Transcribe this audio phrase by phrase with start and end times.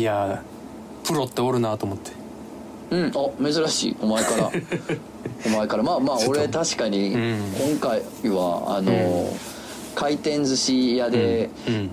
[0.00, 0.42] いや
[1.04, 2.12] プロっておるなと思って。
[2.90, 3.12] うん。
[3.14, 3.96] あ珍しい。
[4.00, 4.50] お前から。
[5.46, 5.82] お前から。
[5.82, 7.52] まあまあ俺確かにうん。
[7.70, 8.00] 今回
[8.30, 9.59] はあの、うん
[9.94, 11.50] 回転寿司屋で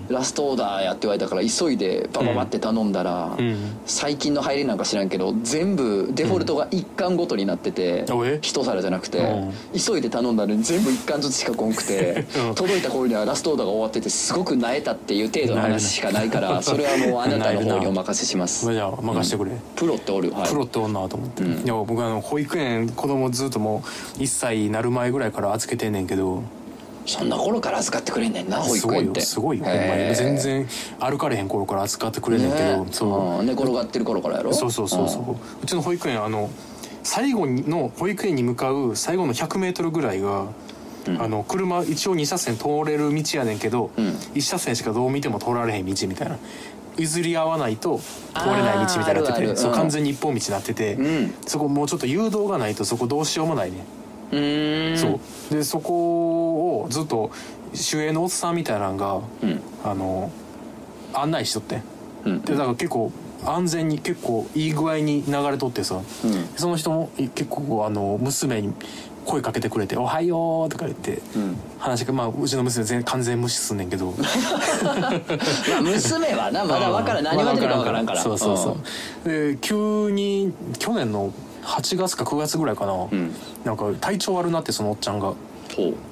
[0.08, 3.56] ラストオーダーやって言われたから急いでバババって頼んだら、うん。
[3.86, 8.38] 最近の入りなんか知らんけど全部デフォルトが一貫ごとになってて、おえ？
[8.42, 9.52] 一皿じゃなくて、うん。
[9.78, 12.54] 急いで頼んだのに全部一貫ずつしか来んくて、 うん。
[12.54, 18.72] 届いた頃にはラストオーダーが終わっててすごく萎えたっていう程度の話しかないからそれはもうあなたの方にお任せします。
[18.72, 20.30] じゃあ任してくれ、プロっておる。
[20.32, 20.48] はい。
[20.48, 21.64] プロっておんなと思って、うん。
[21.64, 23.82] いや僕あの保育園子供ずっとも
[24.16, 26.42] う1歳になる前ぐらいから預けてんねんけど
[27.08, 29.20] そんな頃から預かってくれんねんな保すごいよ育園って。
[29.22, 30.14] すごいよほんまに。
[30.14, 30.68] 全然
[31.00, 33.40] 歩かれへん頃から預かってくれんねんけど、ねそう。
[33.40, 34.52] うん寝転がってる頃からやろ？
[34.52, 35.36] そうそうそうそう。
[35.62, 36.50] うちの保育園あの
[37.02, 40.46] 最後の保育園に向かう最後の 100m ぐらいが、
[41.06, 41.22] うん。
[41.22, 44.08] あの車一応2車線通れる道やねんけど、うん。
[44.34, 46.36] 1車線しかどう見ても通られへん道みたいな。
[46.98, 48.00] 譲り合わないと
[48.34, 51.34] 通れない道みたいになってて完全に一本道になってて、うん。
[51.46, 53.76] そこもうちょっと誘導がないとそこどうしようもないね、
[54.30, 55.54] そう。
[55.54, 57.30] でそこをずっと
[57.92, 59.60] 守衛のおっさんみたいなのがうん。
[59.84, 60.30] あの
[61.14, 61.82] 案内しとってん。
[62.26, 62.40] うん。
[62.42, 63.12] でだから結構
[63.44, 66.02] 安全に結構いい具合に流れとってさ、うん。
[66.56, 68.72] その人もい結構あの娘に
[69.24, 71.56] 声かけてくれて「おはよう」とか言ってうん。
[71.78, 74.14] 話がまあうちの娘全完全無視すんねんけど。
[74.82, 77.24] まあ娘はなまだ分からん。
[77.24, 78.20] 何言われてるか分からんから。
[78.20, 78.76] そうそうそ
[79.24, 79.28] う。
[79.28, 81.32] で急に去年の
[81.68, 83.34] 8月か9月ぐらいかな、うん。
[83.64, 85.34] なんか体調悪なってそのおっちゃんが。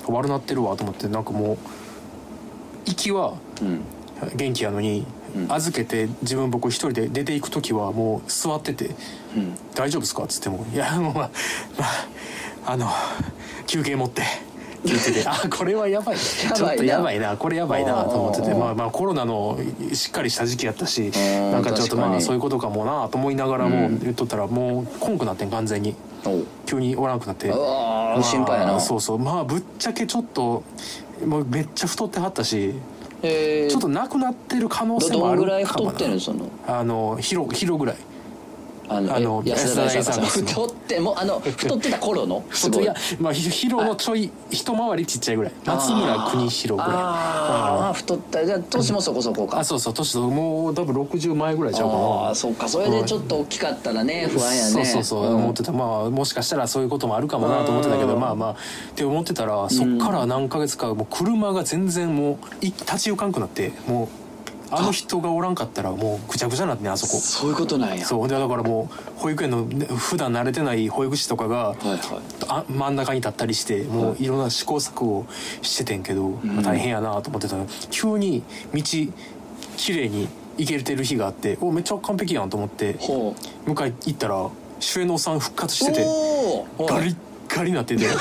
[0.07, 1.59] 悪なってるわと思ってなんかもう
[2.85, 3.81] 息はうん。
[4.37, 5.53] 元気やのに、うん。
[5.53, 8.95] 預けて自分僕一人で出ていく時はもう座ってて
[9.37, 11.31] うん「大丈夫ですか?」っつっても「いやもうまあ、
[11.79, 11.85] ま
[12.67, 12.89] あ、あの
[13.67, 14.23] 休憩持って」
[14.87, 15.29] って言ってて。
[15.29, 16.17] あこれはやばい。
[16.17, 17.37] ちょっとやばいな。
[17.37, 18.55] これやばいなと思ってて。
[18.55, 19.59] まあまあコロナの
[19.93, 21.53] しっかりした時期やったしん。
[21.53, 23.99] なんかちょっとまあそういうことかもなと思いながらもうん。
[24.01, 25.95] 言っとったらもうこんくなってん完全に。
[26.67, 27.49] 急におらんくなって。
[27.49, 28.81] まあ心配やな。
[28.81, 29.19] そうそう。
[29.19, 30.63] まあぶっちゃけちょっと
[31.25, 32.75] もうめっちゃ太ってはったし
[33.23, 33.71] えー。
[33.71, 36.49] ちょっとなくなってる可能性どもあるどんぐらい太かもなってるのその？
[36.67, 37.97] あのヒロヒロぐらい
[38.89, 42.45] あのあのえ安田大さん太ってもうあの太ってた頃の？
[42.79, 42.85] いい。
[42.85, 45.53] やまあヒヒロのちょい一回りちっちゃいぐらい。
[45.65, 47.01] 松村邦弘ぐらい。
[47.01, 48.45] ああ太った。
[48.47, 49.59] じゃあ年もそこそこか。
[49.59, 52.01] あそうそう年もう多分60前ぐらいちゃうかな。
[52.03, 52.69] ああそうか。
[52.69, 54.71] それでちょっと大きかったらね不安やね。
[54.71, 55.37] そうそうそう、ん。
[55.37, 55.73] 思ってた。
[55.73, 58.21] まあもしかしたらそういうこともあるかもなと思ってたけどうん。
[58.21, 58.51] まあまあ。
[58.53, 58.55] っ
[58.95, 64.09] て思ってたらそっから何ヶ月かもう車が全然もうい立ち行かんくなってもう
[64.71, 67.19] あの人がおらんかったらもうぐちゃぐちゃになってねあそこ。
[67.19, 68.05] そういうことなんや。
[68.05, 68.29] そう。
[68.29, 71.99] でだからもう保育園のね普段慣れてない保育士とかがはいはい。
[72.49, 74.27] あ真ん中に立ったりしてもうい。
[74.27, 75.27] ろんな試行錯誤
[75.63, 78.43] しててんけど、まあ大変やなと思ってたら急に
[78.75, 78.83] 道
[79.77, 80.29] 綺麗に
[80.59, 82.95] 行けてる日があっておめっちゃ完璧やんと思って
[83.67, 84.49] 迎え行ったら
[84.81, 86.05] 主演のおっさん復活してて
[86.79, 87.17] ガリッ
[87.57, 88.15] ガリになっててうわ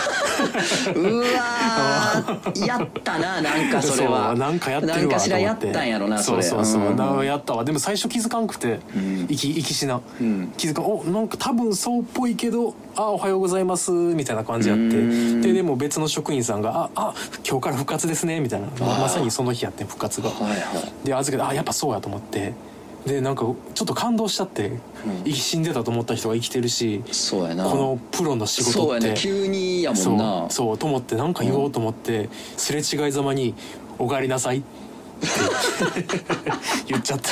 [2.53, 4.33] ーやったななんかそれは。
[4.39, 6.43] なんかやってるわなんかしらやったんやろなそれ。
[6.43, 7.25] そうそうそう、ん。
[7.25, 7.65] やったわ。
[7.65, 9.27] でも最初気づかんくて、ん。
[9.27, 10.53] 行き行きしな、うん。
[10.57, 14.83] 気づかんおなんか多分そうっぽいけど「あおはようございます」みたいな感じやって。
[14.83, 15.41] うん。
[15.41, 17.13] ででも別の職員さんが「ああ
[17.47, 18.67] 今日から復活ですね」みたいな。
[18.79, 20.29] まさにその日やってん復活が。
[20.29, 21.07] はいはい。
[21.07, 22.53] で預けてあやっぱそうやと思って
[23.05, 24.71] でなんかちょっと感動しちゃって、
[25.23, 27.65] 生き死んでたと思った人が生きてるしそうやな。
[27.65, 28.79] このプロの仕事って。
[28.79, 30.45] そうやね急にやもそんな。
[30.45, 30.51] う。
[30.51, 33.53] そうと思ってなんか言おうと思って、すれ違いざまに
[33.99, 34.84] 「お帰りなさい」って
[36.87, 37.29] 言っちゃって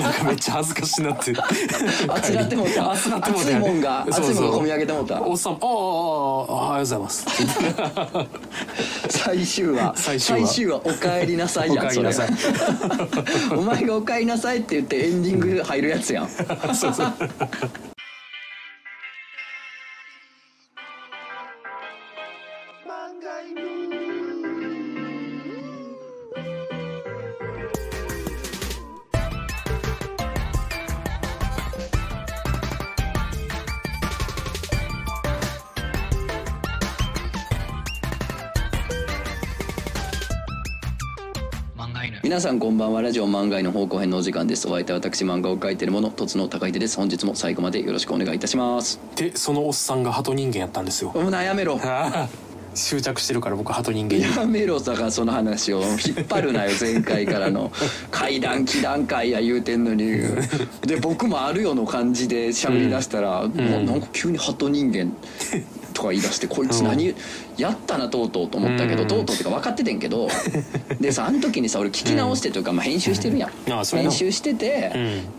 [0.00, 1.32] なんかめっちゃ恥ずかしいなって
[2.14, 2.92] 熱な ってもうた。
[2.92, 3.50] 熱なってもうた。
[3.50, 5.22] 熱いもんが熱いもんが込み上げてもうた。
[5.22, 7.26] おっさん「ああああああおはようございます」
[9.08, 16.28] 最終話最終話話お帰りなさいおやんお前がお帰りなさいって言ってエンディング入るやつやん
[16.74, 17.12] そうそう
[42.30, 43.02] 皆さんこんばんは。
[43.02, 44.68] ラジオ漫画への方向編のお時間です。
[44.68, 46.96] お相手は私漫画を描いている者とつの高秀です。
[46.96, 49.00] 本日も最後までよろしくお願いいたします。
[49.16, 51.10] でそのおっさんが鳩人間やったんですよ。
[51.10, 51.80] もうなやめろ。
[52.72, 54.22] 執着してるから僕鳩人間に。
[54.22, 55.82] やめろだからその話を。
[55.82, 57.72] 引っ張るなよ前回からの。
[58.12, 60.20] 階段気段階や言うてんのに。
[60.82, 65.12] で僕もあるよの感じで喋り出したら、もうなんか急に鳩人間
[66.00, 67.14] とか言い出してこいつ何、
[67.58, 69.08] やったなとうとうと思ったけど、うん。
[69.08, 70.28] とうとうってか分かっててんけど
[70.98, 73.50] でさあの時にさ俺聞き直してというか、まあ、編集してるやん、
[73.84, 74.92] 編集してて、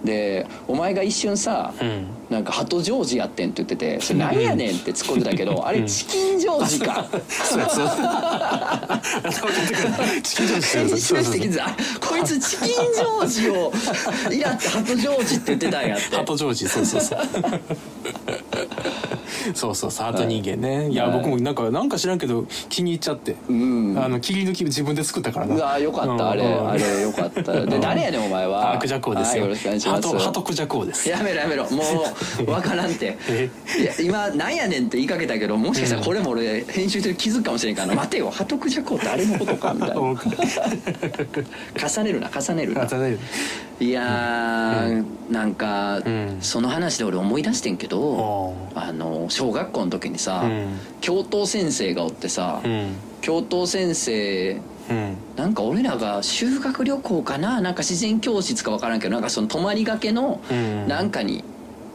[0.04, 2.06] でお前が一瞬さ、うん。
[2.30, 7.06] なんか「鳩ジョージやってん」って言ってて「それなんやねん」って突っ込んでたけど、あれチキンジョージか。
[7.28, 7.90] そうやそう。
[10.24, 13.74] チキンジョージ編集してきてあこいつチキンジョージを
[14.32, 16.16] イラって鳩ジョージって言ってたんやって。
[16.16, 17.20] ハトジョージそうそうそう
[19.54, 20.90] そうそうそうハト人間ね。
[20.90, 20.96] い。
[20.96, 21.18] やはい。
[21.20, 23.36] 僕もなんかなんか知らんけど気に入っちゃって。
[23.50, 23.98] うん。
[23.98, 25.56] あの切り抜き自分で作ったからな。
[25.56, 26.44] うわよかったあれ。
[26.44, 27.42] うんあれよかった。
[27.66, 28.74] で誰やねんお前は。
[28.74, 29.44] あクジャコウですよ。
[29.44, 30.08] はいよろしくお願いします。
[30.08, 31.10] ハトハトクジャコウです。
[31.10, 31.70] やめろやめろ。
[31.72, 31.84] も
[32.40, 33.18] う 分からんて。
[33.30, 33.50] え？
[33.80, 38.30] いや今なんやねんって言いかけたけどもしかしたらこれも俺編集してる気づくかもしれんからな 待てよ。
[38.30, 39.96] ハトクジャコウってあれのことかみたいな。
[39.96, 42.84] うん重ねるな重ねるな。
[42.84, 43.18] あただい
[43.80, 46.38] いやー、なんか、ん。
[46.42, 50.80] その話で俺思い出してんけどおあの小学校の時にさ、うん。
[51.00, 52.96] 教頭先生がおってさ、うん。
[53.22, 55.16] 教頭先生うん。
[55.36, 57.62] なんか俺らが修学旅行かな？
[57.62, 60.88] なんか自然教室か分からんけどなんかその泊まりがけのうん。
[60.88, 61.44] なんかに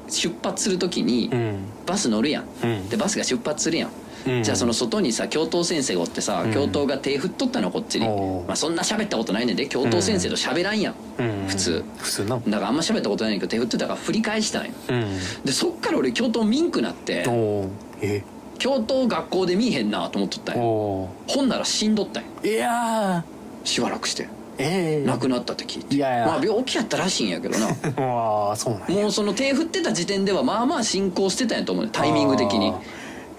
[0.09, 1.59] 出発する時にうん。
[1.85, 2.89] バス乗るやん、うん。
[2.89, 3.91] でバスが出発するやん
[4.43, 6.53] じゃあその外にさ教頭先生がおってさ、うん。
[6.53, 8.07] 教頭が手振っとったのこっちに、
[8.47, 11.85] まあ、そんな喋ったことないねんで教頭先生と喋らんやん、うん普通。
[11.99, 12.37] 普通な。
[12.37, 14.73] だからあんま喋ったことないねんけど手振ってたから振り返したんよ。
[14.89, 15.19] うん。
[15.45, 17.25] でそっから俺教頭ミンクなって
[18.03, 18.23] え？
[18.59, 20.65] 教頭学校で見えへんなと思っとったんおよ。
[20.67, 22.29] おほんなら死んどったんよ。
[22.43, 23.25] いや
[23.65, 24.25] しばらくして。
[24.25, 25.97] ーええ亡くなったって聞いて。
[25.97, 26.27] いやいや。
[26.27, 27.67] まあ病気やったらしいんやけどな。
[28.03, 29.03] わあそうなんや。
[29.03, 32.73] もうその手振ってた時点ではまあまあ進行してたんやと思うねタイミング的に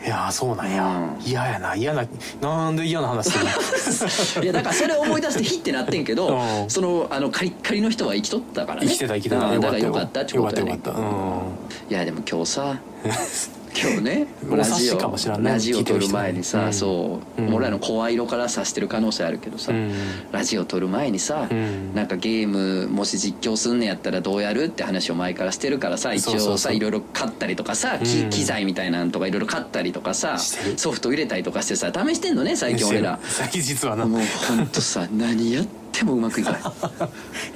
[0.08, 0.86] いやーそうなんや。
[0.86, 1.22] うん。
[1.22, 1.76] 嫌やな。
[1.76, 2.08] 嫌な
[2.42, 3.44] なんで嫌な話する
[4.40, 4.44] の？
[4.46, 6.30] いやだからそれを思い出してヒッてなってんけど
[6.64, 6.70] うん。
[6.70, 8.88] そのあのカリッカリの人は生きとったからね。
[8.88, 9.46] 生きてた生きてた。
[9.48, 9.60] うん。
[9.60, 10.72] だからよかったってよことやね。
[10.72, 11.08] かったよかった。
[11.10, 11.92] うん。
[11.92, 12.78] いやでも今日さ
[13.80, 14.98] 今日ね おラジオ
[15.40, 17.54] ラジオ撮る前にさ、聞いてる人そう、うん。
[17.54, 19.94] 俺らの声色からさしてる可能性あるけどさ、うん。
[20.32, 21.94] ラジオ撮る前にさ、うん。
[21.94, 30.38] なんかゲームもし実況すんねやったらどうやるって話を前からしてるからさ一応さいろいろ買ったりとかさ、機材みたいなんとかいろいろ買ったりとかさ
[30.78, 33.20] ソフト入れたりとかしてさ試してんのね最近俺ら。
[33.24, 34.06] 最近実はな。
[34.06, 36.62] もうほんとさ何やってもうまくいかない。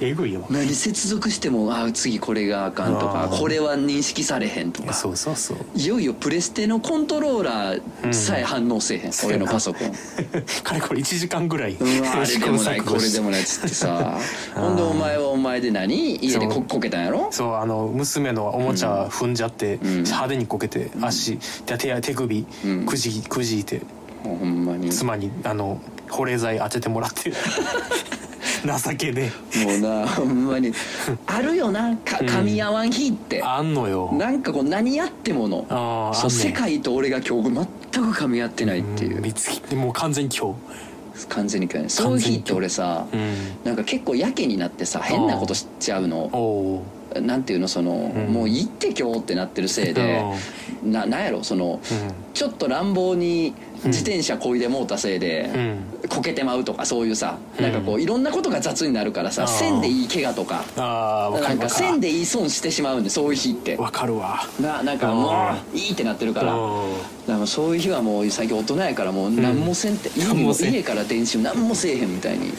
[0.00, 0.46] えぐいよ。
[0.50, 4.92] 何接続してもあ次これがあかんとかこれは認識されへんとか。
[4.92, 5.56] そうそうそう。
[5.76, 9.92] いよいよプレステのコントローラーさえ反応せえへん、俺のパソコン。
[10.62, 14.18] かれこれ1時間ぐらいあれでもないこれでもないっつってさ。
[14.54, 16.16] ほんでお前はお前で何？
[16.16, 17.28] 家でここけたんやろ？
[17.30, 20.02] そうあの娘のおもちゃ踏んじゃって、ん。
[20.02, 22.86] 派手にこけて足、で手手首うん。
[22.86, 23.82] くじくじいて。
[24.24, 24.86] もうほんまに。
[24.86, 25.80] も妻にあの
[26.10, 27.32] 保冷剤当ててもらって
[28.64, 29.32] 情けね
[29.66, 30.72] うなほんまに。
[31.26, 34.12] あるよなか噛み合わん日って、あんのよ。
[34.12, 35.66] なんかこう何やってもの。
[35.68, 36.30] あーあんねん。
[36.30, 37.50] 世界と俺が今日
[37.92, 40.54] 全く噛み合ってないっていう、ん見つけもう完全に今
[41.28, 41.90] 完全に嫌い。
[41.90, 43.34] そういう日って俺さ、日うん
[43.64, 46.30] なんか結構やけになってさ変なことしちゃうの。
[46.32, 46.38] お
[46.76, 48.32] おなんていうのその、ん。
[48.32, 50.24] もういいって今日ってなってるせいで、
[50.82, 51.80] ななんやろその、
[52.32, 53.54] ちょっと乱暴に
[53.84, 56.08] 自転車こいでもうたせいで、うん。
[56.08, 57.64] こけてまうとかそういうさ、うん。
[57.64, 60.64] なんかこういろんなことが雑になるからさ線でいい怪我とか。
[60.76, 63.76] なんか線でいい損してしまうんでそういう日って。
[63.76, 64.40] るわかるわ。
[64.60, 66.52] ななんかもういいってなってるから。
[67.26, 70.72] だからそういう日はもう最近大人やからもう何もせんって、家にも何もせん。
[70.72, 72.50] 家から電信何もせえへんみたいに。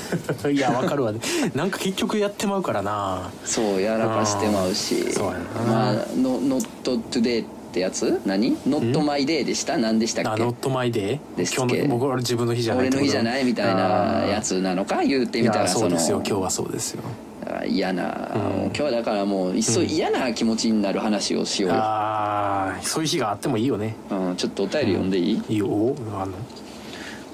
[0.43, 1.13] う んいや分かるわ
[1.53, 3.29] なんか結局やってまうからな。
[3.45, 5.11] そうやらかしてまうし。
[5.11, 5.33] そうや
[5.67, 5.71] な。
[5.71, 6.65] まあ「ノ Not
[7.11, 8.21] Today」ってやつ？
[8.25, 9.77] 何 ?Not My Day でした？
[9.77, 10.43] 何でしたあっけ？
[10.43, 15.03] Not My Day です今日の僕は自分の日じゃない俺の日じゃないみたいなやつなのか？
[15.03, 16.17] 言ってみたらそうですよ。
[16.19, 17.03] の今日はそうですよ。
[17.45, 18.65] あ嫌な、うん。
[18.65, 21.71] 今日はだからもういっそ嫌な気持ちになる話をしよう。
[21.71, 23.95] よ、ああそういう日があってもいいよね。
[24.09, 26.33] うん、ちょっとお便り読んでいい、いいよおあの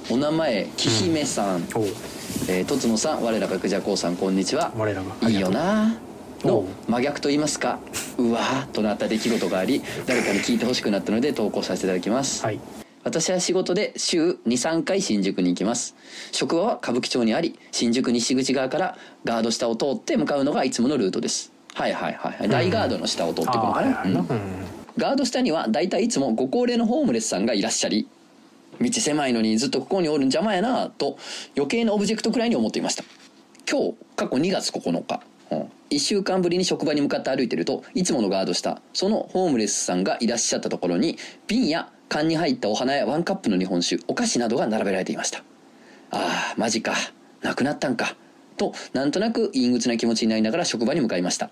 [0.09, 1.83] お名前きひめさん、お
[2.47, 4.15] えーとつのさん我らがくじゃこうさん。
[4.15, 5.49] こんにちは我らがいいよ。
[5.51, 6.08] なお
[6.43, 6.91] のう。
[6.91, 7.79] 真逆と言いますか
[8.17, 12.59] うわーとなった出来事があり誰かに聞いてほしくなったので投稿させていただきます、はい。
[13.03, 15.95] 私は仕事で週23回新宿に行きます。
[16.31, 21.51] 職場は歌舞伎町にあり新宿西口側からガード下を通って向かうのがいつものルートです。
[21.73, 24.27] はいはいはい大ガードの下を通っていくのかな、うん。
[24.97, 28.07] ガード下には大体いつもご高齢のホームレスさんがいらっしゃり
[28.81, 31.17] 道狭いのにずっとここにおるん邪魔やなと
[31.55, 33.03] 余計なオブジェクトくらいに思っていました。
[33.69, 35.01] 今日過去2月9日、うん、
[35.89, 45.39] 1週間ぶりに職場に向かって歩いてるといつものガード下そのホームレスさんがいらっしゃったところに瓶や缶に入ったお花やワンカップの日本酒お菓子などが並べられていました。
[46.11, 46.93] ああマジか。
[47.41, 48.15] なくなったんか。
[48.57, 51.51] となんとなく陰鬱な気持ちになりながら職場に向かいました。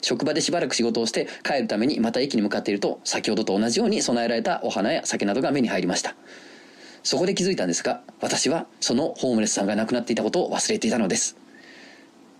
[0.00, 6.14] 職場でしばらく仕事をして帰るためにまた駅に向かっていると先ほどと同じように備えられたお花や酒などが目に入りました。
[7.02, 11.36] そこで気づいたんですが私はそのホームレスさんが亡くなっていたことを忘れていたのです。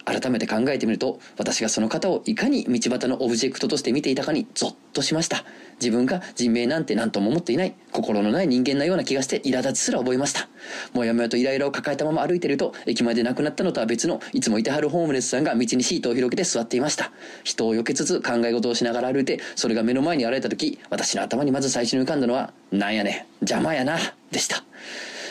[0.07, 5.45] 改めて考えてみると私がその方をいかに道端のオブジェクトとして見ていたかにゾッとしました。
[5.79, 10.49] 自分が人命なんて何とも思っていない心のない人間なような気がして苛立ちすら覚えました。
[10.95, 17.11] もやもやとイライラを抱えたまま歩いていると駅前で亡くなったのとは別のいつもいてはるホームレスさんが道にシートを広げて座っていました。
[17.45, 23.99] 人を避けつつ考え事をしながら歩いてそれが目の前に現れた時私の頭にまず最初に浮かんだのは「なんやねん邪魔やな」
[24.31, 24.65] でした。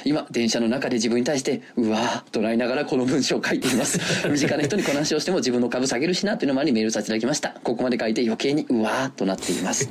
[0.06, 4.00] 今電車の中で自分に対してうわーとなりながらこの文章を書いています。
[4.30, 7.56] 身近な人にこの話をしても自分の株下げるしなというのもありメールさせていただきました。
[7.64, 9.90] ここまで書いて余計にうわーとなっています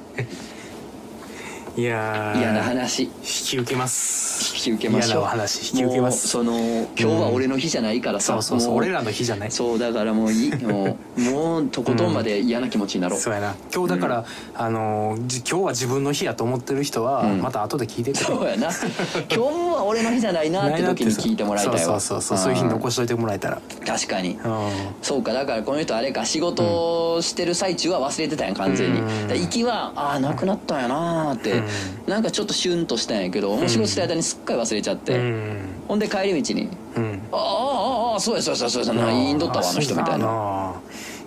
[1.77, 3.03] いやー嫌な話。
[3.03, 4.55] 引き受けます。
[4.55, 5.11] 引き受けましょう。
[5.11, 6.29] 嫌なお話引き受けます。
[6.29, 9.51] その今日は俺の日じゃないからさ、そうそうそうも俺らの日じゃない。
[9.51, 10.55] そうだからもういい。
[10.65, 13.57] もうもうとことんまで嫌な気持ちになろう、そうやな。
[13.75, 17.43] 今日だから、あのーじ今日は自分の日やと思ってる人は、うん。
[17.43, 18.25] また後で聞いてくれ。
[18.25, 18.69] そうやな。
[18.69, 19.39] 今日
[19.75, 21.79] は俺の日じゃないなって 時に聞いてもらいたいわ。
[21.81, 23.61] そうそうそうそうそういう日に残しといてもらえたら。
[23.85, 24.39] 確かに。
[24.45, 24.71] うん。
[25.03, 29.01] そうかだからこの人あれか仕事をしてる最中は忘れてたんや完全に、
[29.41, 32.11] 行きはああなくなったんやなーって、うん。
[32.11, 35.59] なんかちょっとシュンとしたんやけどもう仕事してる間にすっかり忘れちゃって、うん。
[35.89, 40.27] ほんで帰り道にうん「ああああああそうやそうやそうやそうや言いんどったわあの人」みたいな。
[40.27, 40.73] な。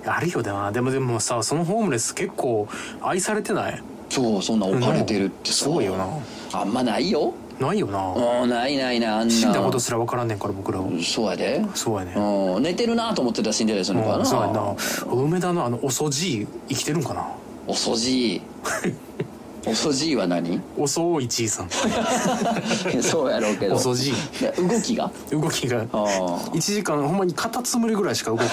[0.09, 2.67] あるよなでもでもさそのホームレス結構
[3.01, 3.81] 愛されてない？
[4.09, 5.65] そうそんな置かれてるってさ。
[5.65, 6.07] すごいよな。
[6.53, 7.33] あんまないよ。
[7.59, 8.13] ないよな。
[8.43, 9.33] うんないないなあんな。
[9.33, 10.87] 死んだことすら分からんねんから僕らは。
[11.03, 11.61] そうやで。
[11.75, 12.13] そうやね。
[12.15, 14.17] うん寝てるなと思ってたら死んでたりするのかな。
[14.19, 14.75] うんそうやな。
[15.11, 17.27] 梅田のあのおそじい生きてるんかな？
[17.67, 18.35] おそじ。
[18.37, 18.41] い
[19.69, 20.61] おそじいは何？
[20.77, 21.69] 遅いじいさん。
[23.01, 23.75] そうやろうけど。
[23.75, 25.11] おそじいで動きが？
[25.31, 25.79] 動きが。
[25.79, 26.05] ああ。
[26.53, 28.47] 1時間ほんまにカタツムリぐらいしか動かへ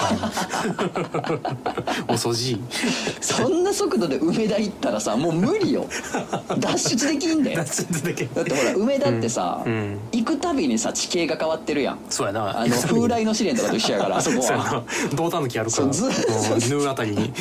[2.11, 2.11] ん。
[2.13, 2.61] 遅じい。
[3.21, 5.85] そんな速度で梅田行ったらさもう無理よ。
[6.59, 7.55] 脱出できんで。
[7.55, 9.71] だちょっとだけってほら梅田ってさ、うん。
[9.71, 11.99] うん行くたびにさ地形が変わってるやん。
[12.09, 12.59] そうやな。
[12.59, 14.83] あの風来の試練とかと一緒やからあそこは。
[15.11, 15.15] な。
[15.15, 15.93] 胴たぬきあるから。
[15.93, 16.21] そうず
[16.73, 17.31] うん縫うあたりに。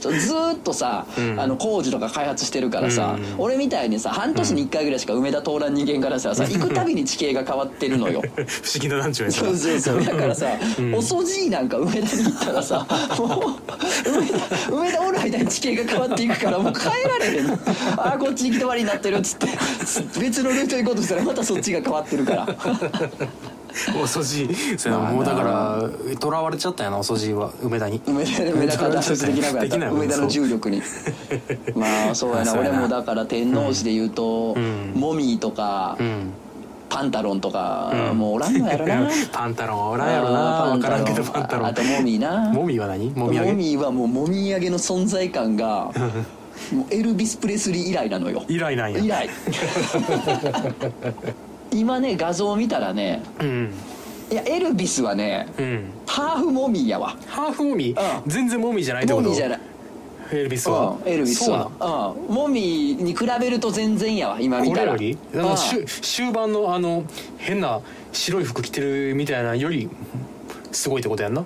[0.00, 1.40] ずーっとさ、ん。
[1.40, 3.34] あの工事とか開発してるからさ、うん。
[3.38, 8.22] 俺みたいにさ半年に1回ぐらいしか梅田通らん人間からしたらさ行くたびに地形が変わってるのよ。
[8.34, 9.36] 不思議な団長やな。
[9.36, 10.04] そうそうそう。
[10.04, 10.46] だからさ、
[10.94, 12.86] おそじいなんか梅田に行ったらさ
[13.18, 13.58] も
[14.06, 17.58] う梅田梅田おる間に地形が変わっていくからもう帰られへんの。
[17.96, 19.48] ああこっち行き止まりになってるっつって
[20.20, 22.46] 別のルート行こうとしたらまたそっちが変わってるから
[24.02, 27.50] 遅じそうやなまあなもうだから囚われちゃったんやな遅じは。
[27.62, 28.00] 梅田に。
[28.06, 30.82] 梅田梅田から脱 出できなくなった梅田の重力に。
[31.74, 32.54] まあそうやな。
[32.54, 34.92] 俺もだから天王寺で言うと、うん。
[34.94, 36.32] モミーとか、うん。
[36.88, 38.18] パンタロンとか、うん。
[38.18, 39.08] もうおらんのやろな。
[39.30, 40.62] パンタロンはおらんやろな。
[40.72, 40.88] 分か。
[40.88, 41.66] らんけどパンタロン。
[41.66, 42.50] あとモミーな。
[42.52, 43.10] モミーは何？
[43.10, 43.52] もみあげ？
[43.52, 45.92] モミーはもうもみあげの存在感が
[46.72, 48.42] もうエルビス・プレスリー以来なのよ。
[48.48, 48.98] 以来なんや。
[48.98, 49.30] 以来
[51.72, 53.72] 今ね画像見たらねうん。
[54.30, 55.90] いやエルビスはねうん。
[56.06, 57.16] ハーフモミーやわ。
[57.26, 58.30] ハーフモミーうん。
[58.30, 59.24] 全然モミーじゃないってこと？
[59.24, 59.60] モミーじゃない。
[60.30, 60.96] エルビスは？
[61.04, 62.34] うんエルビスそうなんはうん。
[62.34, 65.16] モミーに比べると全然やわ今見たれより？
[65.56, 67.04] 終終盤のあの
[67.38, 67.80] 変な
[68.12, 69.88] 白い服着てるみたいなより
[70.72, 71.44] すごいってことやんな？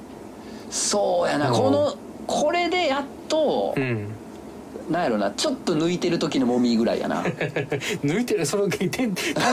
[0.71, 1.51] そうやな。
[1.51, 1.95] うんこの
[2.27, 4.09] これでやっとうん
[4.91, 7.23] なんやろなちょっと抜いてる時のモミーぐらいやな。
[8.05, 9.05] 抜いてるその点対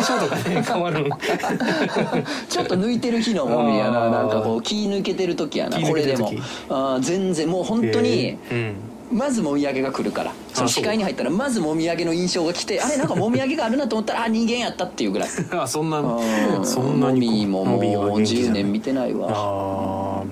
[0.03, 1.17] 象とかね変わるの？
[2.49, 6.31] ちょっと抜いてる日のモミーやななんかこう気抜けてる時やな気これでも。
[6.69, 9.15] あー全然もう本当にえー。
[9.15, 10.31] まずもみあげが来るから。
[10.53, 15.29] その視界に入ったらまずもみあげの印象が来て あれなんかもみあげがあるなと思ったらあ人間やったっていうぐらい。
[15.51, 16.65] うんあそんなうん。
[16.65, 18.63] そんなにモミーももうモミーは元気じゃ10ない。
[18.63, 19.27] 年見てないわ。
[19.31, 20.17] あー。
[20.19, 20.27] やっ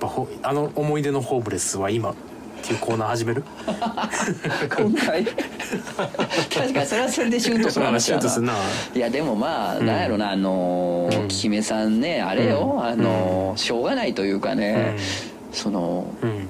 [0.00, 2.14] ぱほあの思い出のホームレスは今
[2.68, 3.42] っていうコーナー始める？
[4.76, 5.24] 今回？
[5.24, 8.52] 確かにそれはそれでシュートする話やな。
[8.94, 9.86] いやでもまあ、うん。
[9.86, 11.28] なんやろなあのーうん。
[11.28, 12.84] キメさんねあれよ、うん。
[12.84, 14.96] あのーしょうがないというかね、
[15.50, 16.47] そのうん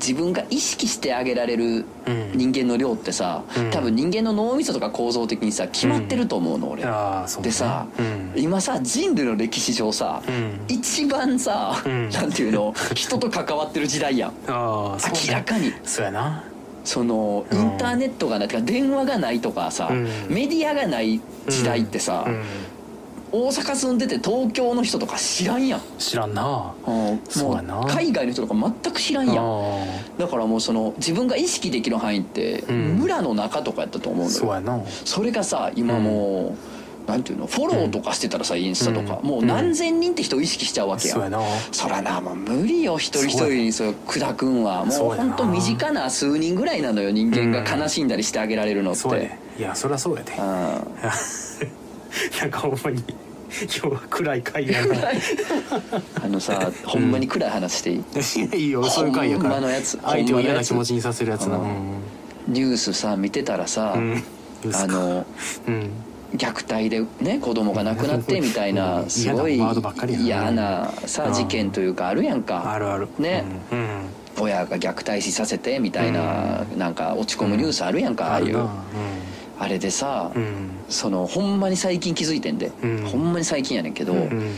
[0.00, 2.32] 自分が意識してあげられるうん。
[2.34, 3.70] 人間の量ってさ、うん。
[3.70, 6.82] 多分人間の脳みそとか構造的にさ決まってると思うの、うね。
[7.42, 8.32] でさ、うん。
[8.36, 10.60] 今さ人類の歴史上さ、うん。
[10.68, 12.08] 一番さ、うん。
[12.08, 12.72] なんていうの？
[12.94, 14.32] 人と関わってる時代やん。
[14.48, 14.96] 明
[15.32, 15.72] らかに。
[15.84, 16.44] そうやな。
[16.82, 17.66] そのイうん。
[17.74, 20.08] ンターネットがないてか電話がないとかさ、うん。
[20.28, 22.42] メディアがない時代ってさ、うん
[23.32, 26.74] 大阪住んでて東京の人とか知らんやん、知らんな。
[26.86, 27.20] うん。
[27.28, 27.74] そうやな。
[27.76, 29.44] もう海外の人とか全く知らんやん。
[29.44, 29.84] あ
[30.18, 32.76] だからもうその自分が意識できる範囲ってうん。
[32.98, 34.80] 村の中とかやったと思うのよ、あそうやな。
[35.04, 36.56] それがさ今も
[37.06, 39.28] なんていうのフォローとかしてたらさ、インスタとか、うん。
[39.28, 41.40] もう何千人って人を意識しちゃうわけや、そうやな。
[41.72, 44.84] そらなもう無理よ一人一人にそう砕くんは。
[44.84, 45.34] もうそうやな。
[45.34, 49.20] 本当身近な数人ぐらいなのよ人間が悲しんだりしてあげられるのって、そうや。
[49.20, 50.32] でいやそりゃそうやで。
[50.32, 51.80] うん
[52.40, 53.02] なんかほんまに
[53.62, 54.94] 今日は暗い回やな。
[56.22, 57.98] あのさ、ほんまに暗い話していい？
[57.98, 58.02] い
[58.52, 59.50] やいいよそういう回やから。
[59.54, 59.98] ほんまのやつ。
[60.02, 61.56] 相手を嫌な気持ちにさせるやつな。
[61.56, 61.66] ううん。
[61.66, 61.72] ん
[62.48, 64.22] ニュースさ見てたらさ、うん。
[64.72, 65.24] あの
[65.66, 65.90] うん。
[66.36, 69.10] 虐待でね子供が亡くなってみたいなうん。
[69.10, 69.60] すごい
[70.20, 71.34] 嫌なさうん。
[71.34, 72.72] 事件というかあるやんか。
[72.72, 73.08] あるある。
[73.18, 73.44] ね。
[73.72, 73.88] うん。
[74.40, 78.58] 親が虐待死させてみたいななんか落ち込むニュースあるやんかああいう。
[79.58, 82.70] あれでさうんうんそのほんまに最近気づいてんで。
[82.82, 83.06] うん。
[83.06, 84.52] ほんまに最近やねんけどうん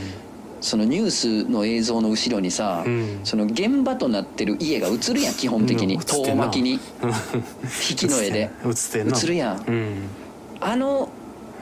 [0.60, 3.20] そのニュースの映像の後ろにさうん。
[3.24, 5.98] その現場となってる家が映るやん基本的に。
[5.98, 6.72] 遠巻きに。
[7.90, 8.50] 引きの絵で。
[8.64, 9.18] 映ってんな。
[9.18, 9.64] 映るやん。
[9.66, 9.94] うん。
[10.60, 11.08] あの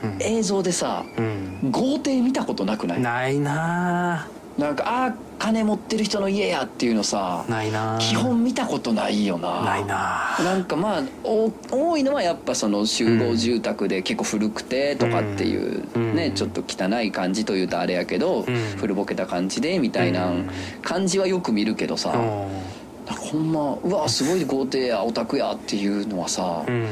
[0.03, 0.17] うん。
[0.21, 1.71] 映像でさうん。
[1.71, 3.01] 豪邸見たことなくない？
[3.01, 7.97] ないななんかああ金持ってる人の家やっていうのさないな。
[7.99, 9.63] 基本見たことないよな。
[9.63, 10.37] ないな。
[10.43, 16.15] なんかまあお多いのはやっぱその集合住宅で結構古くてとかっていううん。
[16.15, 18.55] ねちょっと汚い感じというとあれやけどうん。
[18.77, 20.49] 古ぼけた感じでみたいなうん。
[20.83, 23.15] 感じはよく見るけどさうん。
[23.15, 26.87] ほんまうわすごい豪邸やオタクやっていうのはさうん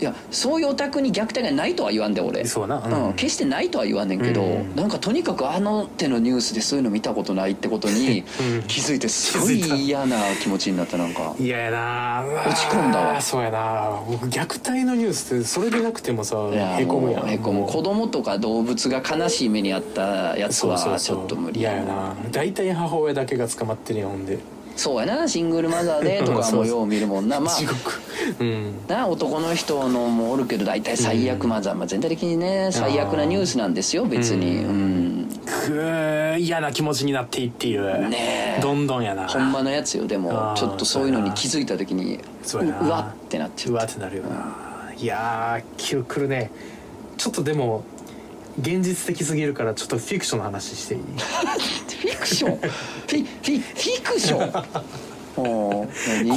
[0.00, 2.44] いやそういうオタクに虐待がないとは言わんで俺。
[2.46, 4.74] そうなうん、決してないとは言わんねんけど、うん。
[4.74, 8.62] なんかとにかくあの手のニュースでそういうの見たことないってことに うん。
[8.62, 11.34] 気づいてすごい嫌な気持ちになったなんか。
[11.38, 13.20] 嫌やな落ち込んだわ。
[13.20, 17.28] そうやな僕虐待のニュースってそれでなくてもさへこむやん。
[17.28, 17.66] へこむ。
[17.66, 24.38] 子供とか動物が悲しい目にあったやつはちょっと無理嫌やな大体母親だけが捕まってるやんほんで
[24.76, 27.38] そうやなシングルマザーでとかもよう見るもんな。
[27.40, 27.54] まあ
[28.38, 28.86] うん。
[28.86, 34.64] な男の人のもおるけど大体最悪マザー、まあ、全体的にね最悪なニュースなんですよ別に。
[34.64, 34.72] うう
[36.36, 38.08] ん嫌な気持ちになっていっている。
[38.08, 38.60] ねえ。
[38.62, 39.28] どんどんやな。
[39.28, 40.54] ほんまのやつよでも。
[40.56, 42.18] ちょっとそういうのに気づいた時に
[42.54, 44.92] うわってなっちゃううわってなるよな。
[44.96, 46.50] いやーきるくるね。
[47.16, 47.84] ちょっとでも
[48.58, 51.00] 現実的すぎるからちょっとフィクションの話していい？
[51.00, 52.58] フィクション？
[52.58, 54.64] フィフィフィクション？
[55.36, 55.86] こ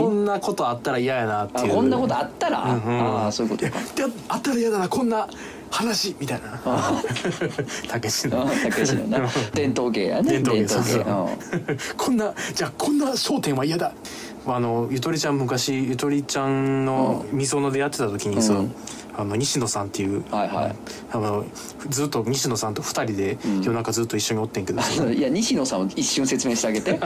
[0.10, 1.72] んなことあったら嫌やなっていう。
[1.74, 3.02] あこんなことあったら、うんうん。
[3.24, 3.80] ああそういうことか。
[3.96, 5.28] であったら嫌だなこんな
[5.72, 6.62] 話みたいな。
[6.66, 7.02] あ
[7.90, 9.28] たけしあのたけしのな。
[9.54, 10.68] 伝統芸やね伝統芸。
[10.68, 11.02] そうそう。
[11.02, 11.78] うん。
[11.98, 13.92] こんなじゃあこんな焦点は嫌だ。
[14.46, 18.76] あのゆとりちゃん昔ゆとりちゃんのみそのでやってた時にさ、うん
[19.16, 20.76] あの西野さんっていう、はいはい。
[21.12, 21.46] あの
[21.90, 23.62] ずっと西野さんと二人でうん。
[23.62, 27.00] 夜中ずっと一緒におってんけどさ、 いや西野さんを一瞬説明してあげて。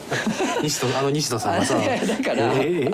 [0.62, 1.74] 西野あの西野さんがさ。
[1.74, 2.90] だからええ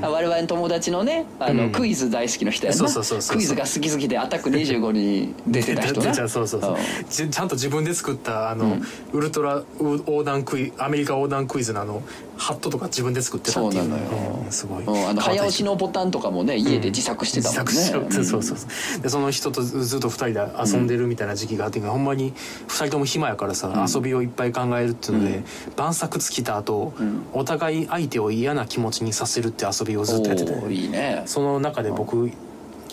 [0.00, 1.72] あ 我々の友達のねあの、うん。
[1.72, 2.78] クイズ大好きな人やな。
[2.78, 6.14] そうそうそうそうクイズが好き好きでアタック25に出てた人な。
[6.14, 6.76] そうそうそううん。
[7.08, 8.86] ちちゃんと自分で作ったあの、うん。
[9.12, 12.02] ウルトラウ横断クイアメリカ横断クイズのあの
[12.36, 14.02] ハットとか自分で作ってたっていうのよ
[14.44, 18.12] うんすごい、うんあの早押しのボタンとかもね家で自作してたもんね、自作しよううん。
[18.12, 18.66] そうそうそ
[18.98, 19.00] う。
[19.00, 22.04] でその人とずっと二人で遊んでるみたいな時期があって、ほん。
[22.04, 22.32] まに
[22.68, 23.86] 二人とも暇やからさ、うん。
[23.92, 25.44] 遊びをいっぱい考えるっていうので、うん。
[25.76, 27.22] 晩作尽きた後、うん。
[27.32, 30.72] お互い相手を嫌な気持ちにさせるって遊びをずっとやってて。
[30.72, 31.22] いいね。
[31.26, 32.30] その中で僕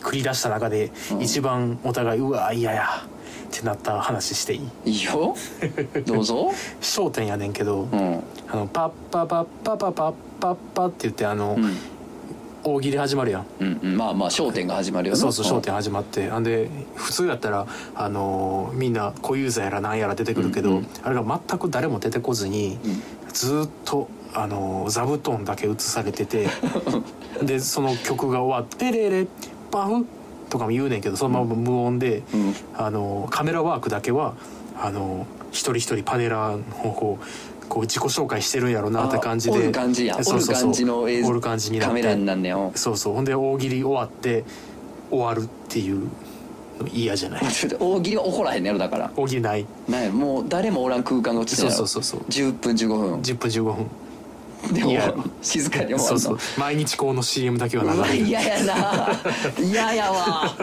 [0.01, 1.21] 繰り出した中でうん。
[1.21, 3.06] 一番お互いうわ嫌や
[3.53, 4.91] ってなった話していい？
[4.91, 5.35] いいよ。
[6.05, 6.51] どうぞ。
[6.81, 8.23] 焦点やねんけど、うん。
[8.51, 11.77] あのパッパパッパパパッパッパって言ってあの、うん
[12.65, 26.47] 大喜利始まるやんうんうんまあまあ焦点が始まるよねそうそう『笑点』始まってあんで普通やったら、あのーみんな小遊三やらなんやら出てくるけど、うんうんあれが全く誰も出てこずにうんずーっと、あのー座布団だけ映されてて
[27.43, 29.27] でその曲が終わって「レレレ
[29.69, 30.05] パン」
[30.53, 32.53] とかも言うねんけどそのまま無音で、うん。
[32.77, 34.35] あのーカメラワークだけは
[34.79, 39.55] あのー一人一人パネラーのこうこう自己紹介してるんやろなって感じで。
[39.55, 40.23] あおる感じや。
[40.23, 40.55] そうそうそう。
[40.55, 41.27] おる感じの映像。
[41.29, 41.89] おる感じになって。
[41.89, 43.13] カメラになんねんよそうそう。
[43.15, 44.43] ほんで大喜利終わって
[45.09, 46.07] 終わるっていうの
[46.93, 47.41] 嫌じゃない？
[47.79, 49.11] 大喜利は怒らへんねやろだから。
[49.15, 49.65] 大喜利ない。
[49.89, 52.19] なんやもう誰もおらん空間が映ってそうそうそうそう。
[52.29, 53.13] 10分15分。
[53.21, 53.85] 10分15分
[54.71, 56.38] でもいや静かにそうそう。
[56.58, 58.26] 毎日こうの CM だけは流れる。
[58.26, 59.10] 嫌やな。
[59.62, 60.56] 嫌やわ。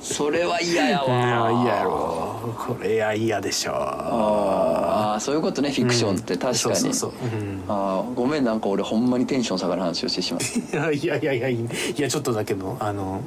[0.00, 1.06] それは嫌やわ。
[1.06, 6.90] いや嫌やろこれや嫌でしょああそういうことねフィクションって確かに、
[7.68, 10.94] あーごめんなんか俺ほんまにテンション下がる話をしてしまう。
[10.94, 13.22] いやいやいやいやいやちょっとだけどあの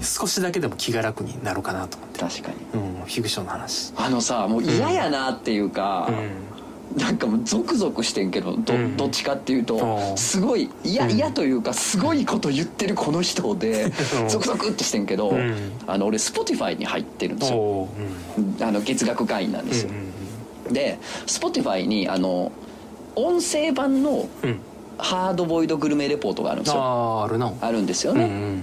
[0.00, 2.20] 少しだけでも気が楽になるかなと思って。
[2.20, 2.56] 確かに。
[2.74, 3.92] うんフィクションの話。
[3.96, 6.53] あのさもう嫌やなっていうか、うん
[6.96, 8.96] なんかもうゾクゾクしてんけどど,、うん。
[8.96, 10.12] どっちかっていうとう。
[10.14, 14.28] んすごい嫌嫌というかすごいこと言ってるこの人でうん。
[14.28, 15.72] ゾクゾクってしてんけど、うん。
[15.86, 17.88] あの俺 Spotify に入ってるんですよ。
[18.60, 19.90] あの月額会員なんですよ、
[20.70, 22.52] で Spotify にあの
[23.16, 24.28] 音声版の
[24.98, 27.24] ハードボイドグルメレポートがあるんですよ。
[27.24, 27.52] あるな。
[27.60, 28.58] あるんですよね、ううん。
[28.58, 28.62] ん。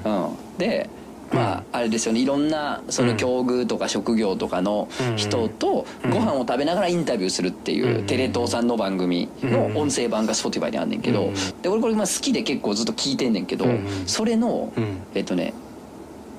[0.57, 0.89] で
[1.33, 2.19] まああれですよね。
[2.19, 8.05] いろんなその境遇とか職業とかの人とご飯を食べながらインタビューするっていううん。
[8.05, 11.25] テレ東さんの番組の音声版が Spotify にあんねんけど。
[11.25, 11.33] うん。
[11.61, 13.85] で俺これまあ好きで結構ずっと聞いてんねんけどうん。
[14.05, 14.97] それのうん。
[15.15, 15.53] えっとね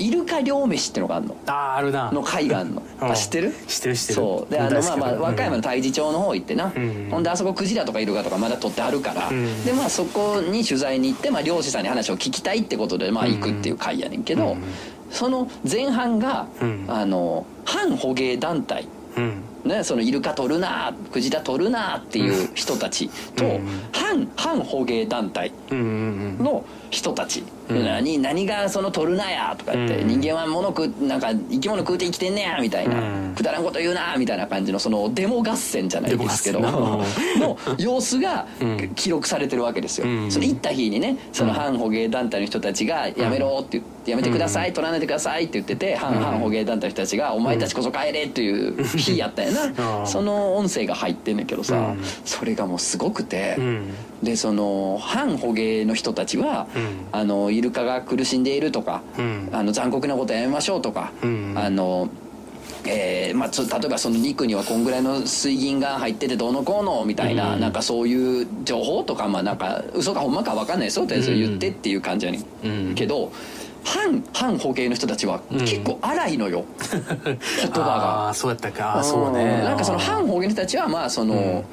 [0.03, 1.37] イルカ漁飯ってのがあるの。
[1.47, 2.11] あああるな。
[2.11, 2.83] の会があんの。
[3.01, 3.11] うん。
[3.13, 3.53] あ知ってる？
[3.67, 4.15] 知ってる知ってる。
[4.15, 4.53] そう。
[4.53, 14.63] であのまあまあ和歌山のタ太地町の方行ってな、うんほんであそこクジラとかイルカとかまだ取ってあるから、うんでまあそこに取材に行って、まあ、漁師さんに話を聞きたいってことでまあ行くっていう会やねんけど、うん。
[15.11, 16.85] その前半が、うん。
[16.89, 23.67] あの反捕鯨団体うんね、そのイルカ取るなクジラ取るなっていう人たちと、うん。
[23.93, 27.85] 反反捕鯨団体の人たち、うん。
[27.85, 30.09] 何何がその取るなやとか言って、うん。
[30.21, 33.35] 人間は物食うなんか生き物食うて生きてんねやみたいな、うん。
[33.37, 37.05] くだらんこと言うなみたいな感じのそのデモ合戦じゃないですけどの
[37.79, 38.95] 様子がうん。
[38.95, 40.31] 記録されてるわけですよ、うん。
[40.31, 43.93] それ行った日にねその反捕鯨団体の人たちが「やめろ」って言って。
[44.05, 50.01] やめてください取らないでくださいって言ってて反反捕鯨団体の人たちが「お前たちこそ帰れ」っていう日やったんやな。
[50.01, 50.07] うん。
[50.07, 52.05] その音声が入ってんねんけどさうん。
[52.25, 53.57] それがもうすごくて。
[53.59, 53.95] うん。
[54.23, 57.07] でその反捕鯨の人たちは、うん。
[57.13, 59.49] あのイルカが苦しんでいるとか、うん。
[59.53, 61.55] あの残酷なことやめましょうとか、うん。
[61.57, 62.09] あの
[62.85, 67.61] えーまあ、つ例えばその肉にはこんぐらいの水銀が入っててどうのこうのみたいな,、うん。
[67.61, 72.95] なんかそういう情報とかまあなんか嘘かほんまか分かんないですよ言ってっていう感じやねん、うん。
[72.95, 73.33] けど
[73.85, 77.39] 反反捕鯨の人たちは結構荒いのよ、 言
[77.71, 78.27] 葉が。
[78.27, 79.01] ああそうやったか。
[79.03, 79.61] そうね。
[79.61, 79.65] ん。
[79.65, 81.65] なんかその反方言の人たちはまあその、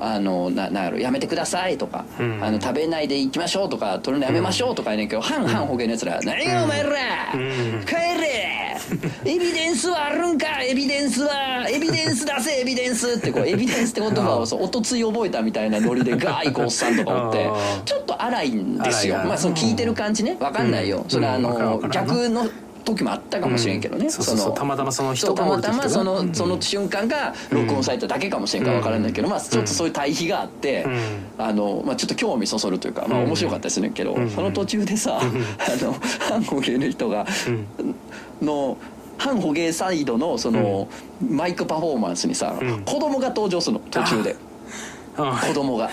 [0.00, 2.44] あのななんやろやめてくださいとか、うん。
[2.44, 6.88] あの食べないで行きましょうとか取るのやめましょうとかやねんけど、反反方言のやつら「何がお前ら、
[7.34, 7.84] うん。
[7.84, 8.76] 帰れ
[9.24, 17.48] エビデンスはあるんかエビデンスはエビデンス出せ エビデンス」ってこうエビデンスって言葉をそうおとつい覚えたみたいなノリでガーイこうおっさんとかおって
[17.84, 19.16] ちょっと荒いんですよ。
[19.24, 21.10] まあその聞いてる感じね分かんないよ、うん。
[21.10, 22.46] それはあの逆の
[22.84, 24.10] 時もあったかもしれんけどね、うん。
[24.10, 24.48] そうそうそう。
[24.50, 26.34] のたまたまその人たまたまその,、うん。
[26.34, 30.94] その瞬間が録音されただけかもしれんから分からないけど、まあ、ちょっとそういう対比があって、うん。
[31.38, 33.26] あのまあ、ちょっと興味そそるというか、まあ、うん。
[33.26, 34.30] 面白かったですねけど、うん。
[34.30, 35.24] その途中でさ、あ
[35.84, 37.26] の反捕鯨の人が、
[38.42, 38.76] の
[39.18, 40.88] 反捕鯨サイドのその、
[41.26, 42.82] マイクパフォーマンスにさ、うん。
[42.84, 44.32] 子供が登場するの途中で。
[44.32, 44.36] うん
[45.16, 45.90] 子供が。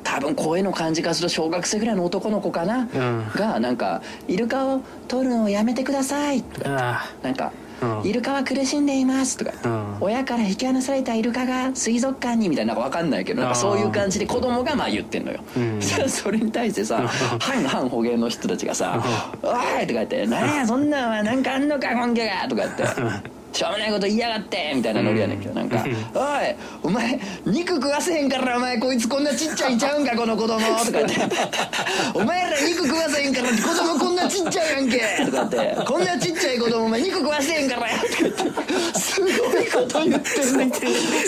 [0.00, 3.24] うん多分声の感じからすると小学生ぐらいの男の子かな、うん。
[3.34, 7.60] がなんか「イルカを取るのをやめてください」とかあなんか、うん
[8.04, 15.80] イルカは苦しんでいます」とか、うん親から引き離されたイルカが水族館に」みたいななんか分かんないけどなんかそういう感じで子供がまあ言ってんのよ、うん。
[15.80, 17.06] それに対してさ
[17.38, 19.02] 反反捕鯨の人たちがさ
[19.42, 19.48] 「お
[19.80, 23.39] い!」とか言って「何やそんなんはなんかあんのか根拠が」とか言って。
[23.52, 25.84] しょうもないこと言いやがってみたいなノリやねんけどなんか
[26.14, 31.16] 「おいお前肉食わせへんからお前こいつこんなちっちゃいんちゃうんかこの子供」とか言って
[32.14, 38.80] 「お前ら肉食わせへんから子供こんなちっちゃいやんけ」とか言って「こんなちっちゃい子供お前肉食わせへんからや」とか言って。
[39.00, 40.44] すごいこと言ってる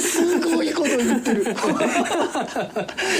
[0.00, 1.56] すごいこと言ってる。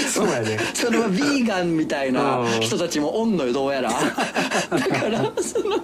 [0.09, 0.57] そうやね。
[0.73, 3.89] そのビーガンみたいな人たちもおんのよどうやら。
[4.71, 5.77] だからその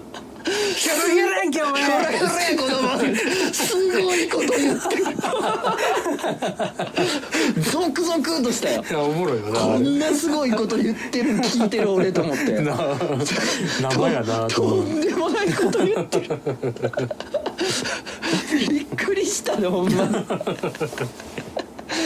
[0.45, 5.03] ヒャルヒャルやんけお前これこれ子供すごいこと言ってる
[7.61, 9.59] ゾクゾクとしたよいやおもろいよな。
[9.59, 12.61] こんなすごいこと言ってる聞いてる俺と思って。
[12.61, 12.75] な
[13.81, 16.39] 生やなとんでもないこと言ってる。
[18.69, 20.07] びっくりしたねほんま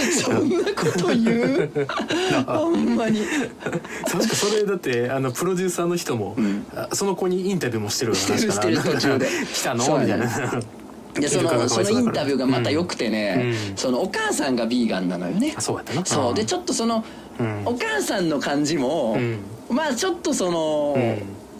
[0.12, 1.70] そんなこと言う？
[2.46, 3.22] ほんまに。
[4.06, 6.36] 確かそれだってあのプロデューサーの人も、
[6.76, 9.28] あその子にインタビューもしてるよしてるしてる途中で。
[9.54, 9.84] 来たの？
[10.00, 10.28] みたいな。
[11.14, 13.78] でそのそのインタビューがまた良くてね、うん。
[13.78, 15.54] そのお母さんがビーガンなのよね。
[15.56, 16.04] あそうやったな。
[16.06, 16.34] そう。
[16.34, 17.06] でちょっとその、
[17.40, 17.62] うん。
[17.66, 19.38] お母さんの感じも、うん。
[19.70, 20.98] まあちょっとその、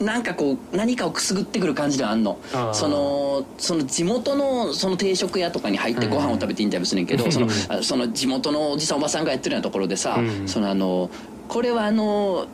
[0.00, 2.38] なんかこう何かをくすぐってくる感じではあんの。
[2.72, 7.32] そのその地元のその定食屋とかに入ってご飯を食べてインタビューするんやけど、うん。
[7.32, 10.48] そのあその地元のおじさんおばさんがやってるようなところでさ、うん。
[10.48, 11.10] そのあの
[11.48, 12.46] これはあの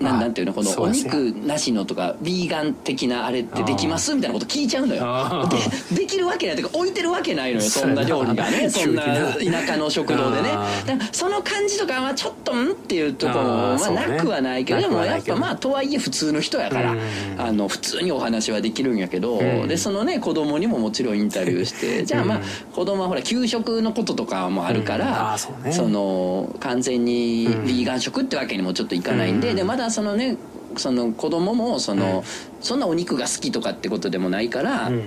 [0.00, 1.14] なあなんていうのこのお肉
[1.46, 4.14] なしのとかビーガン的なあれってできます？
[4.14, 5.48] みたいなこと聞いちゃうのよ。
[5.90, 8.70] でできるわけないというか置いてるわけないのよそんやなな料理がね。
[8.70, 10.50] そんな田舎の食堂でね。
[10.52, 10.86] あー。
[10.86, 12.72] だからその感じとかはちょっとん？
[12.72, 17.00] っていうところあもまあなくはないけどでもやっぱまあとはいえ普通の人やからうん。
[17.38, 19.68] あの普通にお話はできるんやけどうん。
[19.68, 22.44] でそのね子供にももちろんインタビューして じゃあまあうん。
[22.72, 25.00] 子供はほら給食のこととかもあるかうん。
[25.00, 29.56] らその完全にビーガン食ってわけにもちょっといかないんでうん。
[29.56, 30.36] でまだそのね
[30.76, 32.22] その子供もその、
[32.60, 35.02] そんなお肉が好きとかってことでもないから、うん。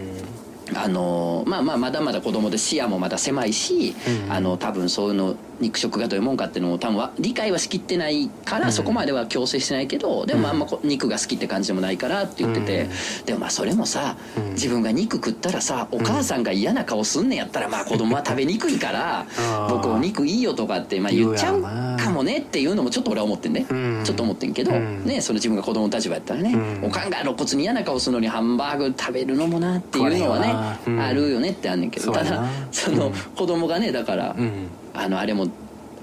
[0.76, 4.32] あのまあまあまだまだ子供で視野もまだ狭いし、うん。
[4.32, 8.74] あの多分そういうの肉食がどういうもんかっていうのを多分は理解はしきってないから、うん。
[8.74, 12.90] そこまでは強制してないけどでもあんまこう肉が好きって感じでもないからって言ってて、
[13.26, 14.54] でもまあそれもさ、うん。
[14.54, 19.26] 自分が肉食ったらさお母さんが嫌な顔すんねやったらまあ子供は食べにくいから
[19.70, 24.02] 僕お肉いいよとかってまあ言っちゃうかもねっていうのもちょっと俺は思ってんね、うん。
[24.04, 25.06] ちょっと思ってんけど、うん。
[25.06, 26.88] ねその自分が子供の立場やったらね、うん。
[26.88, 32.12] おかんが露骨に嫌な顔するのにハンバーグ食べるのもなっていうのはねあるよねってあんねんけど。
[32.12, 33.14] ただそのうん。
[33.36, 35.48] 子供がねだから、うんあのあれも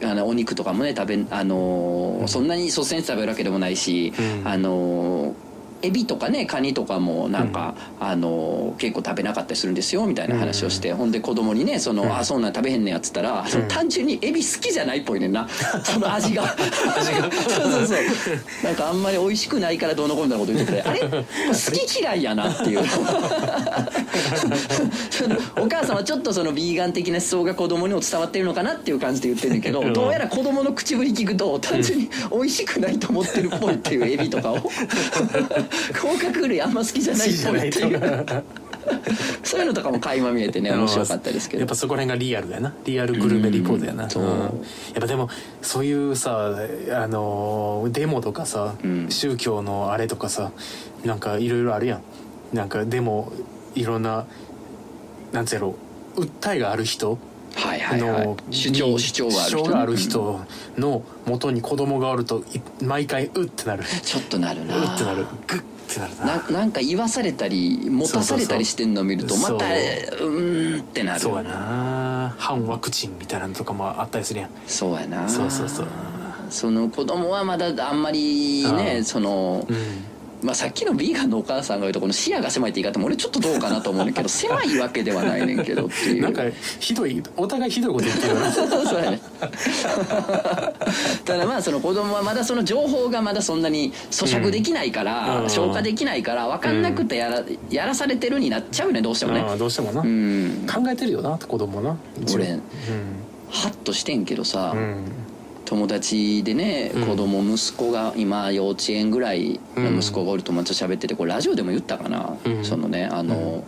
[0.03, 4.49] あのお肉とかもね食べあのーそんなに率先して食べるわけでもないし、うん。
[4.49, 5.35] あのー
[5.83, 12.17] エビとかねカニとかもなんか、あのー結構食べなかったりするんですよみたいな話をして、ほんで子供にねその、うん。
[12.17, 15.49] あそんなん食べへんねやっつったら、その単純にエビ好きじゃないっぽいねんな。
[15.85, 16.45] その味が。
[16.45, 17.31] 味が。
[17.33, 17.99] そうそうそう。
[18.65, 21.01] なんかあんまり美味しくないからどうのこうのみたいなこと言っててあれ？
[21.01, 22.81] 好き嫌いやなっていう。
[25.61, 29.93] お母さんはちょっとそのビーガン的な思想が子供にも伝わってるのかなっていう感じで言ってるんだけどうん。
[29.93, 34.57] どうやら子供の口ぶり聞くと単純に美味しくないと思ってるっぽいっていうエビとかを
[36.01, 38.45] 甲殻類あんま好きじゃないっぽいっていう。
[39.43, 41.61] そういうのとかも垣間見えてね面白かったですけど。
[41.61, 42.75] やっぱそこら辺がリアルやな。
[42.85, 44.11] リアルグルメリポートやな、うん。
[44.11, 44.25] そう。
[44.25, 45.29] やっぱでも
[45.63, 46.55] そういうさ
[46.93, 49.07] あのデモとかさ、うん。
[49.11, 50.53] 宗教のあれとかさ
[51.05, 52.01] なんかいろいろあるやん。
[52.57, 53.33] なんかでも
[53.75, 54.27] いろんな
[55.33, 55.77] なんつうやろ
[56.17, 57.19] 訴えがある人
[57.61, 58.27] はいはいはい。
[58.27, 59.59] の主張主張がある人。
[59.59, 60.41] 主張がある人
[60.79, 63.85] の元に子供がおるとい毎回うってなる。
[63.85, 64.77] ちょっとなるな。
[64.77, 65.27] うってなる。
[65.47, 66.25] グッってなるな。
[66.25, 69.59] ななんか言わされたり持たされたりしてんのを見るとまた
[70.19, 71.21] そうんってなる。
[71.21, 72.35] そうやな。
[72.39, 74.51] 反ワクチンみたいなのとかもあったりするやん。
[74.67, 75.29] そうやな。
[75.29, 75.87] そうそうそう。
[76.49, 79.05] その子供はまだあんまりあねあ。
[79.05, 79.77] その、うん
[80.43, 86.23] まあ、さっきのビーガンのお母さんが言うとこの視野が狭いって言い方も俺ちょっとどうかなと思うけど 狭いわけではないねんけどっていう。
[86.23, 86.43] なんか
[86.79, 88.53] ひどいお互いひどいこと言ってるよな。
[88.53, 89.21] そうやね。
[91.25, 95.51] ただまあその子供はまだその情報がまだそんなに咀嚼できないから、うん。
[95.51, 100.67] 消化できないから分かんなくてやら,、やらされてるになっちゃうねどうしてもねどうしてもな、うん。
[100.73, 101.97] 考えてるよな子供な。
[102.35, 102.61] 俺うん。
[103.51, 105.20] ハッとしてんけどさ、うん
[105.71, 107.07] 友達でねうん。
[107.07, 112.65] 子供息子が今幼稚園ぐらいの息子がおる友達と喋っててこれラジオでも言ったかな、うん。
[112.65, 113.63] そのねあの、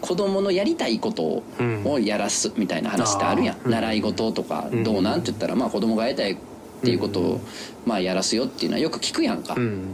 [0.00, 1.44] 子供のやりたいこと
[1.84, 3.70] をやらすみたいな話ってあるやん、うん。
[3.70, 4.82] 習い事とかうん。
[4.82, 6.36] どうなんって言ったら、まあ、子供がやりたいっ
[6.82, 7.40] ていうことを、
[7.84, 9.84] まあ、やらすよっていうのはよく聞くやんか、うん。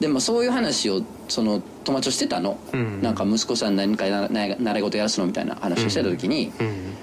[0.00, 3.02] でもそういう話をその友達としてたの、うん。
[3.02, 6.94] なんか息子さん何か習い事やらすのみたいな話をしてた時に、うん。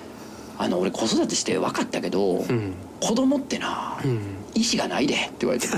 [0.58, 4.22] あの俺子育てして分かったけど、うん子供ってな、うん。
[4.56, 5.68] 意思がないでって言われて。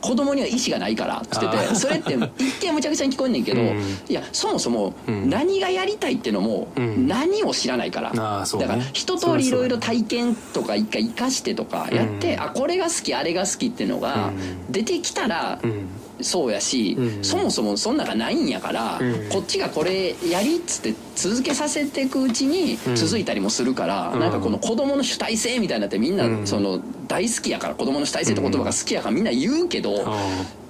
[0.00, 3.80] 子供には意思がないからって言っててそれって一見むちゃくちゃに聞こえんねんけど、うん。
[4.08, 5.28] いやそもそもうん。
[5.28, 7.06] 何がやりたいってのもうん。
[7.06, 8.20] 何を知らないから、うね。
[8.20, 8.26] だ
[8.66, 12.42] から一通りいろいろ体験とか一回生かしてとかやって、うん。
[12.42, 14.72] あこれが好きあれが好きっていうのがうん。
[14.72, 15.88] 出てきたらうん
[16.20, 22.96] そうやし、うんそもそもそんなんがないんやから、うんこっちがこれやりっつって続けさせていくうちにうん。
[22.96, 24.20] 続いたりもするから、うん。
[24.20, 26.46] なんかこの子供の主体性みたいなってみんうなん。
[26.46, 30.16] その大好きやから子供の主体性って言葉が好きやからみんな言うけど、あ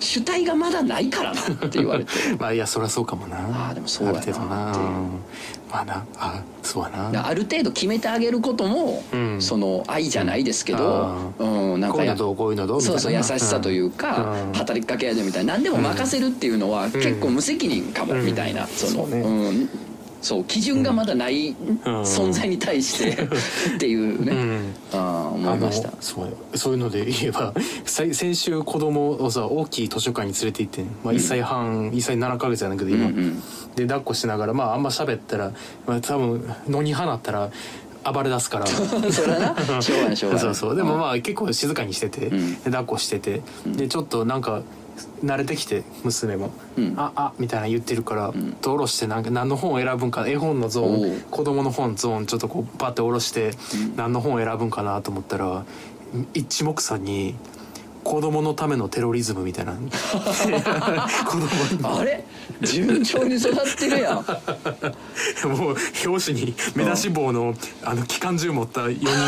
[0.00, 2.10] 主体がまだないからなって言われて。
[2.10, 3.36] ー まあいやそりゃそうかもな。
[3.38, 4.32] あーでもそうやなって
[5.70, 7.26] まあなあそうやな。
[7.26, 9.42] ある程度決めてあげることも、うん。
[9.42, 12.78] その愛じゃないですけど、うん、なんかやこういうのどうこういうのどう？
[12.78, 14.52] みたいそうなそう優しさというか、うん。
[14.52, 15.54] 働きかけ合いでみたいな。
[15.54, 18.24] 何でも任せるっていうのは結構無責任かもうん。
[18.24, 19.20] みたいな、そのね。
[19.20, 19.68] うん
[20.22, 21.56] そう基準がまだないうん。
[22.02, 23.10] 存在に対して
[23.76, 24.74] っていうね、うん。
[24.92, 25.92] あー思いました。
[26.00, 33.42] そうそういうので言えば 先先週子供をさ大きい図書館に連れて行ってん、まあ、1歳半、1歳7ヶ月やねんけど今、うんうん
[33.76, 35.52] で抱っこしながらまああんま喋ったら、
[35.86, 37.50] まあ、多分野に放ったら
[38.10, 38.66] 暴れ出すから。
[39.12, 40.44] それはなしょうがないしょうがない。
[40.44, 40.76] そうそう。
[40.76, 42.54] でもまあ結構静かにしてて、うん。
[42.54, 44.62] で抱っこしてて、でちょっとなんか
[45.24, 46.94] 慣れてきて娘も「うん。
[46.96, 48.56] ああみたいな言ってるから、ん。
[48.60, 51.20] と下ろしてなんか何の本を選ぶんか絵本のゾーン。
[51.30, 53.52] 子供の本ゾーンちょっとこうパッて下ろして、
[53.96, 55.64] 何の本を選ぶんかなと思ったら
[56.34, 57.34] 一目散に
[58.04, 59.72] 子供のためのテロリズムみたいな。
[61.26, 61.46] 子供
[61.90, 62.00] に。
[62.00, 62.24] あれ？
[62.62, 64.16] 順調に育ってるやん。
[65.48, 69.18] もう表紙に目出し帽のあの機関銃持った4人ぐらい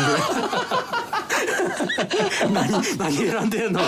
[2.53, 3.81] 何何選んでんの？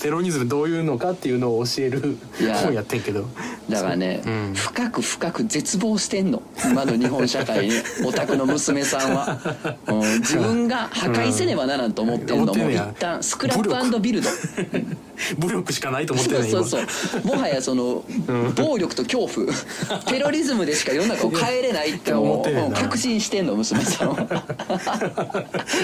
[0.00, 2.16] テロリズムどういうのかっていうのを教える
[2.62, 3.26] 本やってんけど。
[3.68, 4.52] だからね、うん。
[4.54, 6.42] 深く深く絶望してんの？
[6.64, 9.38] 今の日本社会に オタクの娘さんは、
[9.88, 12.94] うん自分が破壊せねばならんと思ってんのも一思ってんねや。
[12.98, 14.28] 旦スクラップビルド。
[15.38, 17.24] 武力しかないと思ってないそうそうそう。
[17.24, 18.04] もはやその、
[18.56, 19.46] 暴力と恐怖。
[20.06, 24.16] テロリズムでしか世の中を変えれないって思って確信してんの娘さんは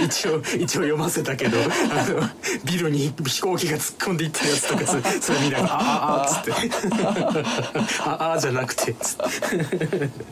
[0.06, 2.20] 一応一応読ませたけどあの
[2.64, 6.52] ビルに飛行機が突っ込んでいったやつとかそそれ見ながら「あああ」っつって
[8.04, 8.94] 「ああ」じゃなくて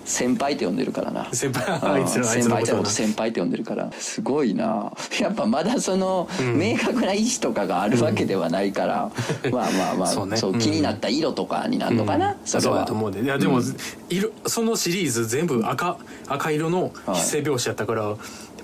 [0.04, 1.28] 先輩って呼んでるからな。
[1.32, 2.88] 先輩あいつらあい先輩ってつらのことな。
[2.90, 3.90] 先輩って呼んでるから。
[3.98, 4.92] すごいな。
[5.20, 9.10] やっぱまだその、明確な意思とかがあるわけではないから、
[9.50, 10.38] まあまあまあそうね。
[10.42, 10.58] うん。
[10.58, 12.36] 気になった色とかになるのかな、うん。
[12.44, 13.60] そうそれはだと思うでいやでも、
[14.08, 17.20] 色そのシリーズ全部赤赤色のはい。
[17.20, 18.02] 筆声描写やったから、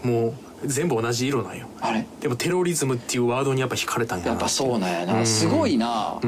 [0.03, 1.67] もう全部同じ色なんよ。
[1.81, 2.07] あれ？
[2.21, 6.21] でもテロリズムっていうワードにやっぱ惹かれたんやなやっぱそうなんやな、すごいな、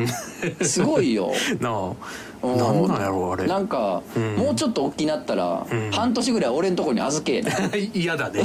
[0.63, 1.33] すごいよ。
[1.61, 1.73] なあ。
[1.91, 3.47] うんなんなんやろうあれ。
[3.47, 4.37] なんか、ん。
[4.37, 7.43] もうちょっと大きなったら、半年ぐらい俺んとこに預け
[7.95, 8.43] 嫌だね。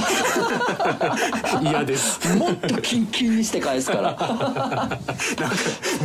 [1.62, 2.34] 嫌です。
[2.38, 4.02] もっとキンキンにして返すから。
[4.04, 4.98] なんか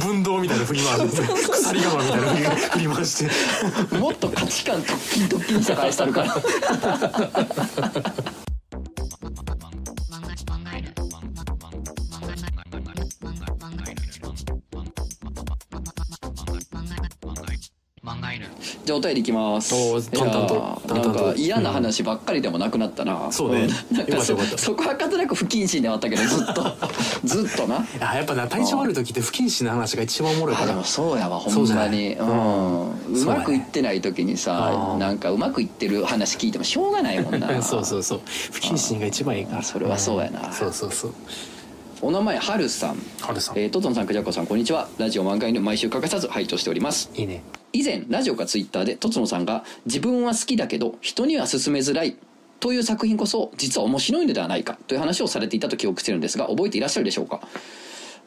[0.04, 3.28] 分動みたいな振り回して鎖釜みたいな振り回し
[3.90, 3.96] て。
[3.96, 6.34] もっと価値観トッキントッキンにして返したるから
[18.84, 19.74] じゃあお便りいきます。
[19.74, 23.66] おー淡々とー淡々となんか嫌な話ばっかりでもなくなったな、そうね。
[23.66, 24.58] んなんかそよかったよかった。
[24.58, 26.64] そこはかとなく不謹慎ではあったけどずっと。
[27.24, 27.82] ずっとな。
[28.00, 30.66] あやっぱな体調悪い時って不謹慎な話が一番おもろいから。
[30.66, 31.88] あでもそうやわほそうんじゃない？
[31.88, 37.48] まにううんんうまくいってない時にさうんなんかうまくいってる話聞いてもしょうがないもんな。
[37.64, 38.20] そうそうそう。
[38.52, 39.62] 不謹慎が一番いいから。
[39.62, 40.52] それはそうやな。
[40.52, 41.14] そうそうそう。
[42.02, 42.98] お名前はるさん。
[43.22, 44.88] ハルさん、えー、トトンさんクジャコさんこんにちは。
[44.98, 47.08] ラジオ満開の毎週欠かさず拝聴しております。
[47.14, 47.42] いいね
[47.74, 52.16] 以前ラジオかツイッターでとつのさんが自分は好きだけど人には勧めづらい
[52.60, 57.40] という作品こそ実は面白いのではないかという話をされていたと記憶してるんですが覚えていらっしゃるでしょうか？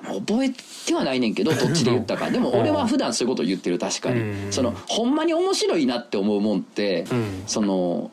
[0.04, 0.52] 覚え
[0.86, 2.30] てはないねんけど どっちで言ったか。
[2.30, 4.20] でも俺は普段そういうことを言ってる確かに。
[4.20, 4.52] うん。
[4.52, 7.44] そのほんまに面白いなって思うもんってうん。
[7.48, 8.12] その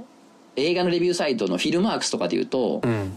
[0.56, 3.16] 映画のレビューサイトのフィルマークスとかで言うとうん。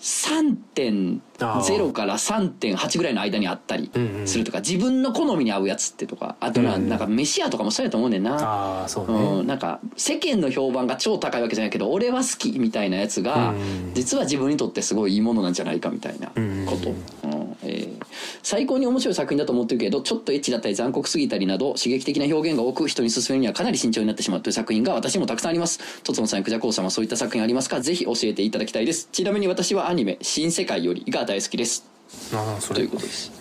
[0.00, 8.36] 3.0から3.8ぐらいの間にあったりうんうんするとか自分の好みに合うやつってとかあとなうんなんか飯屋とかもそうやと思うねんな。
[8.36, 16.32] ああそうね、うん、なんか世間の評判が超高いわけじゃないけど俺は好きみたいなやつが、うん実は自分にとってすごいいいものなんじゃないかみたいなこ
[16.76, 18.06] と、うんうんえー
[18.42, 26.02] 最高に面白い作品だと思ってるけどちょっとエッチだったり残酷すぎたりなど刺激的な表現が多く人に勧めるにはかなり慎重になってしまうという作品が私にもたくさんあります。
[26.02, 27.80] とつのさんクジャコウさんはそういった作品ありますか？
[27.80, 29.08] ぜひ教えていただきたいです。
[29.10, 31.84] ちなみに私はアニメ「新世界より」が大好きです。
[32.30, 32.82] といああそれ。
[32.84, 33.32] うことです。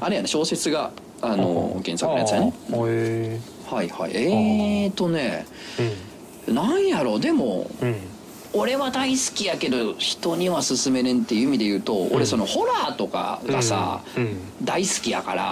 [0.00, 2.52] あれやね小説があの原作のやつやね。
[3.68, 4.12] はいはい。
[4.14, 5.46] えーとね
[6.48, 7.18] えなんやろ？
[7.18, 7.88] でもうん。
[7.88, 7.96] うん
[8.52, 14.38] 俺は大好きやけど人には勧めれんっていう意味で言うと、俺そのホラーとかがさ、うん。
[14.64, 15.50] 大好きやから、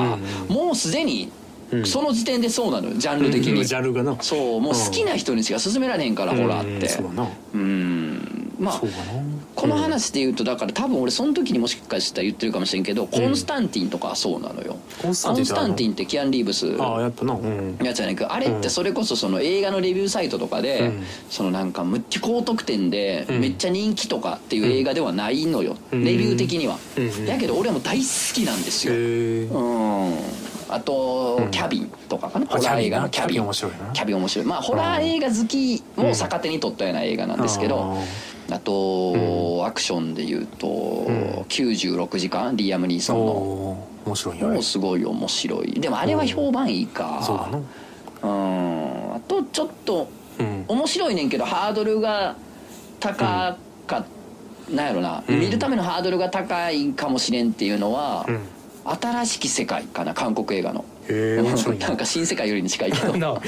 [0.48, 0.54] うん。
[0.54, 1.30] もうすでに
[1.70, 1.86] うん。
[1.86, 3.64] その時点でそうなのよジャンル的に、うん。
[3.64, 4.16] ジャンルがな。
[4.20, 6.88] そうもう好きな人にしか勧められへんから、ホラーって。
[7.54, 8.54] うん。
[8.58, 8.82] まあ
[9.56, 14.76] この話で言うとだから多分俺その時にもしかしたら言ってるかもしれんけど、コンスタンティンとかはそうなのよ。
[15.02, 17.76] コンスタンティンってキアン・リーブスああやったなうん。
[17.82, 21.02] やつやねんけどあれってそれこそその映画のレビューサイトとかで、うん。
[21.30, 23.40] そのなんかむっちゃ高得点でうん。
[23.40, 26.04] めっちゃ人気とかっていう映画ではないのよ、うん。
[26.04, 27.26] レビュー的には、うん。
[27.26, 30.14] だけど俺はもう大好きなんですよ、うん
[30.68, 31.50] あと、うん。
[31.50, 32.46] キャビンとかかな？
[32.46, 33.42] あホラー映画のキャビンキャビン。
[33.42, 33.78] 面白いな。
[33.92, 34.46] キャビン面白い。
[34.46, 37.96] まあホラー映画好きも逆手に取ったような映画なんですけど、
[38.50, 40.70] あと、アクションでいうと、ん。
[41.48, 43.88] 96時間リアム・ニーソンの。
[44.06, 45.80] 面白いもうすごい面白い。
[45.80, 47.20] でもあれは評判いいか。
[47.22, 47.36] そう
[48.26, 49.14] ん。
[49.14, 50.64] あとちょっとうん。
[50.68, 52.36] 面白いねんけどハードルが
[53.00, 54.04] 高かっ
[54.70, 55.40] なんやろな、うん。
[55.40, 58.40] 見るためのハードルが高いかもしれんっていうのは、うん
[58.84, 60.84] 新しき世界かな韓国映画の。
[61.06, 63.38] なんか新世界よりに近いけど、 な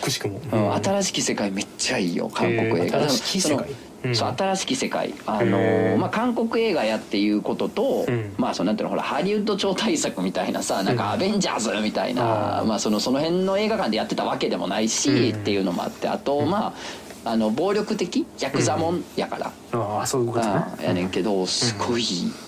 [0.00, 0.40] くしくも。
[0.52, 3.00] うん新しき世界めっちゃいいよ韓国映画。
[3.00, 3.66] 新しき世界。
[4.14, 5.14] そのう新しき世界。
[5.26, 8.32] あのまあ韓国映画やっていうことと、うん。
[8.38, 12.66] まあそのなんていうのほらハリウッド超大作みたいなさなんかアベンジャーズみたいな、あー。
[12.66, 15.38] まあそのその辺の映画館でやってたわけでもないし、うん。
[15.40, 18.24] っていうのもあってあと、まああの暴力的？
[18.38, 20.50] ヤクザもんやから、ああそういうことね。
[20.50, 22.04] あやねんけどすごい、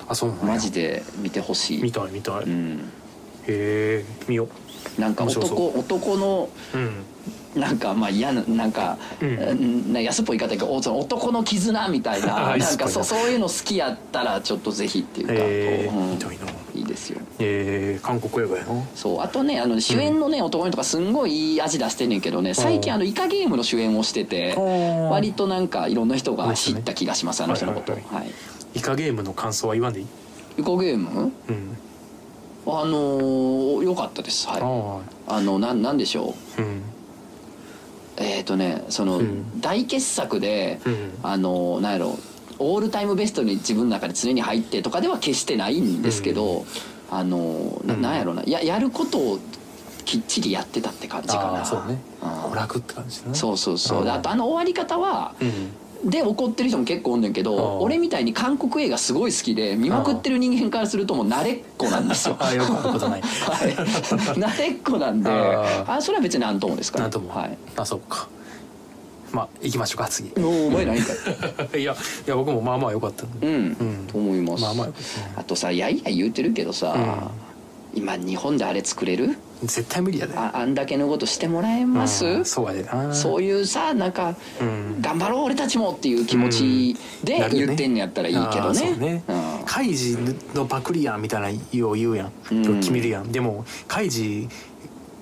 [0.06, 0.44] あそうなんや。
[0.44, 1.82] マジで見てほしい。
[1.82, 2.92] 見たい見たい、へうん。
[3.48, 4.48] え見よ
[4.96, 5.78] なんか面白そう。
[5.80, 7.04] 男男のううん。
[7.60, 9.28] なんかまあ嫌ななんか、うん。
[9.28, 12.94] うんな安っぽい言い方やけどその男の絆みたいなあなん安っぽいな。
[12.94, 16.10] かそそういうの好きやったらちょっとぜひっていうか、へえこううん。
[16.12, 16.44] 見たいな
[16.88, 17.20] ですよ。
[17.38, 27.92] えー、韓国映画やなそうあとねあの主演のね、男の人がすんごいいい味出してんねんけどね最近あのイカゲームの主演をしててー割となんかいろんな人が知った気がしますあの人のこと。
[27.92, 28.32] はいはい
[28.74, 30.06] イカゲームの感想は言わんでいい？
[30.58, 31.32] イカゲーム？
[31.48, 31.78] うん。
[32.66, 34.46] あのー、よかったです。
[34.46, 34.60] はい。
[34.62, 36.60] ああのなんなんでしょう？
[36.60, 36.82] あうん。
[38.18, 39.60] えっ、ー、とねその、うん。
[39.60, 41.18] 大傑作で、うん。
[41.22, 42.18] あのなんやろ
[42.58, 46.64] オールタイムベストに自分の中で常に入ってとかでは決してないんですけど、
[47.10, 48.02] あのなうん。
[48.02, 48.42] なんやろな。
[48.46, 49.38] ややることを
[50.04, 51.64] きっちりやってたって感じかな。
[51.64, 51.98] そうね。
[52.22, 52.28] うん。
[52.52, 56.10] 娯楽って感じだねそうそうそう、あとあの終わり方はうん。
[56.10, 57.82] で怒ってる人も結構おんねんけどうん。
[57.82, 62.36] 俺みたいに韓国映画すごい好きで見まくってる人間からするともう慣れっこなんですよ。
[62.40, 63.20] ああよくあることない。
[63.22, 63.72] はい。
[63.74, 65.30] 慣れっこなんで。
[65.30, 67.10] ああそれは別になんともですから。
[67.10, 67.58] はい。
[67.76, 68.28] あそうか
[69.32, 70.28] まあ行きましょうか次。
[70.28, 71.12] いおお前ないんか
[71.76, 71.82] い。
[71.82, 71.94] や
[72.26, 74.06] いや僕もまあまあ良かったうん、うん。
[74.10, 74.88] と思います、まあまあ
[75.36, 76.96] あとさやいや言うてるけどさ、
[77.94, 79.36] 今日本であれ作れる？
[79.62, 80.34] 絶対無理やで。
[80.36, 83.12] ああんだけのことしてもらえます、うんそうやでな。
[83.12, 85.00] そういうさなんか、うん。
[85.00, 88.78] 頑張ろう俺たちもっていう気持ちで言ってんのやったらいいけどね。
[88.78, 89.22] そうね。
[89.26, 89.42] うん。
[89.66, 90.16] カイジ
[90.54, 92.32] のパクリやんみたいなよう言うやん。
[92.80, 93.32] 決めるやん。
[93.32, 94.48] でもカイジ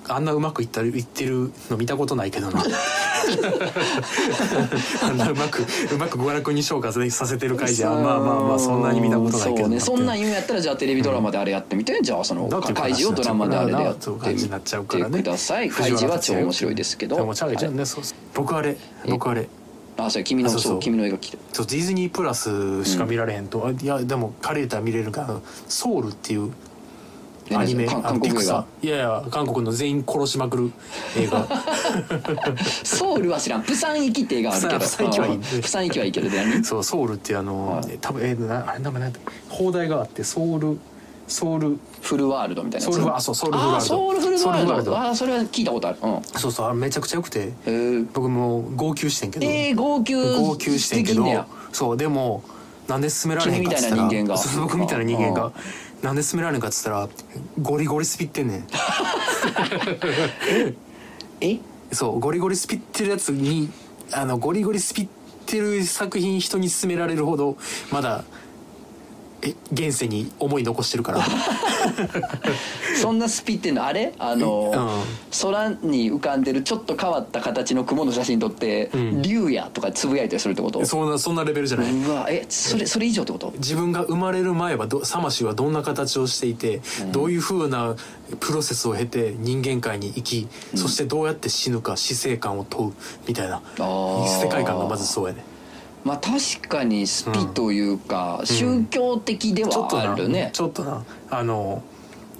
[0.09, 2.63] あんなうまくいったいってるの見たことないけどな。
[5.03, 9.79] あんなうまくうまく娯楽に昇華させてるカイジはまあまあまあそんなに見たことないけどそうね。
[9.79, 18.17] そんなん言うんやったらじゃあテレビドラマであれやってみて、じゃあそのだって開示をドラマであれでやってみてください開示は超面白いですけどでもちゃんね、そうそう。
[18.33, 18.77] 僕あれ
[19.07, 19.47] 僕あれ。
[19.97, 21.37] あそれ君のそう君の映画来て。
[21.53, 26.51] そうディズニープラスしか見られへんと、あいやでもカレーター見れるから「ソウル」っていう
[27.55, 27.83] アニメ？
[27.83, 28.65] え韓国映画。
[28.81, 30.71] いやいや韓国の全員殺しまくる。
[31.17, 31.47] 映 画
[32.83, 33.63] ソウルは知らん。
[33.63, 34.79] プサン行きって映画あるけど。
[34.79, 35.39] プサン行きはいい。
[35.39, 36.29] 行きはいいけど
[36.63, 37.97] そうソウルっていうあの、はい。
[38.01, 40.79] 多分えー、なあれ名前なんだっけ放題があってソウル
[41.27, 41.77] ソウル。
[42.01, 43.79] フルワールドみたいなソウルあそうソウルフルワールド。
[43.79, 44.91] あソウルフルワールド。
[44.91, 44.97] ド。
[44.99, 45.97] あそれは聞いたことある。
[46.01, 46.21] うん。
[46.39, 51.25] そうそうめちゃくちゃ良くてえー、僕もう号泣してんけど、えー、号泣号泣してんけど
[51.73, 52.43] そうでも
[52.87, 54.37] なんで進められへんかっつったら君みたいな人間が。
[54.37, 55.51] そう僕みたいな人間うんが
[56.01, 57.09] なんで進められへんかっつったら
[57.61, 58.67] ゴリゴリスピってんねん。
[61.41, 61.59] え？
[61.91, 63.71] そうゴリゴリスピってるやつに
[64.11, 65.07] あのゴリゴリスピっ
[65.45, 67.57] てる作品人に勧められるほど
[67.91, 68.46] まだえ
[69.71, 71.19] 現世に思い残してるから。
[72.99, 74.13] そんなスピってんのあれ？
[74.17, 75.41] あの、うん。
[75.41, 80.83] 空に浮かんでるちょっと変わった形の雲の写真撮ってうん「竜や」とかつぶやいたりするってこと？
[80.85, 81.93] そんなそんなレベルじゃない。
[81.93, 83.53] うわえそれそれ以上ってこと？
[83.57, 86.81] 自分が生まれる前はどサマシはどんな形をしていて、
[87.11, 87.95] どういうふうな
[88.39, 92.93] プロセスを経て人間界に生き、そしてどうやって死ぬか死生観を問う
[93.27, 93.61] みたいな。
[93.77, 94.41] ー。
[94.41, 95.43] 世界観がまずそうやね
[96.07, 101.03] まあ確かにスピというか、宗教的ではあるね、ちょっとな。
[101.29, 101.83] あの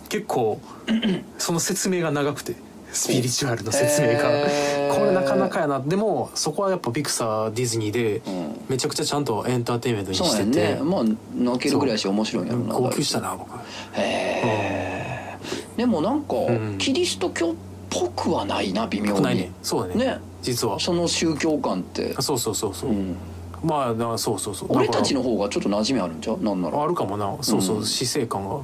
[0.08, 0.62] 結構
[1.38, 2.56] その説明が長くて
[2.94, 4.14] スピリチュアルの説明が。
[4.32, 4.98] へー。
[4.98, 5.82] これなかなかやな。
[5.82, 8.66] でもそこはやっぱピクサーディズニーでうん。
[8.70, 10.82] めちゃくちゃちゃんとエンターテインメントにしてて、ね。
[10.82, 11.04] まあ
[11.36, 12.74] 泣けるぐらいし面白いんやろな。
[12.74, 13.52] 号泣したな僕。
[13.52, 13.58] へ
[13.98, 15.38] え
[15.76, 16.78] でもなんか、ん。
[16.78, 17.56] キリスト教っ
[17.90, 19.22] ぽくはないな微妙に。
[19.22, 19.52] ないね。
[19.62, 20.06] そうだね。
[20.06, 20.20] ね。
[20.42, 20.80] 実は。
[20.80, 23.16] その宗教観って、そうそうそうそう、うん、
[23.68, 24.70] まあそうそうそう。
[24.72, 26.42] 俺たちのの方がちょっと馴染みあるんちゃう？
[26.42, 26.84] なんなら。
[26.84, 27.38] あるかもな。
[27.42, 27.86] そうそう、うん。
[27.86, 28.56] 死生観が。
[28.56, 28.64] うん。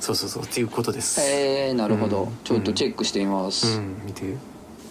[0.00, 0.42] そうそうそう。
[0.42, 1.20] っていうことです。
[1.20, 2.36] へえなるほど、うん。
[2.44, 4.02] ちょっとチェックしてみます、うん。
[4.04, 4.36] 見て。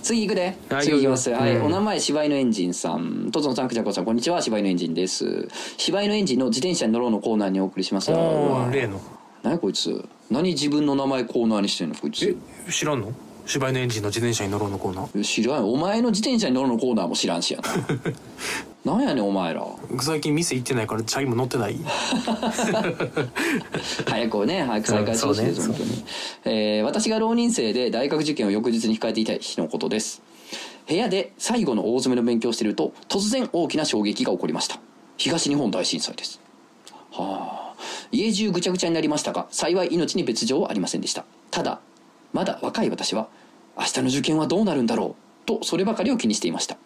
[0.02, 0.58] 次行くで。
[0.70, 1.30] はい次行きます。
[1.30, 1.66] はい、うん。
[1.66, 3.30] お名前柴犬エンジンさん。
[3.32, 5.48] とつのさんくちゃこさんこんにちは柴犬エンジンです。
[5.78, 8.18] 柴犬エンジンの自転車に乗ろうのコーナーにお送りしますおう
[8.54, 9.00] わー例の。
[9.44, 10.04] 何こいつ？
[10.30, 12.26] 何自分の名前コーナーにしてんのこいつ？
[12.68, 13.12] え知らんの？
[13.46, 15.24] 柴犬エンジンの自転車に乗ろうのコーナー？
[15.24, 15.72] 知らんよ。
[15.72, 17.60] お前の自転車に乗るのコーナーも知らんしや。
[18.86, 19.66] な なんやねんお前ら。
[20.00, 21.78] 最近店行ってないからチャリも乗ってない？
[24.08, 26.04] 早くね早く再開してほしいです、うん本当に、
[26.46, 30.22] えー私が浪人生で大学受験を翌日に控えていた日のことです。
[30.88, 34.80] 部屋で最後の大詰めの勉強をしていると突然大きな衝撃が起こりました。
[35.18, 36.40] 東日本大震災です。
[37.12, 37.76] はあ。
[38.12, 41.26] 家中ぐちゃぐちゃになりましたが幸い命に別状はありませんでした。
[41.50, 41.80] ただ
[42.34, 43.28] まだ若い私は
[43.78, 46.78] 明日の受験はどうなるんだろうとそればかりを気にしていました。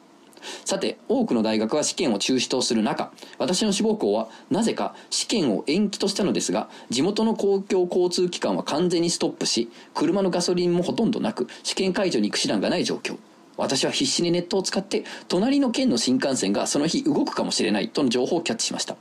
[0.64, 13.18] さて多くの大学は試験を中止とする中私の志望校はなぜか試験を延期としたのですが地元の公共交通機関は完全にストップし車のガソリンもほとんどなく試験会場に行く手段がない状況。
[13.58, 18.98] 私は必死にネットを使って隣の県の新幹線がその日動くかもしれないとの情報をキャッチしました。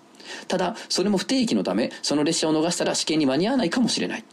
[0.48, 4.24] ただそれも不定期のためその列車を逃したら試験に間に合わないかもしれない。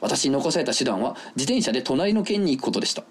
[0.00, 3.04] 私に残された手段は自転車で隣の県に行くことでした。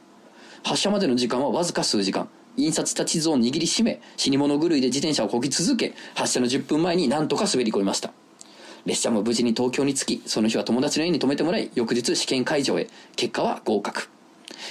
[0.63, 2.29] 発車までの時間はわずか数時間。
[2.57, 8.11] 印刷した地図を握りしめ死に物狂いで自転車をこぎ続け発車の10分前に何とか滑り込みました。
[8.85, 12.87] 列車も無事に東京に着きその日は友達の家に泊めてもらい翌日試験会場へ。
[13.15, 14.09] 結果は合格。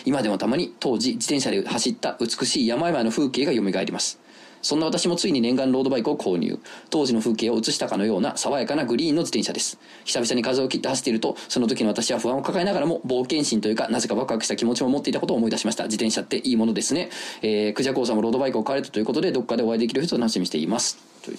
[0.05, 4.19] 今でもたまに当時自転車で走った美しい山々の風景が蘇ります。
[4.67, 6.59] そんな私もついに念願ロードバイクを購入。
[6.91, 9.79] 当時の風景を映したかのような爽やかなグリーンの自転車です。
[10.05, 15.85] 久々に風を切って走っているとその時の私は不安を抱えながらも冒険心というかなぜかワクワクした気持ちを持っていたことを思い出しました。
[15.85, 17.11] 自転車っていいものですね、
[17.43, 20.99] えー、クジャコウさんもロードバイクを買われたということでどっかでお会いできる人を楽しみにしています。
[21.23, 21.39] という。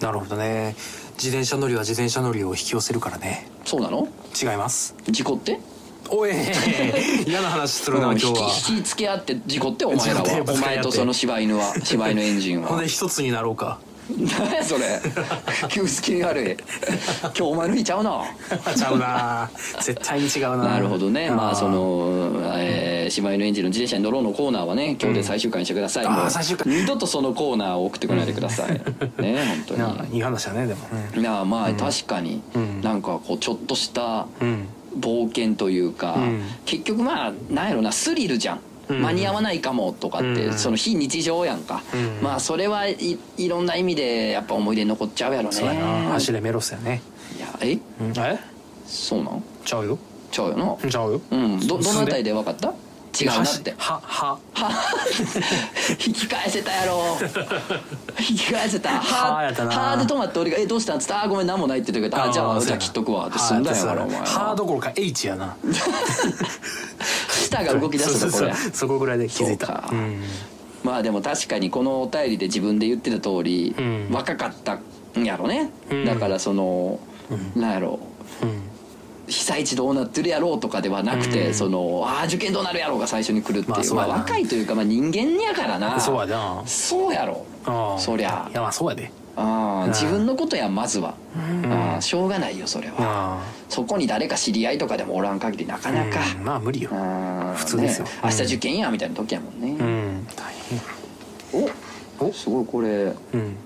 [0.00, 0.76] なるほどね。
[1.14, 3.48] 自転車乗りは自転車乗りを引き寄せるからね。
[3.64, 4.06] そうなの？
[4.40, 4.94] 違います。
[5.08, 5.58] 事故って？
[6.10, 6.30] おい
[7.26, 8.18] 嫌な話するなうん。
[8.18, 8.48] 今日は。
[8.68, 10.24] 引き付け合って事故ってお前らは。
[10.48, 13.78] お前とその柴犬は 柴犬エンジンほんはで一つになろうか。
[14.18, 15.00] 何 やそれ。
[15.68, 16.56] 急好きに悪い
[17.22, 18.24] 今日お前の日ちゃうな。
[18.76, 19.48] ちゃうな。
[19.80, 20.64] 絶対に違うな。
[20.64, 21.30] なるほどね。
[21.30, 26.72] まあその、えー、柴犬エンジンの自転車に乗ろうのコーナーはね今日で最終回にしてください、うんもう最終回。
[26.72, 28.82] 二度とそのコーナーを送ってこないでください、ね
[29.68, 30.16] 本当に。
[30.16, 30.80] いい話だねでも。
[31.16, 32.80] いやまあ確かに、うん。
[32.80, 34.66] なんかこうちょっとしたうん
[34.98, 36.42] 冒険というか、うん。
[36.64, 39.02] 結局まあなんやろなスリルじゃん、うん。
[39.02, 40.58] 間に合わないかもとかって、うん。
[40.58, 42.22] その非日常やんか、うん。
[42.22, 45.52] まあそれはいいろんな意味でやっぱ思い出に残っちゃうやろね。
[45.54, 46.12] そうやな。
[46.12, 47.02] 走れメロスやね。
[47.36, 47.78] いやえ？
[48.00, 48.12] うん。
[48.18, 48.38] え？
[48.86, 49.44] そうなん？
[49.64, 49.98] ちゃうよ。
[50.30, 50.90] ちゃうよな。
[50.90, 51.20] ちゃうよ。
[51.30, 51.60] うん。
[51.66, 52.72] どどのあたりで分かった？
[53.18, 53.74] 違うなって。
[53.76, 54.38] はは。
[56.06, 57.18] 引き返せたやろ。
[58.18, 58.90] 引き返せた。
[58.90, 59.70] はーやったな。
[59.70, 62.30] はーで止まって俺が「えどうしたん?」っつって「あーごめん何もない」って言ってくれた。
[62.30, 65.56] あじゃあじゃあ切っとくわ」って済んだんやからお前ハーどころか H やな。
[67.30, 68.70] 舌が動き出すそうとこれそう。
[68.72, 69.84] そこぐらいで気づいた。
[70.82, 74.08] まあでも確かにこのお便りで自分で言ってた通り、うん。
[74.10, 74.78] 若かった
[75.18, 76.04] んやろね、うん。
[76.06, 76.98] だからその、
[77.54, 77.98] なんやろ。
[78.42, 78.69] うん
[79.30, 81.54] 被災地どうなってるやろうとかではなくて、うん。
[81.54, 85.98] そのああ受験どうなるやろうが最初に来るっていう,、まあまあ若いというか、まあ、人間やからな。
[86.00, 86.62] そうやな。
[86.66, 87.46] そうやろ。
[87.64, 88.48] ああそりゃ。
[88.50, 89.10] いやまあそうやで。
[89.36, 91.14] ああ自分のことやまずは、
[91.62, 91.72] うん。
[91.72, 96.44] ああしょうがないよそれは、あそこに誰か知り合いとかでもおらん限りなかあなか、うん。
[96.44, 96.90] まあ無理よ。
[96.92, 98.04] ああ普通ですよ。
[98.06, 98.10] ね。
[98.24, 100.26] 明日受験やみたいな時やもんね、うん。
[100.36, 100.52] 大
[101.52, 101.62] 変
[102.20, 102.32] おお。
[102.32, 103.14] すごいこれ。
[103.34, 103.56] うん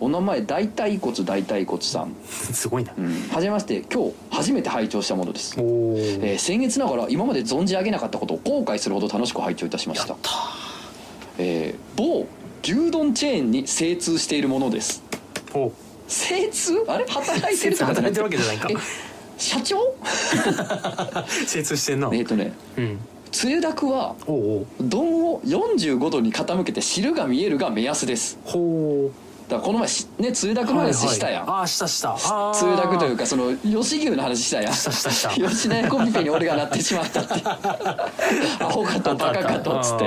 [0.00, 2.92] お名前大腿骨大腿骨さん、 すごいな。
[2.96, 5.54] うん、はじめまして今日初めて拝聴したものです。
[5.58, 10.16] えー、先月ながら今まで存じ上げなかったことを後悔するほど楽しく拝聴いたしました。
[11.38, 12.26] えー某
[12.62, 15.02] 牛丼チェーンに精通しているものです。
[15.54, 15.72] お。
[16.08, 16.84] 精通？
[16.86, 17.06] あれ？
[17.06, 18.12] 働いてるとかじゃなく働い。
[18.12, 18.76] てるわけじゃないかえ
[19.38, 19.94] 社長？
[21.46, 22.98] 精通してんな えっ、とねうん。
[23.32, 28.38] つゆだくは丼を45度に傾けて汁が見えるが目安です。
[28.44, 29.10] ほ
[29.50, 32.16] だからこの前しねつゆだくの話したやん、ああしたした。
[32.16, 34.72] あつゆだくというかかその吉牛の話したやん。
[34.72, 35.30] したしたした。
[35.30, 37.34] 吉田コピペに俺がなってしまったって。
[38.60, 40.04] アホかとバカかとっつって。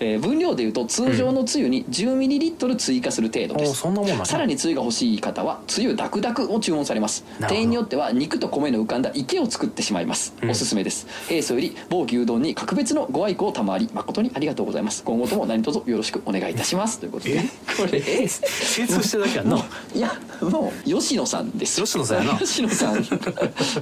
[0.00, 7.24] えー分量でいうと通常のつゆに 10ml 追加する程度でおす、そんさらにつゆが欲しい方はつゆダクダクを注文されます。
[7.48, 10.50] 店員によっては肉と米の浮かんだ池を作ってしまいます、うん。
[10.50, 11.06] おすすめです。
[11.28, 15.02] 平素より某牛丼に格別のご愛顧を賜り誠にありがとうございます。
[15.04, 16.98] 今後とも何卒よろしくお願いいたします。
[16.98, 17.42] ということで。
[17.76, 18.28] これえ
[18.66, 19.56] 精通してるだけやんな。
[19.56, 19.64] も
[19.94, 21.80] ういやもう吉野さんです。
[21.82, 22.38] 吉野さんやな。
[22.38, 23.02] 吉野さん。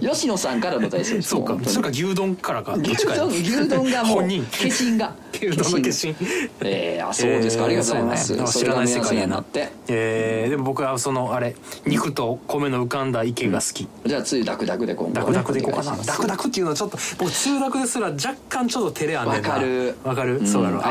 [0.00, 1.58] 吉野さんからの大切そうか。
[1.64, 2.74] それか牛丼からか。
[2.74, 4.44] 牛丼牛丼がもう本人。
[4.44, 5.14] 化身が。
[5.32, 6.16] 牛丼の化身。
[6.60, 9.40] えー、あそうですか、ありがとうございます、知らない世界やな。
[9.40, 9.72] って。
[9.88, 11.56] えー、でも僕はそのあれ
[11.86, 15.96] 肉と米の浮かんだ池が好き、じゃあつゆダクダクで今後ダクダクでいこうかな。
[15.96, 19.48] ダクダクっていうのはちょっと僕中ダクですら若干ちょっと照れあんねんな。
[19.48, 19.94] わかる。
[20.04, 20.82] わかる、うんそうやろ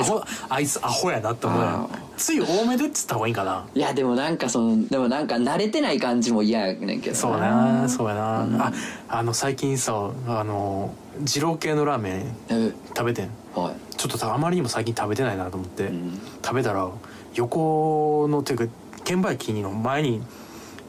[0.49, 3.65] あいつアホやなって思うつゆ多めでっつった方がいいんかな。
[3.73, 8.73] いやでもなんかそのでもなんか慣れてない感じも嫌やねんけどそうやなそうやな、あ
[9.09, 12.71] あの最近さあの二郎系のラーメンえ。
[12.87, 13.29] 食べてん。
[13.53, 13.95] はい。
[13.97, 16.19] ちょっとさあまりにも最近食べてないなと思って、ん。
[16.43, 16.89] 食べたら
[17.35, 18.73] 横のていうか
[19.03, 20.21] 券売機の前に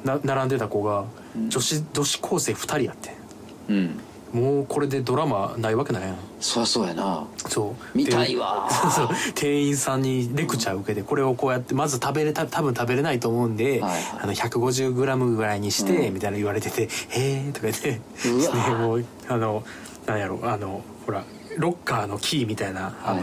[0.05, 1.05] な並んでた子が
[1.49, 3.15] 女子女子高生2人やって
[3.69, 4.01] うん
[4.35, 6.17] もうこれでドラマないわけないやん。
[6.41, 7.25] そりゃそうやな。
[7.49, 7.97] そう。
[7.97, 8.69] 見たいわ。
[8.85, 9.09] でそう。
[9.37, 14.03] 店員さんにレクチャー受けてこれをこうやってまず食べれた多分食べれないと思うんで、はいはい。
[14.23, 16.15] あの 150g ぐらいにして、うん。
[16.15, 17.93] みたいな言われてて「へえ」とか言って。
[18.29, 19.63] ねもうあの
[20.07, 21.23] なんやろあのほら
[21.57, 23.23] ロッカーのキーみたいなあの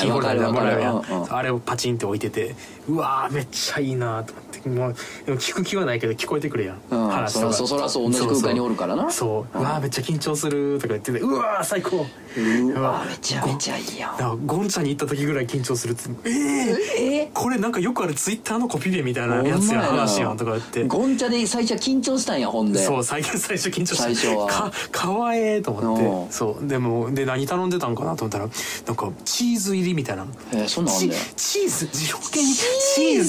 [0.00, 1.22] キーホルダーみたいなのもらうん。
[1.22, 2.56] うんあれをパチンって置いてて
[2.88, 4.68] うわーめっちゃいいなと思って。
[4.68, 4.94] もう
[5.26, 7.52] でも聞く気はないけど聞こえてくるやん、うん話とか。
[7.52, 9.10] そらそらそう同じ空間におるからな。
[9.10, 9.58] そう。
[9.58, 9.62] うん。
[9.62, 12.06] うわーめっちゃ緊張するとか言っててうわー最高。
[12.36, 14.46] うわめちゃめちゃいいやん。
[14.46, 20.84] ゴンチャに行った時ぐらい緊張するっつってえー、えこれなんかよくあるツイッターのコピペみたいなやつや話やんとか言って。
[20.84, 22.78] ゴンチャで最初は緊張したんやほんで。
[22.78, 24.46] そう最初最初緊張して最初は。
[24.46, 26.24] かかわええと思うん。
[26.24, 26.66] ってそう。
[26.66, 28.48] でもで何頼んでたんかなと思ったら
[28.86, 30.26] なんかチーズ入りみたいな。
[30.52, 32.44] えーそんなんあんチだよチーズ自表に
[32.78, 33.28] チチーーズ。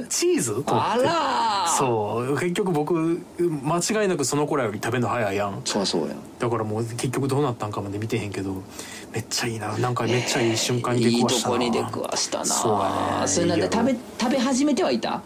[0.00, 0.46] ズチーズ？
[0.46, 0.72] と思って。
[0.72, 1.66] あら。
[1.66, 2.38] ーそう。
[2.38, 2.94] 結局僕
[3.38, 5.60] 間違いなくその子らより食べるの早いやん。
[5.64, 6.14] そうそうや。
[6.38, 8.62] だからもう結局どうなったんかまで見てへんけど
[9.12, 9.76] めっちゃいいな。
[9.78, 11.54] なんかめっちゃいい瞬間に出いいくわしたな。
[11.54, 12.44] とこに出くわしたな。
[12.44, 13.28] そうやね。
[13.28, 15.22] それなんで食べ食べ始めてはいた？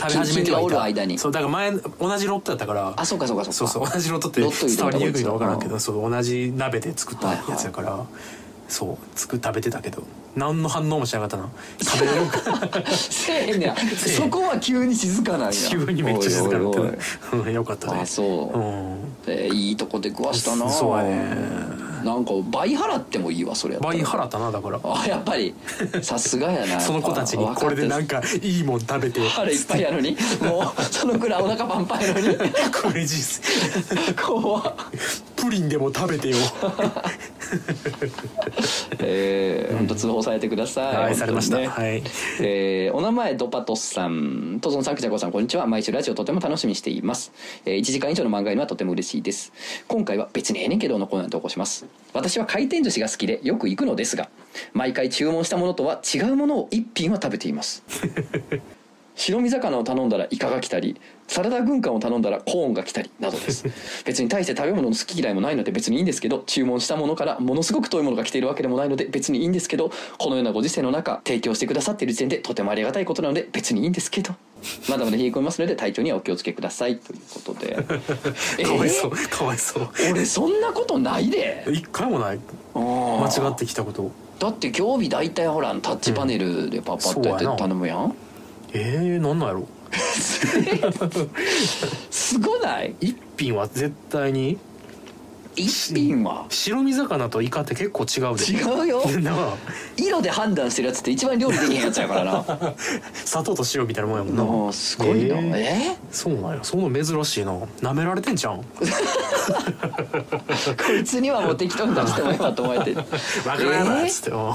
[0.00, 0.82] 食べ始めてはいた。
[0.82, 1.18] 間に。
[1.18, 2.94] そうだから前同じロットやったから。
[2.96, 3.52] あそうかそうかそうか。
[3.52, 4.50] そうそう同じロットって伝
[4.84, 8.06] わりにくいの分からんけうんどそう同じ鍋で作ったやつやから、
[8.68, 10.02] そう作食べてたけど
[10.38, 11.48] 何の反応もしなかったな
[11.80, 13.60] 食べれるかせえへん。
[13.60, 15.52] ねやそこは急に静かなんや。
[15.68, 16.98] 急にめっちゃ静かになって
[17.36, 18.22] うんよかったねあそ
[18.54, 18.96] う、うん。
[19.26, 20.68] えーいいとこで食わしたな。
[20.70, 24.80] そうやねなんか倍払ってもいいわそれ倍払ったなだから。
[24.82, 25.54] あやっぱり。
[26.02, 26.80] さすがやな。
[26.80, 29.20] その子たちにこれでなんかかいいもん食べて。
[29.28, 30.16] 腹いっぱいやのに。
[30.40, 32.36] もうそのくらいお腹パンパンやのに。
[32.36, 33.42] これ実
[34.20, 34.74] 怖っ。
[35.36, 36.36] プリンでも食べてよ。
[38.98, 41.58] えー、本当通報されてください、はいされました。
[41.58, 42.02] はい。
[42.40, 44.58] えーお名前ドパトスさん。
[44.60, 45.66] トゾンさんくちゃこさんこんにちは。
[45.66, 47.32] 毎週ラジオとても楽しみにしています、
[47.64, 49.52] えー1時間以上の漫画にはとても嬉しいです。
[49.86, 54.28] 今回は別にええねんけどのコーナーに投稿します私は回転寿司が好きでよく行くのですが
[54.72, 57.84] 毎回注文したものとは違うものを1品は食べています。
[59.18, 63.64] 白身魚を頼んだらイカが来たりサラダ軍艦を頼んだらコーンが来たりなどです。
[64.06, 74.34] 別に対して食べ物の好き嫌いもないので別にいいんですけど注文したものからものすごく遠いものが来ているわけでもないので別にいいんですけどこのようなご時世の中提供してくださっている時点でとてもありがたいことなので別にいいんですけど。
[74.88, 76.96] まだまだ冷え込みますので体調にはお気をつけください。
[76.96, 77.76] ということで。
[78.64, 79.12] かわいそう。
[79.14, 79.84] えかわいそう。
[79.84, 81.64] ー俺そんなことないで。
[81.70, 82.40] 一回もない。
[82.74, 82.80] 間
[83.20, 84.10] 間違ってきたこと。
[84.38, 88.14] だって今日日大体ほらタッチパネルでパッパッとやって頼むやん、
[88.72, 89.66] えー、なんなんやろ？
[92.10, 92.94] すごない？
[93.00, 94.58] 一品は絶対に？
[95.58, 96.46] 一品は？
[96.48, 98.44] 白身魚とイカって結構違うで。
[98.44, 99.02] 違うよ。
[99.96, 102.44] 色で判断してるやつって一番料理できへんやつやからな。
[103.24, 104.72] 砂糖と塩みたいなもんやもんな。
[104.72, 105.36] すごいな。
[105.36, 105.40] え。
[105.40, 105.56] ー
[105.92, 105.96] え？
[106.12, 106.58] そうなんや。
[106.62, 107.52] その珍しいな。
[107.82, 108.62] 舐められてんじゃん？
[108.64, 108.64] こ
[110.98, 112.94] いつにはもう適当に出してもいいわと思えて。
[113.48, 114.48] わからないっつって、うん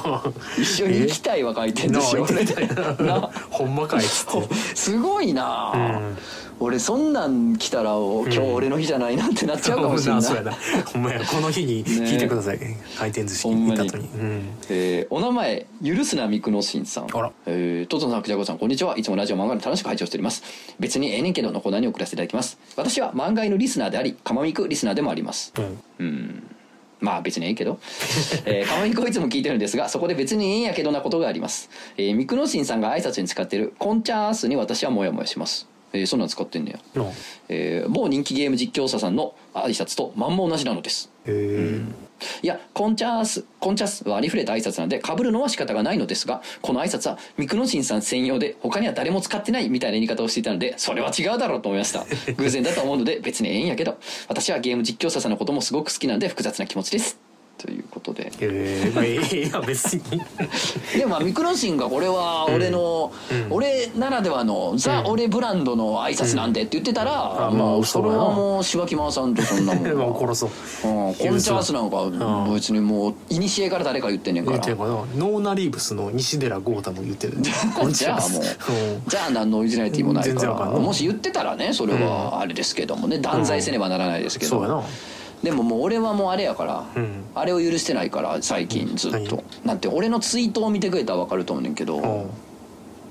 [0.58, 2.68] 一緒に行きたいわ書いてんですよ言ってたよ
[3.00, 4.56] なほんまかいっつって。
[4.76, 6.18] すごいな、うん
[6.60, 10.44] 俺そんなん来たらお今日俺の日じゃないなってなっちゃうかもしれない、そうや。
[10.44, 10.54] な
[10.86, 11.20] ほんまや。
[11.26, 12.60] この日に聞いてください、
[12.98, 14.08] 回転寿司に行った後に。
[14.08, 14.58] うん。
[14.70, 17.08] えーお名前許すなみくのしんさん。
[17.14, 18.98] あらえー、トトさんくじゃこさんこんにちは。
[18.98, 20.44] いつもラジオ漫画で楽しく拝聴しております。
[20.80, 22.58] 別にええねんけどのコーナーに送らせていただきます。
[22.76, 25.54] 私は漫画へのリスナーでありかまみくリスナーでもあります。
[25.58, 25.80] うん。
[26.00, 26.44] うん。
[27.04, 27.80] まあ別にええけど、
[28.46, 37.14] えー、かまみこいつも聞いてるんですがそこで別にええんやけどなことがあります、えー、ミクノシンさんが挨拶に使ってるコンチャースに私はモヤモヤしますえー、そんなん使ってんねや、の
[37.50, 41.10] えー、某人気ゲーム実況者さんの挨拶とまんま同じなのです。
[41.26, 42.04] へえ
[42.42, 52.06] いやコンチャースコンチャスはありふれた挨拶なんで被るのは仕方がないのですがこの挨拶はミクノシンさん専用で他には誰も使ってないみたいな言い方をしていたのでそれは違うだろうと思いました。
[52.38, 53.98] 偶然だと思うので別にええんやけど。
[54.28, 57.20] 私はゲーム実況者さんのこともすごく好きなので複雑な気持ちです
[57.64, 58.26] ということで。
[58.26, 60.02] へえまあええや別に。
[60.98, 63.48] でもまあミクノシンがこれは俺の、うん。
[63.52, 65.08] 俺ならではのザ・うん。
[65.12, 70.50] 俺ブランドの挨拶なんでって言ってたら、うまあそれはもう柴木マさんとそんなもんまあ 殺そう。
[70.90, 72.54] うん、コンチャースなんかん。
[72.54, 74.60] 別にもう古から誰か言ってんねんから。
[74.60, 77.38] かなノーナリーブスの西寺豪太も言ってる。
[77.94, 79.04] じゃあもううん。
[79.08, 80.54] じゃあ何のオリジナリティもないから。
[80.66, 84.84] もし言ってたらねそれはあれですけどもね断罪せねばならないですけど、そうやな
[85.44, 87.26] でももう俺はもうあれやから、うん。
[87.36, 92.06] あれを許してないから最近ずっと、なんて俺のツイートを見てくれたら分かると思うねんけど、う。
[92.06, 92.30] ん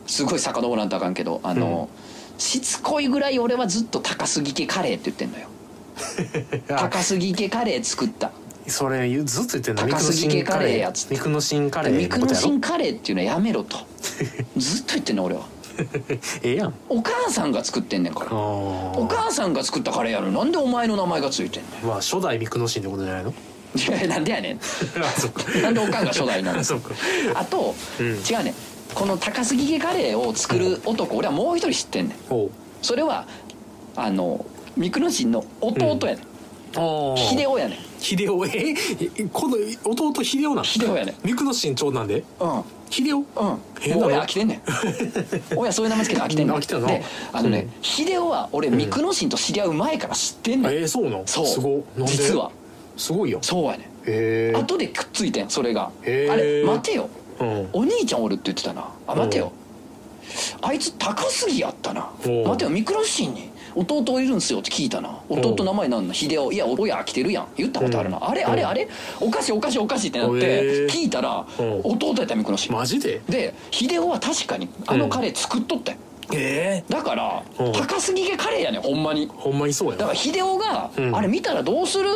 [0.06, 1.88] すごい遡らんとあかんけどあの、
[2.38, 5.46] しつこいぐらい俺はずっと高杉家カレーって言ってんのよ。
[6.76, 6.88] あ。
[6.88, 8.32] 高杉家カレー作った。
[8.66, 9.88] それずっと言ってんの？
[9.88, 11.14] 高杉家カレーやつって。
[11.14, 11.96] ミクノシンカレー？
[11.96, 13.78] ミクノのことやろシンカレーっていうのはやめろと。
[14.56, 15.46] ずっと言ってんの俺は
[16.42, 16.74] ええやん。
[16.88, 18.30] お母さんが作ってんねんから。
[18.30, 23.30] あお母さんが作ったカレーやのになんでお前の名前がついてんねあまあ初代ミクノシンってことじゃないの？
[23.30, 23.34] ん
[23.78, 24.56] いやなんでやねん。
[25.02, 25.50] あそっか。
[25.60, 26.62] なんでおかんが初代なの？
[26.64, 26.90] そっか。
[27.34, 28.06] あと、うん。
[28.06, 28.54] 違うねん。
[28.94, 32.16] この高杉家カレーを作る男、俺はもう一人知ってんねん。
[32.82, 33.26] それは
[33.96, 34.44] あの
[34.76, 36.24] ミクノシンの弟やねん、
[36.76, 37.78] ああ秀夫やねん。
[37.98, 38.74] 秀夫え
[39.18, 39.24] え？
[39.32, 41.26] この弟秀夫なの秀夫やねん。
[41.26, 42.22] ミクの身長なんで？
[42.40, 44.62] うん秀夫うん、変なのもう親飽きてんねん。
[45.56, 46.56] 親そういう名前つけて飽きてんねん。
[46.56, 51.22] 飽きてんなであのね、秀夫は俺三久野神と知り合う前から知ってんねん、えー、そうなの？
[51.26, 51.46] そう。
[51.46, 52.12] すごいなんで？
[52.12, 52.50] 実は。
[52.96, 53.38] すごいよ。
[53.42, 53.80] そうやねん。
[53.80, 55.90] へえ後でくっついてんそれが。
[56.02, 56.32] へー。
[56.32, 57.08] あれ待てよ。
[57.40, 57.68] うん。
[57.72, 58.88] お兄ちゃんおるって言ってたな。
[59.06, 59.52] あ待てよ。
[60.60, 62.10] あいつ高杉やったな。
[62.44, 65.18] 待てよ三久野神に弟いるんすよって聞いたな。
[65.28, 67.48] 弟名前なんの秀夫いや親飽きてるやん。
[67.56, 68.88] 言ったことあるな、あれあれあれ？
[69.20, 71.80] おかしいおかしいおかしいってなって聞いたらうん。
[71.84, 73.20] 弟やった三久野神マジで？
[73.28, 75.98] で秀夫は確かにあのカレー作っとったよ、
[76.34, 76.92] ええ。
[76.92, 77.72] だからうん。
[77.72, 79.28] 高杉家カレーやねんほんまに。
[79.28, 81.16] ほんまにそうやだから秀夫が、うん。
[81.16, 82.08] あれ見たらどうする？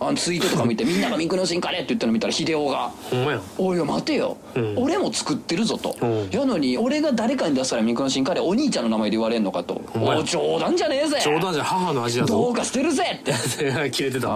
[0.00, 4.74] あのツイートとか見て みんなが「ミクのシンカレー」って言ったの見たら秀夫がほんまや「おいよ待てよ、うん。
[4.76, 5.96] 俺も作ってるぞ」と。
[6.00, 6.28] うん。
[6.30, 10.20] やのに俺が誰かに出したらミクのシンカレーお兄ちゃんの名前で言われんのかと「んまや。
[10.20, 11.18] お冗談じゃねえぜ。
[11.24, 12.34] 冗談じゃ母の味やぞ。
[12.34, 13.32] どうか捨てるぜ」って。
[13.90, 14.28] 切れてた。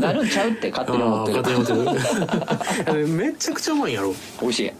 [0.00, 1.38] なるんちゃうって勝手に思ってる。
[1.38, 1.94] あー勝手に思っ
[2.84, 3.08] てる。
[3.08, 4.14] めちゃくちゃうまいんやろ。
[4.40, 4.72] 美味しい。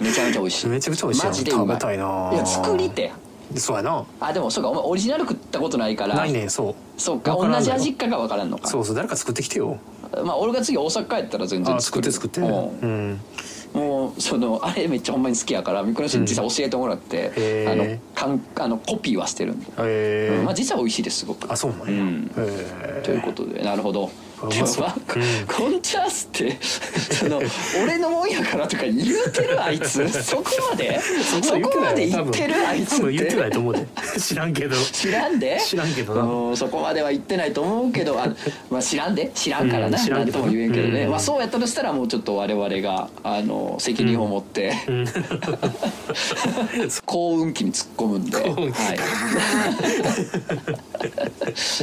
[0.00, 0.66] めちゃめちゃ美味しい。
[0.68, 1.66] めちゃくちゃ美味しいマジでうまい。
[1.66, 3.12] 食べたいないや作りて
[3.56, 4.04] そうやな。
[4.20, 6.14] あでもそうかお前オリジナル食ったことないから。
[6.14, 6.74] ないねんそう。
[7.00, 8.68] そうか同じ味かが分からんのか。
[8.68, 9.78] そうそう誰か作ってきてよ。
[10.24, 12.78] まあ俺が次大阪帰ったら全然あ作って作ってうん。
[12.80, 13.20] うん。
[13.72, 17.72] もうそのあれめっちゃほんまに好きやからミクロシン実際教えてもらって、へー。
[17.72, 21.50] あのかんあのコピーはしてるんで、うんまあ、実は美味しいですすごく。
[21.50, 21.84] あそうなんや。
[21.86, 22.30] うん。
[22.36, 24.10] へということでなるほど
[24.42, 25.46] あうまそうでもまあうん。
[25.46, 26.58] コンチャースって
[27.14, 27.40] その
[27.82, 30.08] 俺のもんやからとか言うてるあいつ。
[30.22, 31.00] そこまで？
[31.42, 33.86] そこまで言ってるあいつっ多分言ってないてと思うで。
[34.20, 34.76] 知らんけど。
[34.76, 35.60] 知らんで？
[35.64, 36.22] 知らんけどな。
[36.22, 38.26] うんそこまでは言ってないと思うけどあ、
[38.70, 39.30] まあ、知らんで？
[39.34, 41.10] 知らんからな、うん知らんとも言えんけどね、うん。
[41.10, 44.74] まあ、そうやったとしたらもうちょっと我々があの責任を持って、
[47.06, 48.98] 幸運期に突っ込むんで、はい。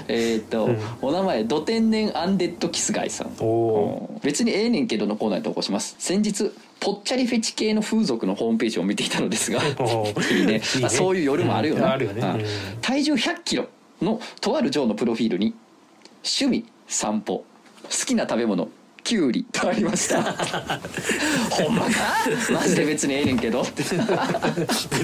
[0.07, 0.69] えっと、
[1.01, 3.29] お名前ド天然アンデッドキスガイさん。
[4.23, 5.95] 別にええねんけどのコーナーに投稿します。
[5.99, 9.61] 先日ぽっちゃりフェチ系の風俗のホームページを見ていたのですが。
[9.65, 10.53] いいね。
[10.53, 12.21] ね あそういう夜もあるよな、うんあるよね。
[12.21, 12.29] うん。
[12.39, 12.45] うん。
[12.81, 13.67] 体重1 0 0キロ
[14.01, 15.53] のとある嬢のプロフィールに
[16.23, 17.43] 「趣味散歩
[17.83, 18.69] 好きな食べ物
[19.07, 20.21] キュウリ」とありました。
[20.21, 21.91] ほんまか？
[22.51, 23.63] マジで別にええねんけど。
[23.63, 23.95] 絶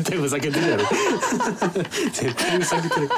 [0.03, 0.83] 対ふざけてるやろ。
[2.11, 3.09] 絶対ふざけてる。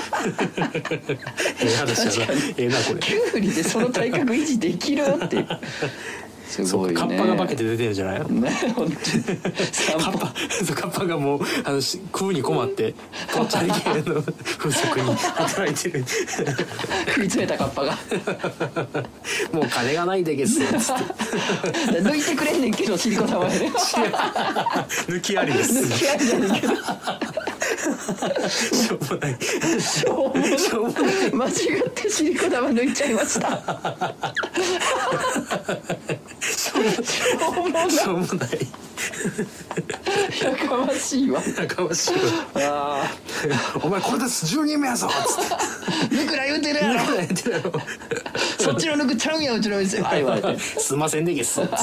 [1.59, 2.33] ええ話やな。
[2.57, 2.99] ええなこれ。
[2.99, 5.47] キュウリでその体格維持できるっていう
[6.47, 6.95] すごいね。
[6.95, 8.25] カッパが化けて出てるんじゃないの？
[8.27, 8.95] ね本当に。
[9.71, 10.33] 散 歩カッパ
[10.65, 12.93] そうカッパがもうあのし食うに困って
[13.33, 14.21] ぽっちゃり系の
[14.57, 16.05] 風俗に働いてる。
[17.07, 17.97] 食い詰めたカッパが。
[19.51, 20.73] もう金がないでげすつって。
[22.01, 23.71] 抜いてくれんねんけどシリコ玉でね。
[25.07, 25.73] 抜きありです。
[25.73, 26.73] 抜きありやねんけど
[28.49, 29.37] しょうもない。
[29.79, 30.59] しょうもない。
[30.59, 31.53] しょうもない間違っ
[31.93, 33.47] てシリコ玉抜いちゃいました。
[36.41, 36.79] しょ
[37.49, 37.91] うもない。
[37.91, 38.49] しょうもない
[40.43, 41.41] やかましいわ。
[41.57, 42.19] やかましいわ。
[42.55, 43.11] あ
[43.83, 45.55] お前これで10人目やぞつって。
[46.15, 46.93] ー抜くな言うてるやろ。
[46.95, 47.71] 何やってるやろ
[48.65, 51.75] そっちの抜くちゃうんやうちの店は言われてすいませんでげす つって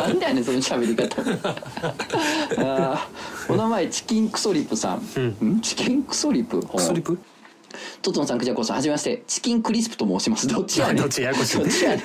[0.00, 1.22] なんだよねその喋り方
[2.62, 4.98] あーお名前チキンクソリップさん、
[5.44, 6.60] ん、チキンクソリップ？
[6.60, 7.18] クソリプ？
[8.02, 9.22] トトンさん、クジャコさん、はじめまして。
[9.26, 10.48] チキンクリスプと申します。
[10.48, 10.96] どっちやねん。
[10.96, 12.00] どっちややこしいどっちやねん。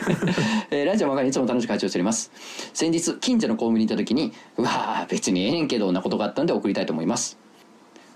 [0.69, 2.31] えーラジオマガにいつも楽しく拝聴しております。
[2.73, 7.37] 先日、近所のコンビニに行った時に、うわー、別にええねんけど、なことがあったんで送りたいと思います。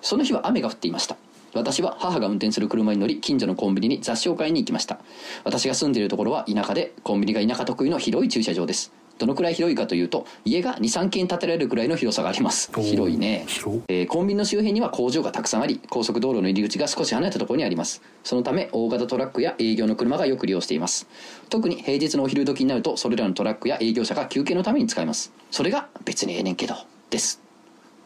[0.01, 1.15] その日は雨が降っていました。
[1.53, 4.99] 私は母が運転する車に乗り、近所のコンビニに雑誌を買いに行きました。
[5.43, 8.91] 私が住んでいるところは田舎で、コンビニが田舎特有の広い駐車場です。
[9.17, 12.71] どのくらい広いかというと、家が2、3軒建てられるくらいの広さがあります。
[12.73, 13.43] 広いね。
[13.47, 21.07] 広えーコンビニの周辺には工場がたくさんあり高速道路の入り口が少し離れたところにありますそのため大型トラックや営業の車がよく利用しています
[21.49, 26.75] 特に平日のお昼時になるとそれらのトラックや営業車が休憩のために使いますそれが別にええねんけど
[27.09, 27.41] です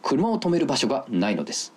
[0.02, 1.72] 車を止める場所がないのです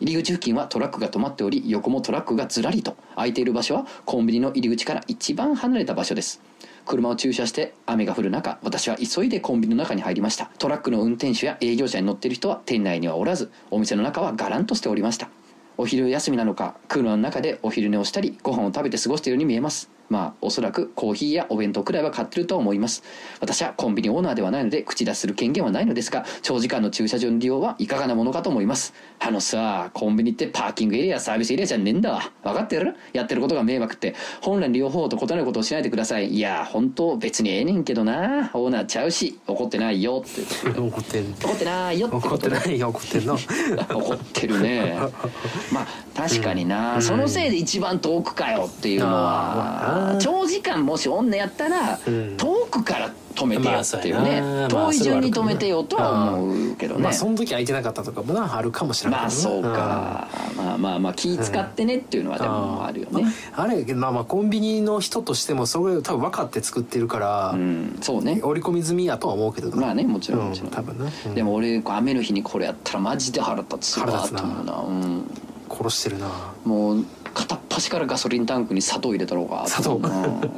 [0.00, 2.96] 入り口付近はトラックが止まっており横もトラックがずらりと。
[3.14, 6.40] 空いている場所はコンビニの入り口から一番離れた場所です。
[6.86, 10.50] 車を駐車して雨が降る中私は急いでコンビニの中に入りました。
[10.58, 15.28] トラックの運転手や営業者に乗っている人は店内にはおらずお店の中はガランとしておりました。
[15.76, 19.97] お昼休みなのかクーラーの中でお昼寝をしたりご飯を食べて過ごしているように見えます。
[20.08, 23.02] まあおそらくコーヒーやお弁当くらいは買ってるとは思います。
[23.40, 28.94] 私はコンビニオーナーではないので口出しする権限はないのですが長時間の駐車場の利用はいかがなものかと思います。
[29.20, 32.12] あのさコンビニってパーキングエリアサービスエリアじゃねえんだ。
[32.12, 32.96] わ分かってる？
[33.12, 34.14] やってることが迷惑って。
[34.40, 36.28] 本来の利用方法と異なることをしないでください。
[36.34, 38.50] いや本当別にええねんけどな。
[38.54, 40.24] オーナーちゃうし怒ってないよ。
[40.24, 42.88] って怒ってる怒ってないよって怒ってないよ。
[42.88, 43.34] 怒ってんの？
[43.34, 44.96] 怒ってるね。
[45.72, 52.36] まあ確かにな、そのせいで一番遠くかよっていうのは、長時間もし女やったら、うん。
[52.36, 67.98] 遠くから止めてよっていうね、遠い順に止めてよとは思うけどね、まあその時空いてなかったとかもなあるかもしれないまあそうか、まあまあまあ気使ってねっていうのはでもあるよね、あれまあまあコンビニの人としてもそれを多分分かって作ってるから、うん。
[68.00, 68.40] そうね。
[68.42, 69.76] 織り込み済みやとは思うけどな。
[69.76, 71.34] まあねもちろんもちろん、うん多分な、うん。
[71.34, 74.72] でも俺雨の日にこれやったらマジで腹立つわ腹立つなと思うな。
[74.80, 75.30] うん。
[75.70, 76.28] 殺してるな。
[76.64, 77.04] もう
[77.34, 79.96] 片っ端からガソリンタンクに砂糖入れたろうか砂糖。
[79.96, 80.02] うん。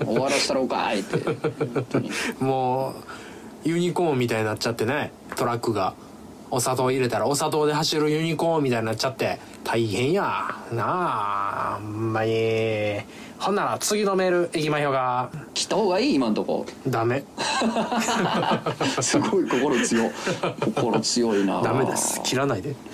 [0.06, 1.18] 終わらせたろうかいって。
[2.42, 2.94] も
[3.64, 5.12] うユニコーンみたいになっちゃってね。
[5.36, 5.94] トラックが。
[6.52, 9.38] お砂糖入れたらお砂糖で走るユニコーンみたいになっちゃって。
[9.62, 10.22] 大変や。
[10.72, 13.00] なあほんまに
[13.38, 15.30] ほんなら次のメールいきましょうか。
[15.54, 16.66] 切った方がいい今んとこ。
[16.88, 17.22] ダメ。
[19.00, 20.10] すごい心強い。
[20.60, 22.20] 心強いなダメです。
[22.22, 22.74] 切らないで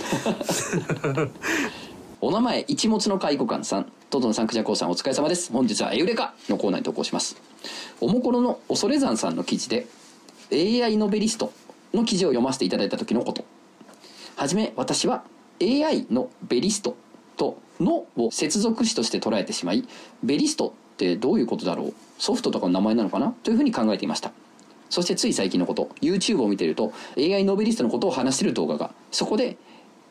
[2.23, 3.93] お名前一物の介護官さん。
[4.09, 5.53] トトのさんクジャコウさんお疲れ様です。
[5.53, 7.37] 本日はエウレカのコーナーに投稿します。
[8.01, 9.87] おもころの恐山さんの記事で
[10.51, 11.53] AI ノベリスト
[11.93, 13.45] の記事を読ませていただいた時のこと。
[14.37, 15.25] はじめ私は
[15.61, 16.97] AI のベリスト
[17.37, 19.87] と「の」を接続詞として捉えてしまい
[20.25, 21.95] ベリストってどういうことだろう？
[22.19, 23.35] ソフトとかの名前なのかな？
[23.43, 24.33] というふうに考えていました。
[24.89, 25.91] そしてつい最近のこと。
[26.01, 29.59] YouTube を見てると AI ノベリストのことを話してる動画がそこで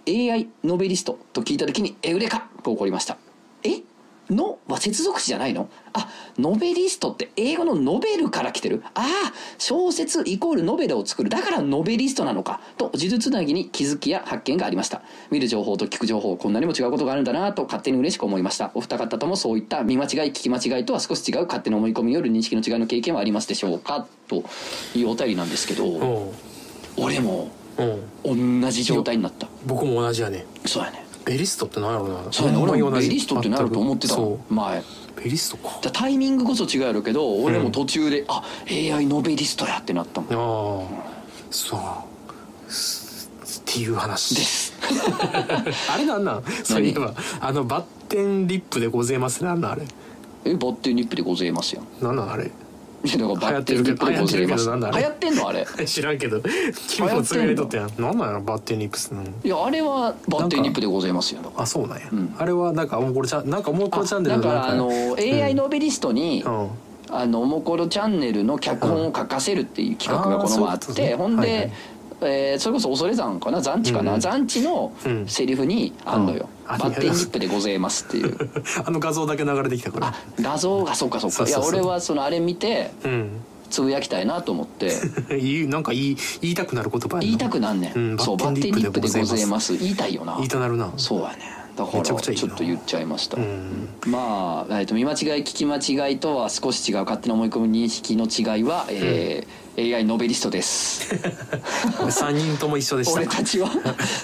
[0.07, 3.17] AI ノベリストと聞いた時にエウレカと起こりました。
[3.63, 3.81] え？
[4.27, 4.57] の？
[4.67, 5.69] は接続詞じゃないの？
[5.93, 8.81] あノベリストって英語のノベルから来てる？
[8.95, 11.29] ああ小説イコールノベルを作る。
[11.29, 12.59] だからノベリストなのか？
[12.77, 15.03] と呪術つなぎに気づきや発見がありました。
[15.29, 18.71] 見る情報と聞く情報こんなにも違うことがあるんだなと勝手に嬉しく思いました。
[18.73, 24.07] お二方ともそういった見間違い聞き間違いとは少し違う勝手な思い込みによる認識の違いの経験はありますでしょうか？
[24.27, 24.43] と
[24.95, 26.03] いうお便りなんですけどう。
[26.03, 26.31] ん
[26.97, 27.64] 俺もうん
[28.23, 29.47] 同じ状態になった。
[29.65, 30.45] 僕も同じやね。
[30.65, 31.05] そうやね。
[31.25, 32.19] ベリストって何やろうな。
[32.31, 32.59] そうやね。
[32.61, 34.15] 俺もベリストってなると思ってた
[34.49, 34.83] 前う。
[35.23, 35.79] ベリストか。
[35.91, 40.33] タイミングこそ違うやろうけど俺も途中で、あ AI ノベリストやってなったもん。
[40.33, 41.03] ああ。
[41.51, 42.71] そう。
[42.71, 43.29] す
[43.61, 44.35] っていう話。
[44.35, 44.73] です。
[45.91, 46.43] あれなんなん？
[46.63, 47.13] そういえば。
[47.41, 49.43] あのバッテンリップでございます。
[49.43, 49.83] なんなんあれ？
[50.45, 52.51] えバッテンリップでございますよなんなんあれ？
[53.05, 55.49] いやだからバッテンリップでございます流行ってるけどなんだあれ流行ってんの？
[55.49, 55.67] あれ。
[55.85, 56.41] 知らんけど。
[56.87, 58.01] 君もつぶやいとったやん。
[58.01, 59.23] なんなんやろバッテンリップスの？
[59.23, 61.41] いやあれはバッテンリップでございますよ。
[61.55, 62.35] あそうなんや、ん。
[62.37, 66.69] あれはなんかおもころちゃんなんかおもころチャンネルだからあの AI ノベリストに、うん。
[67.11, 71.71] あのおもころチャンネルの脚本を書かせるっていう企画がこの前あって、ほんで、
[72.21, 73.61] えーそれこそ恐山かな？
[73.61, 75.27] 残地かな、うん残地のうん。
[75.27, 78.37] セリフにあんのよ、うんあバッテンリップでございますっていう。
[78.85, 81.47] あの画像だけ流れてきたからあ画像がそうかそうか。
[81.47, 83.29] いや俺はそのあれ見てうん。
[83.69, 84.93] つぶやきたいなと思って。
[85.67, 89.75] なんか言い言いたくなる言葉言いたくなんねん、うんそうバッテンリップでございます。
[89.77, 90.35] 言いたいよな。
[90.37, 90.91] 言いたなるな。
[90.97, 91.37] そうやね
[91.75, 93.89] だからちょっと言っちゃいました、うん。
[94.07, 95.75] まあ、えー、と見間違い聞き間
[96.07, 96.99] 違いとは少し違う。
[96.99, 101.13] 勝手な思い込み認識の違いは、えー AI ノベリストです。
[101.99, 103.19] 3人とも一緒でした。
[103.19, 103.69] 俺たちは。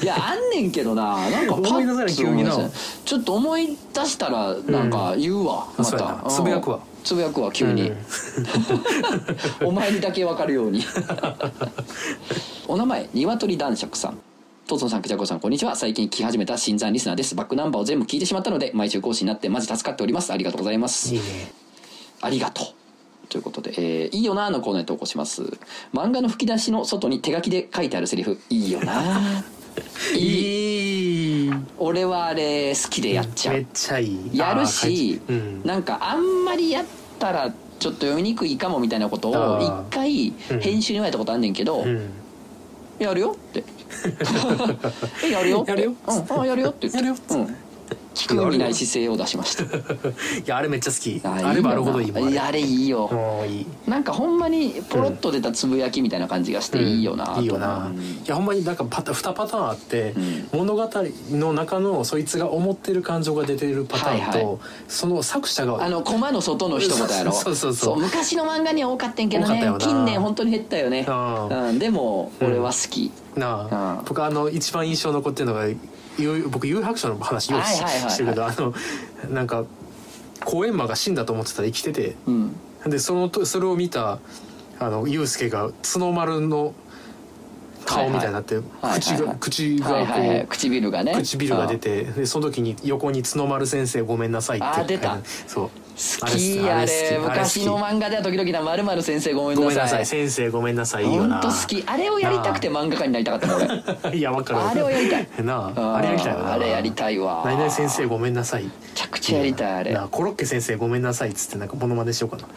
[0.01, 1.29] いやあんねんけどな。
[1.29, 2.15] なんかパッと思い出せ
[3.05, 6.21] ちょっと思い出したらなんか言うわ、うやな。
[6.23, 6.77] たつぶやくわ。
[6.77, 7.97] うんつぶやくわ急に、うん。
[9.67, 10.85] お前にだけ分かるように。
[12.67, 14.19] お名前鶏男爵さん。
[14.67, 15.75] トツノさん、クジャコさん、こんにちは。
[15.75, 17.35] 最近聞き始めた新参リスナーです。
[17.35, 20.31] バックナンバーを全部聞いてしまったので、毎週更新になってマジ助かっております。
[20.31, 21.13] ありがとうございます。
[21.13, 21.51] いいね。
[22.21, 22.80] ありがとう。
[23.31, 25.43] ということで、えーいいよなーのコーナーに投稿します。
[25.93, 30.17] 漫画の吹き出しの外に手書きで書いてあるセリフ、いいよなー。
[30.19, 31.51] いい。
[31.79, 33.55] 俺はあれ好きでやっちゃう。
[33.55, 33.65] めっ。
[33.73, 34.37] ちゃいい。
[34.37, 35.61] やるあしー、うん。
[35.65, 36.85] なんかあんまりやっ
[37.19, 40.59] たらちょっと読みにくいかもみたいなことをあ一ー回うん。
[40.59, 42.09] 編集に言われたことあんねんけど、うん。
[42.99, 43.63] やるよって。
[45.25, 45.71] えやるよって。
[45.71, 46.89] やるようん、あやるよって。
[46.89, 47.55] 言ってやるようん
[48.13, 49.63] 聞く意味ない姿勢を出しました。
[49.65, 49.67] い
[50.45, 51.21] やあれめっちゃ好き。
[51.23, 52.37] ああればあるほどいいもん。
[52.37, 53.09] あれいいよ。
[53.87, 58.01] なんかほんまにポロッと出たつぶやきみたいな感じがしていいよなと、いいよな、うん。
[58.01, 60.89] いやほんまになんかパタ2パターンあって、うん物語
[61.31, 64.57] の中のそいつが思ってる感情が出てるパターンと、はいはい。
[64.87, 67.31] その作者があのコマの外の一言やろ。
[67.33, 69.73] そうそうそう昔の漫画には多かったんけどね。
[69.79, 71.05] 近年本当に減ったよね。
[71.07, 74.05] あうん、でも俺は好き、なあ、うん。
[74.05, 75.77] 僕あの一番印象残ってるのがゆ
[76.49, 78.73] 僕有白書の話よくし,、てるけどあの
[79.29, 79.65] なんか
[80.45, 82.55] 公園魔が死んだと思ってたら生きててうん。
[82.85, 84.19] でそのとそれを見た
[84.79, 86.73] あのユウスケが角丸の
[87.85, 91.13] 顔みたいになって、はい口が口がこう、唇がね。
[91.13, 94.65] 唇が出てでその時に横に角丸先生ごめんなさいって。
[94.65, 95.19] あー出た。
[95.47, 95.69] そう
[96.19, 101.83] 好きあれ昔の漫画では時々な「まるまる先生ごめんなさい」い先生ごめんなさいいいよほなんと好き。
[101.85, 103.57] あれをやりたくて漫画家になりたかったの
[104.03, 104.17] 俺。
[104.17, 105.27] いやわかるあれをやりたい。
[105.43, 107.43] なああれやりたいあれやりたいわ。
[107.45, 108.63] 何々先生ごめんなさい。
[108.63, 109.95] めちゃくちゃやりたいあれ。
[110.09, 112.47] コロッケ先生ごめんなさいっつってなんかモノマネしようかな。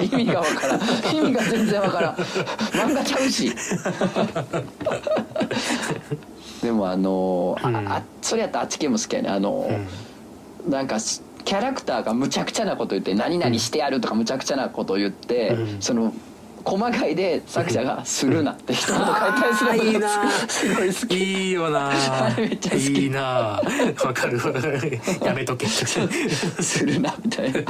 [0.02, 0.80] 意味がわからん。
[1.14, 2.14] 意味が全然わからん。
[2.14, 3.52] 漫画ちゃうし。
[6.62, 7.88] でもあのーうん。
[7.88, 9.28] ああそれやったらあっち系も好きやね。
[9.28, 9.76] あのー
[10.66, 10.70] うん。
[10.70, 15.80] なんかしキャラクターがむちゃくちゃなこと言って「何々してやる」とかむちゃくちゃなこと言って、うん。
[15.80, 16.12] その
[16.64, 20.30] 細かいで作者が「するな」って一言書いたりするのがあーいいな。
[20.48, 21.44] すごい好き。
[21.44, 21.92] いいよな。
[22.38, 23.02] めっちゃ好き。
[23.02, 23.20] いいな。
[23.20, 23.60] わ
[24.14, 24.38] かる。
[24.38, 25.66] わかるやめとけ。
[25.66, 27.60] いいするなみたいな。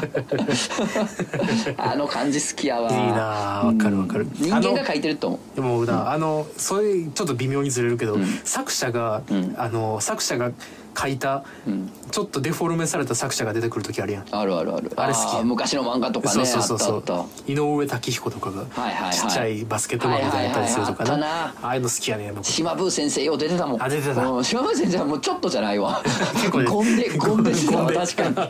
[1.77, 2.89] あの感じ好きやわ。
[2.91, 3.23] な。
[3.67, 4.29] わかるわかる。
[4.35, 5.41] 人間が書いてると思う。
[5.57, 8.41] でもな、あのそれちょっと微妙にずれるけど、うん。
[8.45, 9.55] 作者が、うん。
[9.59, 10.53] あの作者が
[10.99, 11.91] 書いたうん。
[12.11, 14.25] ちょっとデフォルメされた作者が出てくる時あるやん。
[14.31, 14.93] あるあるある。
[14.97, 19.13] あれ好きー昔の漫画とかねそうそうそう井上武彦とかがはいはいはい。
[19.13, 22.45] ちっちゃいバスケットボールみたいになったりするとかはいはいはいあああいうの好きやね僕。
[22.45, 23.83] た島ブー先生よう出てたもん。
[23.83, 24.27] あ出てた。
[24.27, 26.03] うん島ブー先生はもうちょっとじゃないわ。
[26.35, 26.67] 結構ね。
[26.71, 28.49] ゴンで ゴンでしたわゴンで確か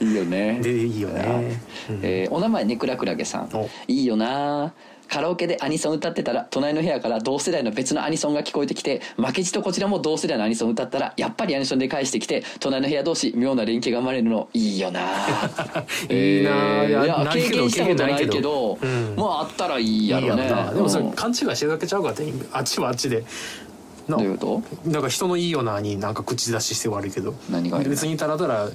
[0.00, 0.06] に。
[0.10, 0.60] いいよね。
[0.62, 2.00] でいいよね、うん。
[2.02, 3.48] えーお名前ねくらくらげさん。
[3.52, 3.68] お。
[3.88, 4.72] いいよな
[5.10, 15.00] カラオケでアニソン歌ってたら隣の部屋から同世代の別のアニソンが聞こえてきて負けじとこちらも同世代のアニソン歌ったらやっぱりアニソンで返してきて隣の部屋同士妙な連携が生まれるのいいよな。
[16.08, 18.78] いいなえーいや経験したことないけど。
[18.80, 19.14] うん。
[19.16, 20.44] もうあったらいいやろね。
[20.44, 20.72] いいな。
[20.72, 23.24] でもそれうん勘違いしてるだけちゃうかってあっちはあっちで。
[24.08, 24.90] などういうこと？
[24.90, 27.34] なんか人のいいよなになんか口出しして悪いけど。
[27.50, 28.68] 何がいいの別にただただ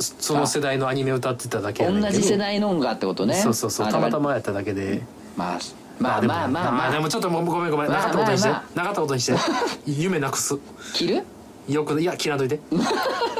[0.00, 2.12] その世代のアニメ歌ってただけやねんけど。
[2.14, 3.34] 同じ世代の音がってことね。
[3.34, 3.86] そうそうそう。
[3.86, 5.02] あたまたまやっただけで
[5.38, 5.58] まあ
[5.98, 7.90] まあまあまあまあでもちょっともうごめんごめん。
[7.90, 8.48] まあなかったことにして。
[8.50, 8.78] まあ。
[8.78, 9.32] なかったことにして。
[9.86, 10.58] 夢なくす。
[10.94, 11.24] 切る？
[11.68, 12.60] よくいや切らんといて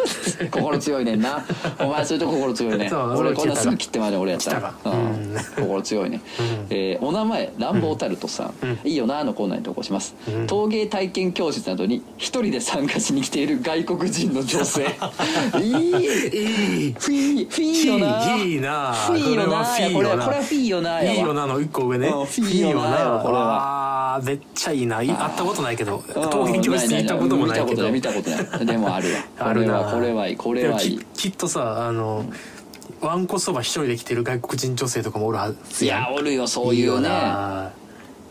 [0.50, 1.44] 心強いねんな。
[1.78, 2.90] お前そういうとこ心強いね。
[2.92, 4.74] 俺こんなすぐ切ってまで俺やったら。
[5.56, 6.20] 心強いね、
[6.70, 8.78] えーお名前乱暴タルトさん、うん。
[8.84, 10.46] いいよなのコーナーに投稿します、うん。
[10.46, 14.86] 陶芸体験教室などに一人で参加しに来ている外国人の女性。
[15.60, 15.68] いい。
[15.68, 16.94] いい。
[16.98, 18.36] フィーフィーよな。
[18.36, 18.92] いいな。
[18.92, 20.24] フィーよなこれはフィーよな。
[20.24, 21.16] フィーよなやわ。
[21.16, 22.08] いいよなの一個上ね。
[22.08, 24.20] うんフィーよなこれは。
[24.24, 25.02] めっちゃいいな。
[25.02, 26.30] い会ったことないけどうん。
[26.30, 27.90] 陶芸教室に行ったこともないけど。
[27.90, 28.66] 見たことない見たことない。
[28.66, 29.20] でもあるわ。
[29.48, 30.98] あるなこれはいいこれはいい。
[31.14, 32.24] ききっとさあの
[33.00, 36.78] わんこそば一人で来てる外国人女性とかもおるはずいやおるよそういうね。
[36.78, 37.08] いいよな。
[37.10, 37.72] は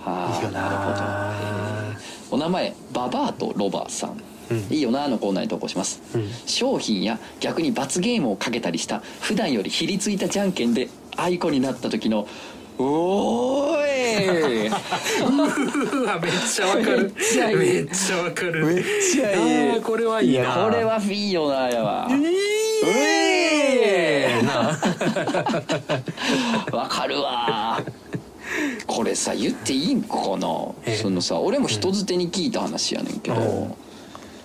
[0.05, 0.61] あいいよな。
[0.61, 2.35] なるほど。
[2.35, 4.57] お名前ババアとロバさん、うん。
[4.69, 6.29] いいよなのコーナーに投稿します、うん。
[6.45, 12.27] 商品や逆に罰ゲームをかけたりした普段よりひりついたじゃんけんであいこになった時の
[12.79, 16.97] 「おーい!」うわめっちゃわかる。
[16.97, 18.65] めっちゃいいめっちゃわかる。
[18.65, 19.31] めっちゃ
[19.73, 19.81] いい。
[19.81, 20.43] これはいいな。
[20.43, 22.07] やこれはフィーよなやわ
[22.85, 24.77] えーな。
[26.77, 27.81] わかるわ。
[28.85, 30.47] これさ言っていいんかな
[30.85, 33.69] ええそのさ俺も人づてに聞いた話やねんけど、うん。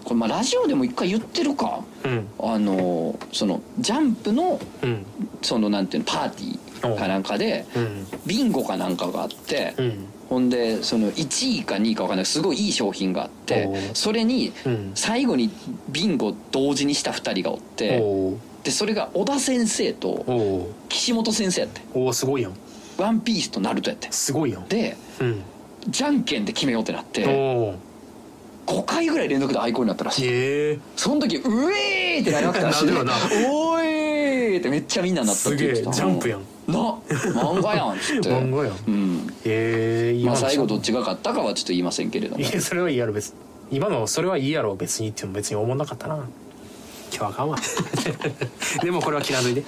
[0.04, 1.80] これまあラジオでも一回言ってるか。
[2.04, 2.26] うん。
[2.40, 5.06] あのそのジャンプのうん。
[5.42, 8.06] そのなんていうのパーティーかなんかでうん。
[8.26, 10.06] ビンゴかなんかがあって、うん。
[10.28, 14.92] ほんでその1位か2位か分かんないすごいいい商品があってそれにうん。
[14.94, 15.50] 最後に
[15.90, 18.02] ビンゴ同時にした2人がおって
[18.64, 21.80] でそれが小田先生と岸本先生やって。
[21.94, 22.52] おーすごいやん
[22.98, 24.08] 「ワンピースとナルトやって。
[24.10, 24.68] すごいやん。
[24.68, 25.42] でうん。
[25.88, 27.74] じゃんけんで決めようってなっておお
[28.64, 30.28] 5回ぐらい連続でアイコンになったらしい。
[30.28, 38.28] ええその時「うえー!」ってなりましたらし いおーい!」ってめっちゃみんななったってすげえジ言ってたャンプやんな漫画やんっつって。
[38.30, 38.76] 漫画やん。
[38.86, 39.34] うん。
[39.44, 42.40] ええいいまあ話最後どっちが勝ったかはちょっと言いませんけれども。
[42.40, 43.34] いやそれはいいやろ別に。
[43.72, 46.16] 今のそれはいいやろ別にっても別に思んなかったな。
[47.14, 47.58] 今日はあかんわ。
[48.82, 49.64] でもこれは嫌いといて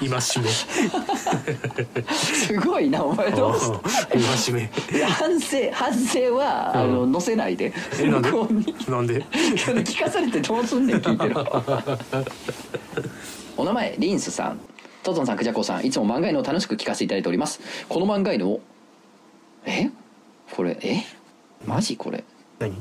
[0.00, 0.48] 今しめ。
[2.14, 3.72] すごいなお前どうす
[4.14, 4.70] 今しめ。
[4.92, 7.72] いや反省反省は、あの載せないで。
[7.98, 8.30] えなんで？
[8.88, 9.24] なんで？
[9.24, 11.36] 聞かされてどうすんねん聞いてる
[13.56, 14.60] お名前リンスさん
[15.06, 17.60] トトンさんクジャコさんいつも漫画犬を楽しく聞かせていただいております。
[17.88, 18.60] この漫画犬を
[19.64, 19.90] え？
[20.50, 21.04] これえ？
[21.64, 22.24] マジこれ？
[22.58, 22.74] 何？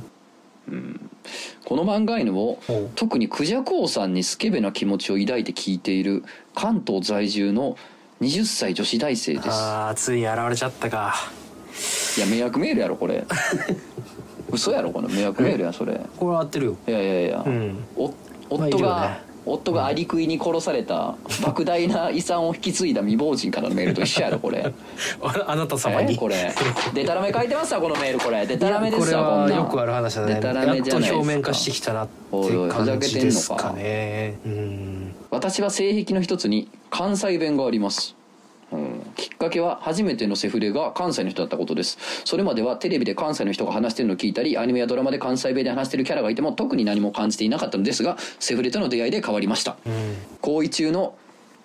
[1.63, 2.57] この漫画犬を
[2.95, 6.23] 特にクジャコウさんにスケベな気持ちを抱いて聞いている
[6.55, 7.77] 関東在住の
[8.21, 9.49] 20歳女子大生です。
[9.49, 11.13] ああついに現れちゃったか。
[12.17, 13.23] いや迷惑メールやろこれ。
[14.51, 16.01] 嘘やろこの迷惑メールやそれ。
[16.17, 16.77] これは合ってるよ。
[16.87, 17.85] いやいやいや、うん。
[17.95, 18.13] お
[18.49, 24.73] 夫がね夫がアリクイに殺された莫大な遺産を引き継いだ未亡人からのメールと一緒やろこれ。
[25.21, 26.13] あ あなた様に。
[26.13, 26.53] えこれ。
[26.93, 28.45] デタラメ書いてますわこのメールこれ。
[28.45, 29.55] デタラメですわこんな。
[29.55, 30.35] よくある話だね。
[30.35, 33.71] デタラやっとメじゃ表面化してきたなっておいおいふざ感じですか。
[33.73, 38.15] ねうん私は性癖の一つに関西弁があります、
[38.71, 41.97] うん、きっかけは初めてのセフレが関西の人だったことです。
[42.25, 49.77] それまではテレビで関西の人が話してるのを聞いたりアニメやドラマで関西弁で話してるキャラがいても特に何も感じていなかったのですがセフレとの出会いで変わりました。
[49.85, 50.15] うん。
[50.41, 51.15] 行為中の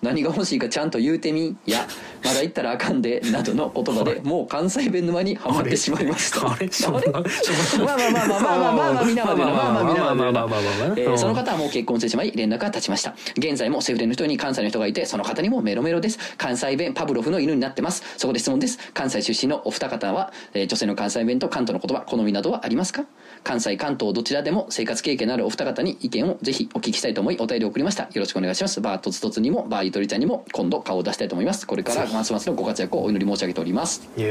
[0.01, 1.87] 何が欲しいかちゃんと言うてみや
[2.23, 6.51] まだ言ったらあかんでなどの言葉でもう関西弁沼にはまってしまいました。
[6.51, 23.03] あれまあまあまあまあまあまあまあ皆までなまあまあ皆までなまあまあまあまあまあまあえーその方はもう結婚してしまい連絡が立ちました現在もセフレの人に関西の人がいてその方にもメロメロです関西弁パブロフの犬になってますそこで質問です関西出身のお二方は、えー女性の関西弁と関東の言葉好みなどはありますか
[23.43, 31.67] 関西関東どちらでも生活経験のあるお二方に意見をぜひお聞きしたいと思いお便りを送りましたよろしくお願いしますバートツトツにもバーゆとりちゃんにも今度顔を出したいと思います。
[31.67, 34.09] これからますますのご活躍をお祈り申し上げております。
[34.15, 34.23] いい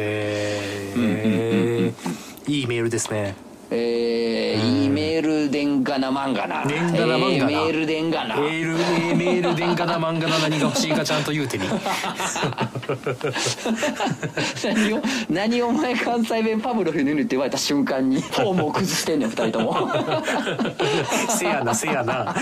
[2.66, 3.34] メールですね
[3.72, 6.64] えー、いいメールでんがな漫画な。
[6.66, 8.36] でんがな漫画なえーメールでんがな。
[8.36, 11.64] メールえーメールでんがな漫画な何が欲しいかちゃんと言うてみ。
[14.64, 19.88] 何を何をお前関西弁パブロフにって言われた瞬間にフォームを崩してんねん二人とも。
[21.28, 22.34] せやなせやな。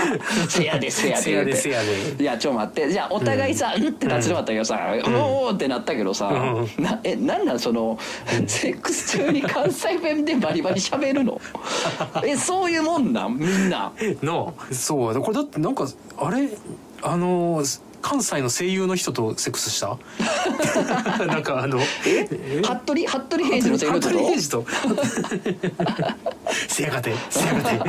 [0.48, 2.22] せやでせやでせやでせやで。
[2.22, 2.90] いやちょ待って。
[2.90, 7.98] じゃあお互いさ、うん、って立ち止まったけどさ、うん、おーってなったけどさ、うなえなんなんその、
[8.46, 11.40] セックス中に関西弁でバリバリ喋るの？
[12.24, 13.36] えそういうもんなん？
[13.38, 13.92] みんな。
[14.22, 14.54] の？
[14.72, 15.86] そうこれだってなんか
[16.18, 16.48] あれ？
[17.02, 17.62] あの
[18.00, 19.98] 関西の声優の人とセックスした？
[21.26, 22.24] なんかあのえ？
[22.62, 23.06] 服部？
[23.06, 24.64] 服部平次のセリフってこ服部平次と
[26.68, 27.80] せやがてせやがて。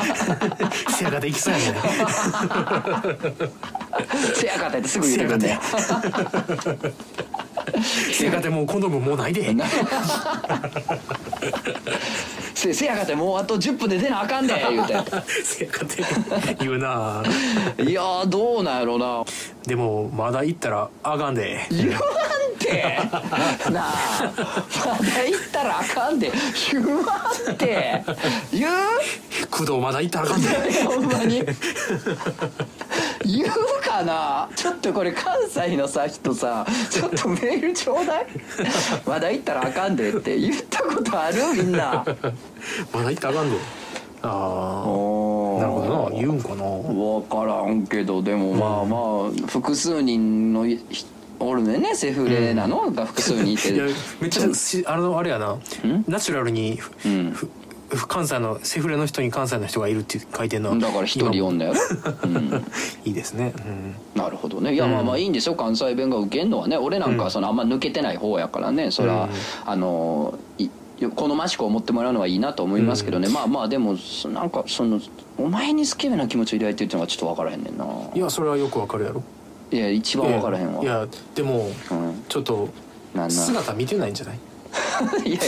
[0.91, 1.79] せやがて行きそうやねと
[4.35, 5.59] せやかてってすぐ言ってくんだよ
[8.11, 9.55] せやがてもうコンドームもうないで
[12.59, 14.93] せせやかてもうあと10分で出なあかんで 言うて。
[15.45, 16.03] せやがて
[16.59, 17.23] 言うな。
[17.81, 19.23] いやーどうなんやろな。
[19.65, 21.65] でもまだ行ったらあかんで。
[21.71, 21.99] 言わん
[22.59, 22.99] て。
[23.71, 24.31] なあ。
[24.35, 26.31] まだ言ったらあかんで。
[26.73, 28.03] 言わんて。
[28.51, 28.71] 言う？
[29.49, 30.49] 工藤まだ行ったらあかんで。
[30.83, 31.45] ほんまに。
[33.25, 33.47] 言 う
[33.99, 34.49] かな。
[34.55, 38.27] ちょっとこれ関西のさ人さちょっとメールちょうだい。
[39.05, 41.37] まだ言ったらあかんでって言ったことある？
[41.55, 42.05] みんな。
[42.93, 43.57] まだ行ったらあかんで
[44.21, 46.17] ああなるほどな。
[46.17, 46.63] 言うんかな。
[46.63, 48.97] 分からんけどでもまあま
[49.45, 51.05] あ複数人のひ
[51.39, 52.91] おるねセフレなの？
[52.91, 53.85] が複数人いていや
[54.19, 55.57] めっちゃしあのあれやな。
[56.07, 57.33] ナチュラルにふうん
[58.07, 61.73] 関西のセフレの人に関西の人がいるって書いてんのだから一人呼んだよ、
[62.23, 62.65] うん、
[63.05, 63.53] いいですね、
[64.15, 64.73] うん、なるほどね。
[64.73, 66.77] いやまあまあいいんですよ関西弁が受けんのはね。
[66.77, 68.91] 俺なんかそのあんま抜けてない方やからね。
[68.91, 69.31] それは、うん。
[69.65, 70.69] あのい
[71.15, 74.99] 好ましく思ってもらうのはいいなと思いますけどね、まあまあでもそなんかその
[75.37, 77.85] お前に好きな気持ちを抱いてるっていうのがちょっと分からへんねんな。
[78.13, 79.23] いやそれはよくわかるやろ。
[79.71, 80.83] いや一番分からへんわ。
[80.83, 82.23] いやでもうん。
[82.27, 82.69] ちょっと
[83.29, 84.39] 姿見てないんじゃない？
[85.25, 85.39] いやい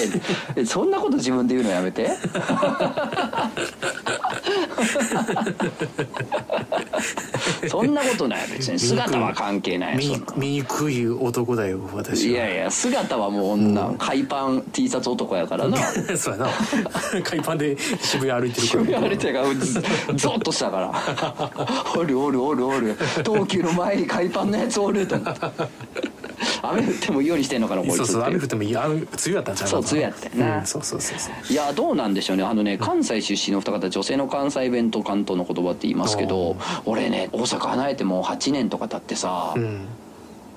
[0.55, 2.09] やそんなこと自分で言うのやめて。
[7.69, 8.80] そんなことない別に。
[8.80, 12.32] 姿は関係ない醜い男だよ私は。
[12.32, 15.78] いやいや姿はもう女海パン T シャツ男やからな。
[16.17, 16.49] そうやな。
[17.24, 18.84] 海パンで渋谷歩いてるから。
[18.84, 19.74] 渋谷歩いてるからず
[20.15, 20.91] ゾッとしたから。
[21.97, 22.97] おるおるおるおる。
[23.26, 25.41] 東急の前に海パンのやつおると思って
[26.63, 30.57] 雨降ってもいいようにしてんのかなこいつそうそう雨降ってもいいあの梅雨やったんちゃうそう梅雨やったよな。
[30.59, 31.53] うん、そうそうそうそう。
[31.53, 32.43] いやどうなんでしょうね。
[32.43, 39.85] あのね関西出身の二方女性の関西弁と関東の言葉って言いますけど俺ね大阪離れてもう8年とか経ってさ、うん。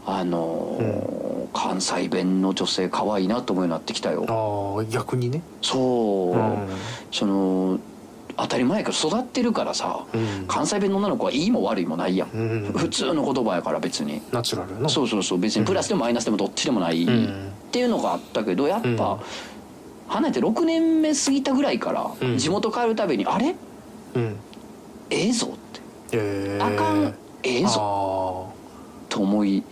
[0.07, 4.26] あのー関西弁の女性可愛いなと思うようになってきたよ。
[4.28, 5.41] ああ逆にね。
[5.62, 6.68] そう、うん。
[7.12, 7.78] その
[8.37, 10.45] 当たり前やけど育ってるからさ、うん。
[10.49, 12.72] 関西弁の女の子はいいも悪いもないやん、うん。
[12.72, 14.22] 普通の言葉やから別に。
[14.32, 15.39] ナチュラルなそうそうそう。
[15.39, 17.49] 別にプラスでもマイナスでもどっちでもない、ん。
[17.49, 19.20] っていうのがあったけどやっぱ、うん。
[20.09, 22.39] 離れて6年目過ぎたぐらいから、うん。
[22.39, 23.55] 地元帰るたびに「あれ？
[24.14, 24.37] うん。
[25.11, 25.80] ええぞ」って。
[26.12, 28.53] え「あかんええぞ」ぞ
[29.09, 29.62] と思い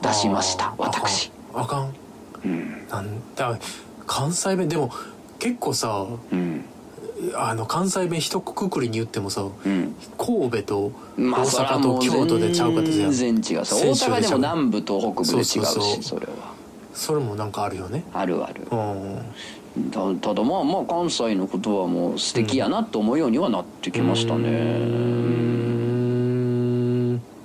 [0.00, 1.30] 出しました私。
[1.54, 1.94] あかん。
[2.44, 2.88] うん。
[2.88, 3.06] なん
[3.36, 3.58] だ
[4.06, 4.90] 関西弁でも
[5.38, 6.64] 結構さうん
[7.34, 9.94] あの関西弁一括りに言ってもさうん。
[10.18, 13.64] 神戸と大阪と京都でちゃうかって全然違う。
[13.64, 16.52] さ大阪でも南部と北部で違うしそれは。
[16.94, 18.04] それもなんかあるよね。
[18.12, 18.66] あるある。
[18.70, 19.22] うん。
[19.90, 24.42] たただまあまあ関西のことはもう素敵やなと思うようにはなってきましたうー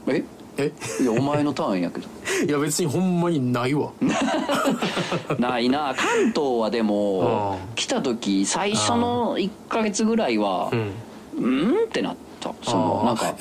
[0.06, 0.24] ね
[0.58, 2.08] でいやお前のターンやけど
[2.46, 3.92] いや別にほんまにないわ。
[5.40, 5.94] ないな。
[5.96, 7.76] 関東はでもうん。
[7.76, 10.92] 来た時最初の1か月ぐらいはうん。
[11.40, 11.48] う
[11.82, 12.54] んってなった。
[12.64, 13.34] そのなんか。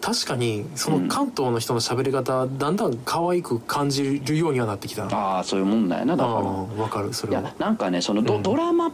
[0.00, 5.16] 確かにその関東の人の喋り方だんだん可愛く感じるようにはなってきたな。
[5.16, 6.82] ああそういうもんだよなだから。
[6.82, 7.42] わかるそいれは。
[7.42, 8.42] やなんかねそのド,、うん。
[8.42, 8.90] ドラマ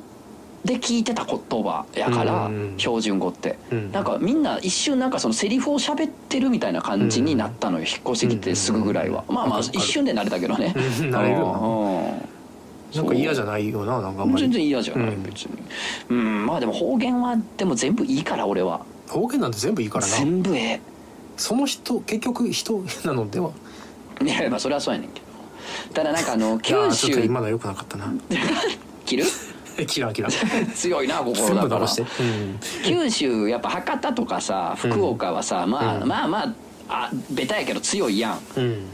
[0.64, 3.92] で聞いてた言葉やから、うん標準語って、うん。
[3.92, 9.34] なんかみんな一瞬なんかそのセリフを喋ってるみたいな感じになったのよ、引っ越してきてすぐぐらいは、うん。
[9.34, 12.20] まあまあ一瞬で慣れたけどね、う ん慣れるよ
[12.94, 15.22] ななんか嫌じゃないよななんか全然嫌じゃない、うん。
[15.22, 15.52] 別に。
[16.10, 16.46] うん。
[16.46, 18.80] まあでも方言はでも全部いいから俺は。
[19.08, 20.12] 方言なんて全部いいからな。
[20.16, 20.80] 全部え
[21.36, 23.50] その人結局人 なのでは？
[24.20, 25.26] えいやまあそれはそうやねんけど。
[25.94, 28.12] ただなんかあの 九州今の良くなかったな。
[29.06, 29.24] 切る？
[29.86, 30.28] キラキラ
[30.74, 32.60] 強いな心全だからうん。
[32.84, 36.08] 九州やっぱ博多とかさ福岡はさ、まあうん。
[36.08, 36.54] まあまあ
[36.88, 38.40] あベタやけど強いやん。
[38.56, 38.86] うん。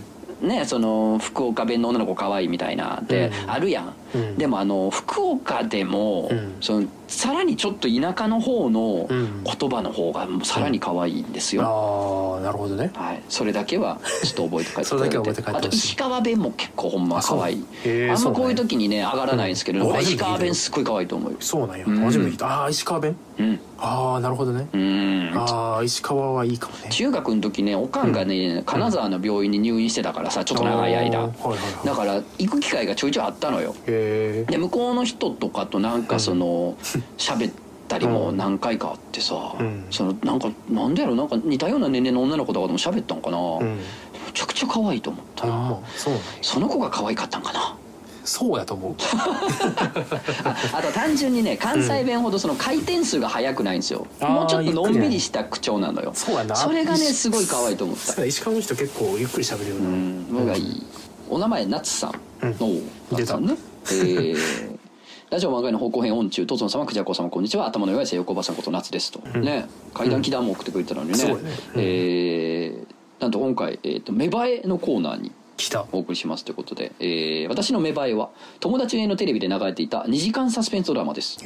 [0.42, 3.50] ねその福岡弁の女の子可愛いみたいなってうん。
[3.50, 4.38] あるやん、うん。
[4.38, 6.56] でもあの福岡でも、うん。
[6.60, 9.44] そのさらにちょっと田舎の方のうん。
[9.44, 12.90] 言葉の方がさらに可愛いんですよ、ああなるほどね。
[12.94, 17.64] はい、それだけはちょっと覚えて帰ってそれだけは覚えて帰ってあと石川弁も結構ほんま可愛い。
[18.10, 21.84] ああんまこういう時にね上がらないんですけど、石川弁すっごい可愛いと思うよそうなんや。
[21.86, 22.46] うん初めて聞いた。
[22.48, 23.16] ああ石川弁？
[23.38, 23.60] うん。
[23.78, 24.68] ああなるほどね。
[24.72, 25.32] うん。
[25.34, 26.88] ああ石川はいいかもね。
[26.90, 31.18] 中学の時ねおかんがね、金沢の病院に入院してたからさちょっと長い間。
[31.20, 31.86] はいはいはい。
[31.86, 33.74] だから行く機会がちょいちょいあったのよ。
[33.86, 33.95] へえ
[34.48, 36.76] で向こうの人とかとなんかその
[37.18, 37.54] 喋っ
[37.88, 39.86] たりも何回かあってさ、うん。
[39.90, 43.78] そのなんかなんでやろなんか似たような年齢の女の子とかとも喋ったんかな、めうん。
[44.34, 46.10] ちゃくちゃ可愛いと思ったな、まそ
[46.42, 47.76] その子が可愛かったんかな。
[48.26, 48.94] そうやと思う。
[50.44, 56.10] ああと単純にね関西弁ほどその回転数が速くないんですよ、あーもうちょっとのんびりした口調なのよ。
[56.12, 56.56] そうやな。
[56.56, 57.30] それがねす。
[57.30, 58.24] ごい可愛いと思った。
[58.24, 60.82] 石川の人結構ゆっくり喋るようなんのがいい。
[61.30, 62.12] お名前夏さん。
[62.42, 62.56] うん。
[63.12, 63.24] お出た。
[63.24, 63.56] 夏さんね
[63.92, 64.78] えー
[65.28, 67.66] ラジオ漫画への方向編音中とつの様くじゃこ様こんにちは。
[67.66, 69.42] 頭の弱い性横ばさんこと夏ですと、うん。
[69.42, 71.40] ね階段祈談も送ってくれたのにね,、うん。
[71.74, 72.86] えー
[73.20, 75.84] なんと今回、えー、と芽生えのコーナーに来た。
[75.90, 78.30] お送りしますということで、えー私の芽生えは
[78.60, 81.38] 友達へのテレビで流れていた2時間サスペンスドラマです。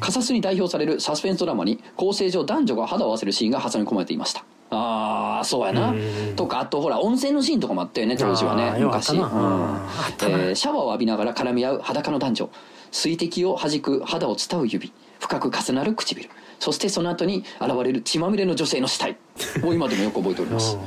[0.00, 5.90] カサスに代表されるサスペンスドラマに構成上男女が肌を合わせるシーンが挟み込まれていましたああそうやな。
[5.90, 6.36] うん。
[6.36, 9.10] とかあとほら温泉のシーンとかもあったよね当時はね昔。
[9.10, 9.18] うん。
[9.18, 12.50] えーシャワーを浴びながら絡み合う裸の男女。
[12.92, 16.28] 水滴を弾く肌を伝う指深く重なる唇。
[16.58, 19.16] そしてその後に現れる血まみれの女性の死体。
[19.62, 20.78] を今でもよく覚えております。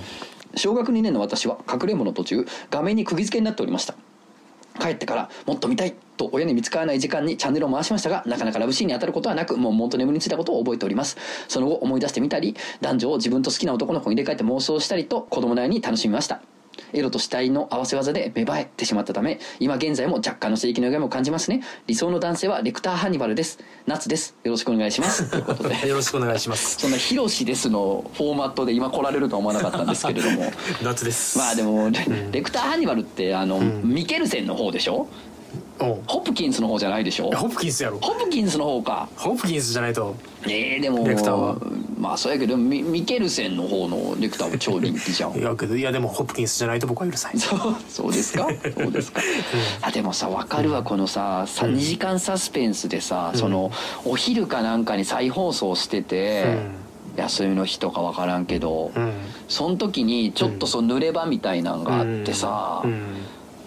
[0.56, 3.96] 小学2年の私はかくれんぼの途中画面に釘付けになっておりました
[4.80, 11.18] 帰ってからもっと見たいと親に見つからない時間にチャンネルを回しましたがなかなかラブシーンに当たることはなくもうもっと眠りについたことを覚えております。
[11.48, 16.42] その後思い出してみたり男女を自分と好きな男の子に入れ替えて妄想したりと子供なりに楽しみました。
[16.94, 21.62] エロと死体の合わせ技で芽生えてしまったため今現在も若干の刺激の歪みを感じますね。
[21.88, 23.60] 理想の男性はレクターハンニバルです。
[23.88, 24.36] 夏です。
[24.44, 25.30] よろしくお願いします。
[25.32, 25.88] ということで。
[25.88, 26.78] よろしくお願いします。
[26.80, 30.52] そんなヒロシですのフォーマットで今来られるとは思わなかったんですけれども。
[30.84, 31.38] 夏です。
[31.38, 33.82] まあでもレ,、レクターハンニバルってあの、ん。
[33.84, 35.08] ミケルセンの方でしょ？
[36.08, 37.30] ホプキンスの方じゃないでしょ？
[37.32, 38.00] ホプキンスやろ。
[38.00, 39.10] ホプキンスの方か。
[39.18, 40.16] ホプキンスじゃないと。
[40.44, 41.58] えー、でもレクターは。
[41.98, 45.36] まあそうやけどミミケルセンの方のレクターは超人気じゃん。
[45.40, 47.40] いやけどいやでもホプキンスじゃないと僕は許さない。
[47.40, 48.48] そ うそうですか？
[48.78, 49.22] そうですか、
[49.82, 53.72] あでもさ分かるわこのささ2時間サスペンスでさ、その
[54.06, 56.46] お昼かなんかに再放送してて、
[57.16, 59.12] 休みの日とか分からんけど、うん。
[59.48, 63.04] その時にちょっとその濡れ場みたいなんがあってさ、うん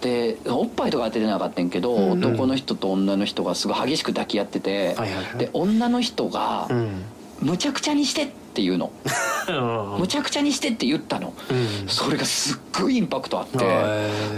[0.00, 2.24] でおっぱいとかは出てなかったんやけど、うんうん。
[2.24, 5.38] 男の人と女の人がすごい激しく抱き合ってて、はいはいはい。
[5.38, 7.04] で女の人がうん
[7.40, 8.90] 「むちゃくちゃにして」って言うの
[9.98, 11.54] 「むちゃくちゃにして」って言ったの、う
[11.84, 11.88] ん。
[11.88, 13.58] それがすっごいインパクトあって、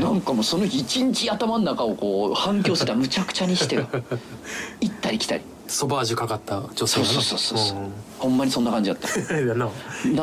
[0.01, 3.87] なんかもうその日一日頭の中をこう反響してた「むちゃくちゃにして」が
[4.81, 7.79] 行ったり来たりソバージュかかった女性そうそうそうそう、
[8.19, 9.09] ほんまにそんな感じだった。
[9.55, 9.67] な。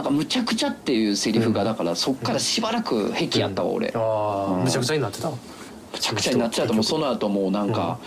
[0.01, 5.31] んか「むちゃくちゃ」っていうセリフがだからそっからしばらく癖やったわ俺、ああむちゃくちゃになってた？
[5.95, 7.97] むちゃくちゃになっちゃうともうその後もうなんか、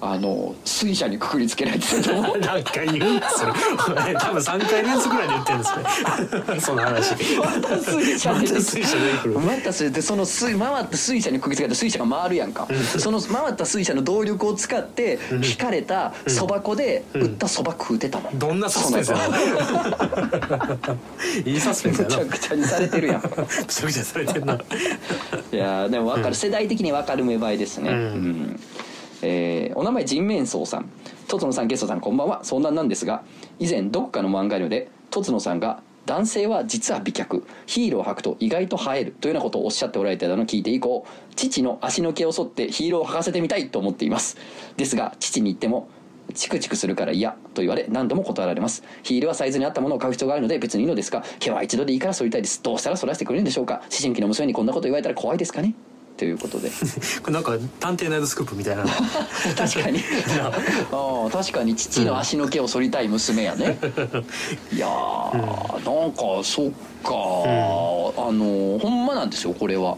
[0.00, 2.38] あの水車にくくりつけられてると思う。
[2.42, 3.52] 何回言うそれ
[4.14, 5.76] 多分3回連続ぐらいで言ってるんです
[6.54, 6.60] ね。
[6.60, 7.14] その話。
[7.38, 8.46] また水車まで
[9.62, 12.66] た水でその水回った水車にくくりつけた水車が回るやんか。
[12.98, 18.38] その回った水車の動力を使って引かれたそば粉で売ったそば食うてたもん。
[18.38, 19.12] どんなサスペンス
[21.44, 23.22] いいサスペンスやむちなゃくちゃにされてるやん。
[23.22, 23.30] む
[23.68, 24.54] ちゃくちゃされてんな。
[24.54, 27.96] いやーでも分かる、世代的に分かる芽生えですね、うん。
[27.96, 28.60] うん。
[29.22, 30.90] えーお名前人面相さん。
[31.28, 32.40] とつのさんゲストさんこんばんは。
[32.42, 33.22] 相談なんですが
[33.58, 37.44] 以前どこかの漫画でとつのさんが男性は実は美脚。
[37.66, 39.14] ヒールを履くと意外と映える。
[39.20, 41.06] というようなことをおっしゃっておられたのを聞いて以降
[41.36, 44.36] 父の足の毛を剃ってヒールを履かせてみたいと思っています。
[44.76, 45.88] ですが父に言っても
[46.34, 48.82] チクチクするから嫌と言われ何度も断られます。
[49.02, 52.62] ヒールはサイズに合ったものを買う必要があるので別にいいのですが毛は一度でいいから剃りたいです。
[52.62, 53.74] どうしたら剃らせてくれるんでしょうか。
[53.82, 55.74] 思春期の娘にこんなこと言われたら怖いですかね
[56.20, 56.68] ということで。
[57.24, 58.84] これなんか探偵ナイトスクープみたいな。
[59.56, 60.00] 確かに。
[60.92, 63.78] ああ確かに父の足の毛を剃りたい娘やね、
[64.70, 66.70] いやー、なんかそっ
[67.02, 69.96] か、あのほんまなんですよこれは。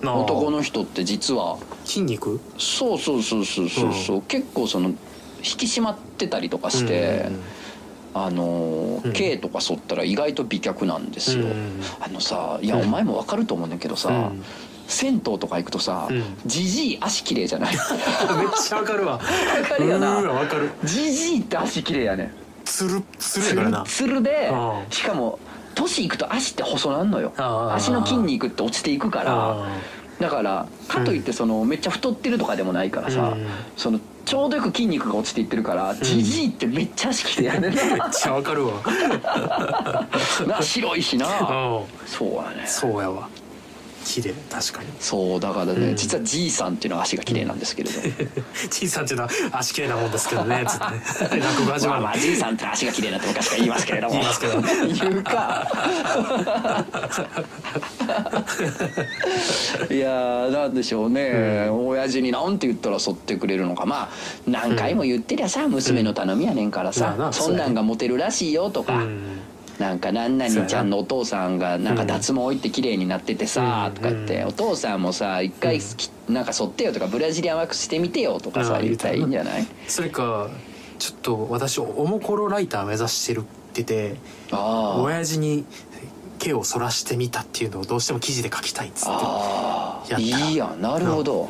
[0.00, 1.58] 男の人って実は。
[1.84, 2.40] 筋肉？
[2.56, 3.92] そうそうそうそうそう。
[3.92, 4.94] そう、結構その引
[5.42, 7.40] き締まってたりとかして、うん
[8.14, 9.12] あのうん。
[9.12, 11.82] 毛とか剃ったら意外と美脚なんですよ、うん。
[11.98, 14.44] あのさいや、うんお前もわかると思うんだけどさ、うん
[14.88, 16.22] 銭湯とか行くとさうん。
[16.46, 17.76] じじい足綺麗じゃない？
[17.76, 17.82] わ
[18.40, 19.12] めっちゃわかるわ。
[19.12, 19.18] わ
[19.68, 20.08] かるよな。
[20.16, 20.70] わわかる。
[20.82, 22.32] じじいって足綺麗やねん。
[22.64, 23.84] つるつるやからな。
[23.86, 24.54] つるでう
[24.88, 24.90] ん。
[24.90, 25.38] しかも
[25.74, 27.32] 年いくと足って細なんのよ。
[27.72, 29.32] 足の筋肉って落ちていくから。
[29.32, 29.66] あ
[30.18, 33.46] だからかといってそのめっちゃ太ってるとかでもないからさ、うん。
[33.76, 38.72] そのちょうどよく筋肉が落ちていってるからじじいってめっちゃ足綺麗やねんーめっちゃわかるわ。
[40.48, 41.26] なな白いしな。
[41.26, 41.84] うん。
[42.06, 42.64] そうやね。
[42.66, 43.28] そうやわ
[44.08, 44.88] 綺麗確かに。
[44.98, 45.96] そうだからね、うん。
[45.96, 48.00] 実はじいさんっていうのは足が綺麗なんですけれど、
[48.70, 51.42] ちいさんっていうのは足綺麗なもんですけどねつってね。
[51.44, 52.02] 落語始まる。
[52.02, 54.14] まあまあじいさんって足が綺麗なって昔から言いますけれども。
[54.14, 55.68] 言いますけど言うか。
[59.94, 63.84] いやーなんでしょうね、親父になんて言ったら剃ってくれるのか。
[63.84, 64.08] まあ
[64.46, 69.38] 何回も言ってりゃさ娘の頼みやねんからさ、まあなそんなんがモテるらしいよとか、うん
[69.78, 74.42] なんか何々ちゃんのお父さんがなんか脱毛行って綺麗になっててさうんとか言って。
[74.42, 74.48] うん。
[74.48, 79.66] お父さんもさ一回きなんか剃ってよとかブラジリアンワックスしてみてよとかさうん言ったらいいんじゃない？
[79.86, 80.48] それか
[80.98, 83.42] ちょっと私おもころライター目指してるっ
[83.72, 84.16] てて
[84.50, 85.64] 親父に
[86.40, 90.80] 毛を剃らしてみたっていうのをどうしても記事で書きたいっつっていいやん。
[90.80, 91.46] なるほど。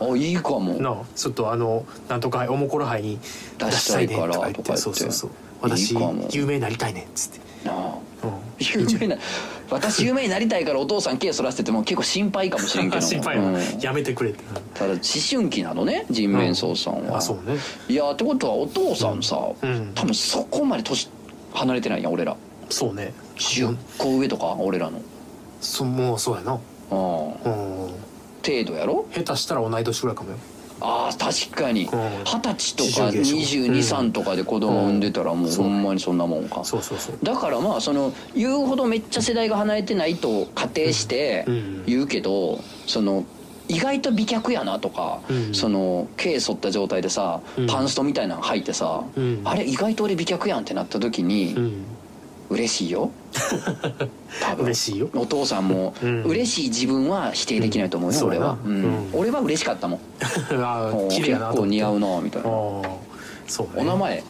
[0.00, 1.04] あいいかも。
[1.16, 3.18] ちょっとあのなんとかおもころ杯に
[3.58, 5.30] 出したいねとか言ってそうそうそう。
[5.60, 5.94] 私
[6.30, 7.98] 有名になりたいねっつって、なあ。
[8.24, 9.16] うん、有名な
[9.68, 13.36] 私有名になりたいからお父さん毛剃らせてても結構心配かもしれんけど 心配。
[13.36, 13.60] な、うん。
[13.80, 14.44] やめてくれって、
[14.74, 17.58] ただ思春期なのね人面相さんは、あそうね。
[17.88, 19.92] いやってことはお父さんさ、うん。
[19.94, 21.08] 多分そこまで年
[21.52, 22.36] 離れてないやん俺ら。
[22.70, 23.12] そうね。
[23.36, 25.00] 10個上とか俺らの。
[25.60, 26.52] そもうそうやな。
[26.52, 26.58] あ
[26.90, 26.94] あ。
[26.94, 27.32] うん。
[28.44, 29.06] 程度やろ？
[29.14, 30.36] 下手したら同い年ぐらいかもよ
[30.82, 31.84] ああ確かに。
[31.84, 31.86] ん。
[31.86, 36.64] 二十歳とか思春期でしょ223うんとかで子供産んでたらもうほんまにそんなもんか。
[36.64, 37.18] そうそうそう。
[37.22, 41.84] だからまあその言うほどめっちゃ世代が離れてないと仮定してうん。
[41.86, 43.24] 言うけどその
[43.68, 45.54] 意外と美脚やなとか、うん。
[45.54, 47.66] その毛剃った状態でさ、うん。
[47.66, 49.40] パンストみたいなの履いてさ、うん。
[49.44, 51.84] あれ意外と俺美脚やんってなった時に、うん
[52.52, 53.10] 嬉しいよ。
[54.40, 54.66] 多分。
[54.66, 55.08] 嬉しいよ。
[55.14, 56.22] お父さんも、うん。
[56.24, 58.26] 嬉しい自分は否定できないと思うよ、うん。
[58.28, 59.10] 俺は、うん。
[59.12, 60.00] 俺は嬉しかったもん。
[60.52, 62.48] あ結構似合うなみたいな。
[62.48, 62.90] ああ
[63.46, 63.82] そうね。
[63.82, 64.22] お名前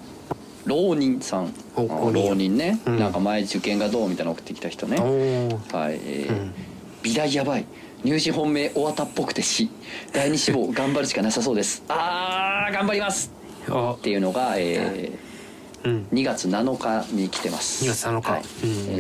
[0.65, 1.53] 浪人さん。
[1.77, 2.99] 浪人ね、うん。
[2.99, 4.97] なんか前受験がどうみたいなの送ってきた人ね。
[4.99, 6.55] はい、えーうん。
[7.03, 7.67] 美大やばい。
[8.05, 9.69] 入試本命終わったっぽくて死。
[10.13, 11.83] 第二志望頑張るしかなさそうです。
[11.89, 13.31] あー頑張ります。
[13.69, 13.95] あ。
[13.97, 15.11] っていうのが、えうんー、
[15.85, 17.85] 2月7日に来てます。
[17.85, 18.31] 2月7日。
[18.31, 18.43] はい。
[18.43, 18.47] うん。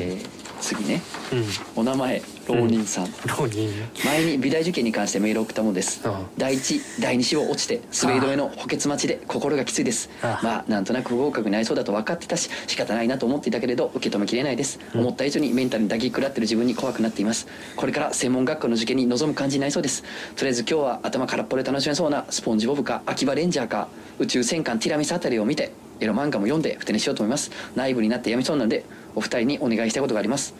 [0.00, 1.02] えー次ね。
[1.32, 1.44] うん。
[1.74, 3.68] お名前浪人さん、浪人。
[4.04, 10.08] 前に美大受験に関してメールを送ったものです、うん第一第二志望落ちて滑り止めの補欠待ちで心がきついです。
[10.22, 17.48] まあなんとなく不合格になりそうだと分かってたし仕方ないなと思っていたけれど受け止めきれないです、思った以上にメンタルに打撃食らってる自分に怖くなっています。
[17.74, 20.04] これから専門学校の受験に臨む感じになりそうです。
[20.36, 23.88] とりあえず今日は頭空っぽで楽しめそうなスポンジボブか秋葉レンジャーか
[24.20, 25.72] 宇宙戦艦ティラミスあたりを見て
[26.02, 27.50] エロ漫画も読んでふて寝しようと思います。
[27.76, 28.84] 内部になってやみそうなので
[29.14, 30.54] お二人にお願いしたいことがあります。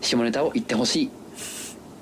[0.00, 1.10] 下ネタを言ってほしい。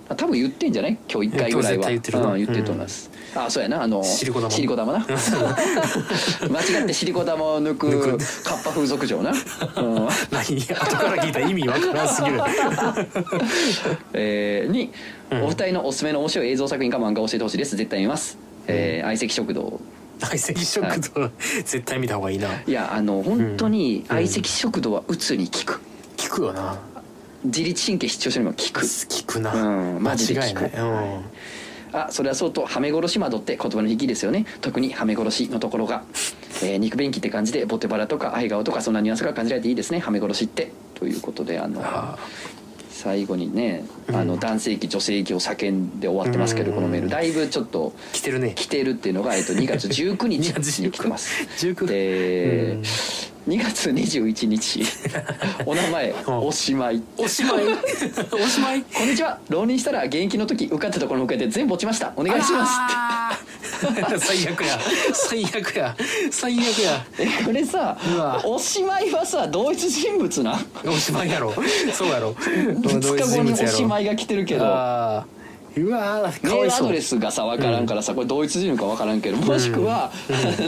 [0.09, 0.99] あ多分言ってんじゃない？
[1.09, 1.89] 今日一回ぐらいは。
[1.89, 2.33] 言ってるな。
[2.33, 3.81] うん言ってると思います、あそうやな。
[3.83, 4.51] あのシリコ玉。
[4.51, 4.99] シリコ玉な。
[5.07, 5.17] 間
[6.81, 9.37] 違ってシリコ玉を抜くカッパ風俗嬢な、うん。
[10.33, 10.61] 何？
[10.61, 12.41] 後から聞いたら意味わからんすぎる。
[14.15, 14.91] えーに、
[15.31, 15.43] うん。
[15.45, 17.77] お二人のおすすめの面白い映像作品か漫画を教えてほしいです。
[17.77, 18.37] 絶対見ます、
[18.67, 19.81] えー相席食堂
[20.21, 20.85] 相席食
[21.15, 21.31] 堂
[21.65, 22.49] 絶対見た方がいいな。
[22.67, 25.81] いやあの本当に相席食堂は鬱に効く。
[26.17, 26.79] 聞くよな。
[27.45, 28.81] 自律神経失調症にも効く。
[28.83, 30.61] 聞くな、うんマジで聞く。
[30.61, 31.25] 間違いない、うん
[31.93, 34.47] あそれはそうと「はめ殺し窓」って言葉の引きですよね。
[34.61, 36.05] 特に「はめ殺し」のところが、
[36.63, 39.99] えー肉便器って感じでボテバラとか愛顔とかそんなニュアンスが感じられていいですね。
[39.99, 40.71] はめ殺しって。
[40.95, 42.17] ということであのあ
[43.01, 46.74] 最後にねあのうん男性器女性器を叫んで終わってますけどうん。
[46.77, 47.09] このメール。
[47.09, 48.52] だいぶちょっとー来てるね。
[48.55, 50.51] 来てるっていうのが、えっと、2月19日
[50.82, 51.66] に来てます。
[51.66, 52.78] 19で
[53.48, 54.85] 2月21日。
[55.64, 56.39] お名前うん。
[56.47, 57.02] おしまい。
[57.16, 57.64] おしまい。
[58.32, 58.82] おしまい。
[58.82, 59.39] こんにちは。
[59.48, 62.12] 浪人したら現役の時受かったところに向けて全部落ちました。
[62.16, 63.30] お願いしますす
[64.19, 64.78] 最悪や。
[65.12, 65.97] 最悪や。
[66.31, 67.07] 最悪や。
[67.44, 67.97] これさ
[68.44, 70.59] おしまいはさ同一人物な？
[70.85, 71.55] おしまいやろ。
[71.93, 72.32] そうやろ。
[72.40, 74.65] 2日後におしまいが来てるけど。
[75.77, 80.12] うわーメールアドレスがさ分からんからさこれ同一人物か分からんけどもしくは、あ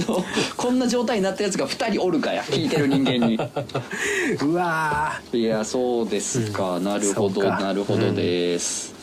[0.09, 0.24] の
[0.56, 3.36] こんな状態になったやつが2人おるかや聞いてる人間に。
[4.43, 8.94] うわいやそうですか、なるほどなるほどです、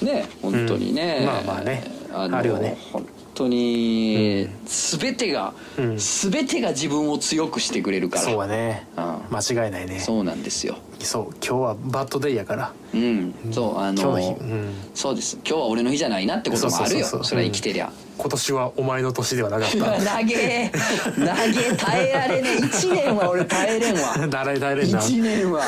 [0.00, 1.26] ね本当にね、うん。
[1.26, 1.84] まあまあね
[2.14, 2.76] あのあるよね。
[2.92, 5.96] 本当に全てが、うん。
[5.98, 8.22] 全てが自分を強くしてくれるから。
[8.22, 8.86] そうやね。
[8.96, 9.98] うん間違いないね。
[9.98, 10.76] そうなんですよ。
[11.00, 12.72] そう今日はバッドデイやから。
[12.94, 13.34] うん。
[13.50, 14.40] そうあの今日の日。
[14.40, 14.74] うん。
[14.94, 15.36] そうです。
[15.44, 16.88] 今日は俺の日じゃないなってこともあるよ。
[16.90, 17.24] そうそうそうそう。
[17.24, 19.76] それは生きてりゃ、今年はお前の年ではなかった。
[19.76, 20.70] 長え
[21.18, 22.56] 長え耐えられねえ。
[22.58, 24.28] 1年は俺耐えれんわ。
[24.28, 24.90] だれだれん？
[24.92, 25.62] な1年は。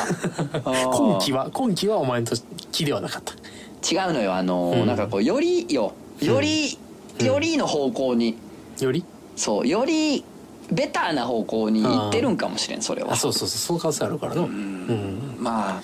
[0.93, 2.27] 今期は今期はお前の
[2.71, 3.33] 期ではなかった。
[3.33, 4.33] 違うのよ。
[4.33, 4.85] あの、うん。
[4.85, 6.77] なんかこうよりよより、
[7.23, 8.37] よりの方向に。
[8.79, 9.03] より？
[9.35, 9.67] そう。
[9.67, 10.23] より
[10.71, 13.13] ベターな方向に行ってるんかもしれんそれは。
[13.13, 13.57] あそうそうそう。
[13.57, 14.41] その可能性あるからな。
[14.41, 15.37] うん。
[15.39, 15.81] まあ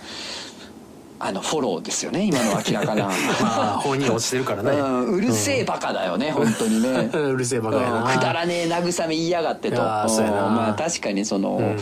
[1.19, 3.05] あのフォローですよね今の明らかな。
[3.41, 4.72] まあ本人落ちてるからね。
[4.72, 7.10] うん、うるせえバカだよね、本当にね。
[7.14, 8.03] うるせえバカやうん。
[8.03, 9.81] なくだらねえ慰め言いやがってと。
[9.81, 10.47] あーそうやな。
[10.47, 11.77] うんまあ確かにその、うん。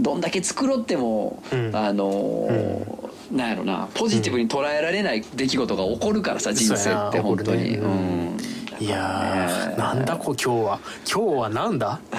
[0.00, 1.76] どんだけ繕っても、うん。
[1.76, 9.76] あのーなんやろなポジティブに捉えられない出来事が起こるからさ、人生って本当に、いやーね。
[9.76, 10.78] なんだこう今日は。
[11.12, 11.98] 今日はなんだ？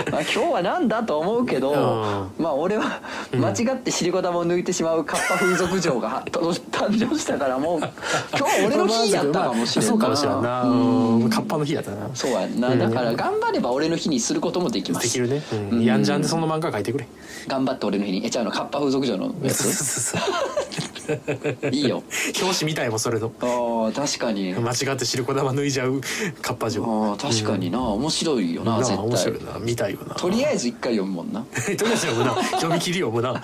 [0.10, 3.00] まあ、今日はなんだと思うけど、うまあ俺は
[3.32, 6.40] 間違って尻子玉を抜いてしまうカッパ風俗嬢が と
[6.70, 7.88] 誕生したからもう今
[8.38, 10.62] 日は俺の日やったかもしれんな、そうかもしれんな。
[10.62, 10.74] う
[11.26, 11.30] ん。
[11.30, 12.08] カッパの日やったな。
[12.14, 12.74] そうやんな。
[12.74, 15.04] だから頑張れば俺の日にすることもできます。
[15.06, 15.42] できるね。
[15.52, 15.78] ううん。
[15.80, 17.06] んやんじゃんでその漫画描いてくれ。
[17.46, 20.14] 頑張って俺の日にえちゃうのカッパ風俗嬢のやつ。
[21.70, 22.02] いいよ。
[22.40, 23.30] 表紙みたいもんそれの。
[23.40, 24.54] ああ確かに。
[24.54, 26.00] 間違って白子玉脱いじゃう
[26.40, 27.16] カッパ嬢。
[27.20, 29.58] 確かにな、面白いよな絶面白い対な。
[29.60, 30.14] 見たいよな。
[30.14, 31.40] とりあえず一回読むもんな。
[31.50, 32.34] とりあえず読むな。
[32.58, 33.40] 読み切り読むな。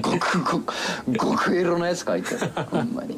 [0.00, 0.72] ごくごく
[1.16, 2.40] ごくエロのやつ書いてる。
[2.70, 3.16] ほんまに。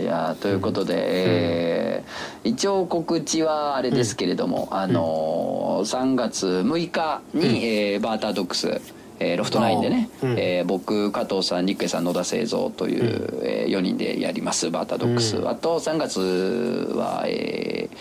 [0.00, 2.12] いやーということで、えー
[2.44, 8.80] 一応告知はあれですけれども、あのー3月6日に、えーバータードックス
[9.20, 10.34] えーロフトナインでね、うん。
[10.38, 15.48] えー僕加藤さん日さん野田製造という、え4人でやりますバータードックス、うん。
[15.48, 16.20] あと3月
[16.96, 17.96] は、えー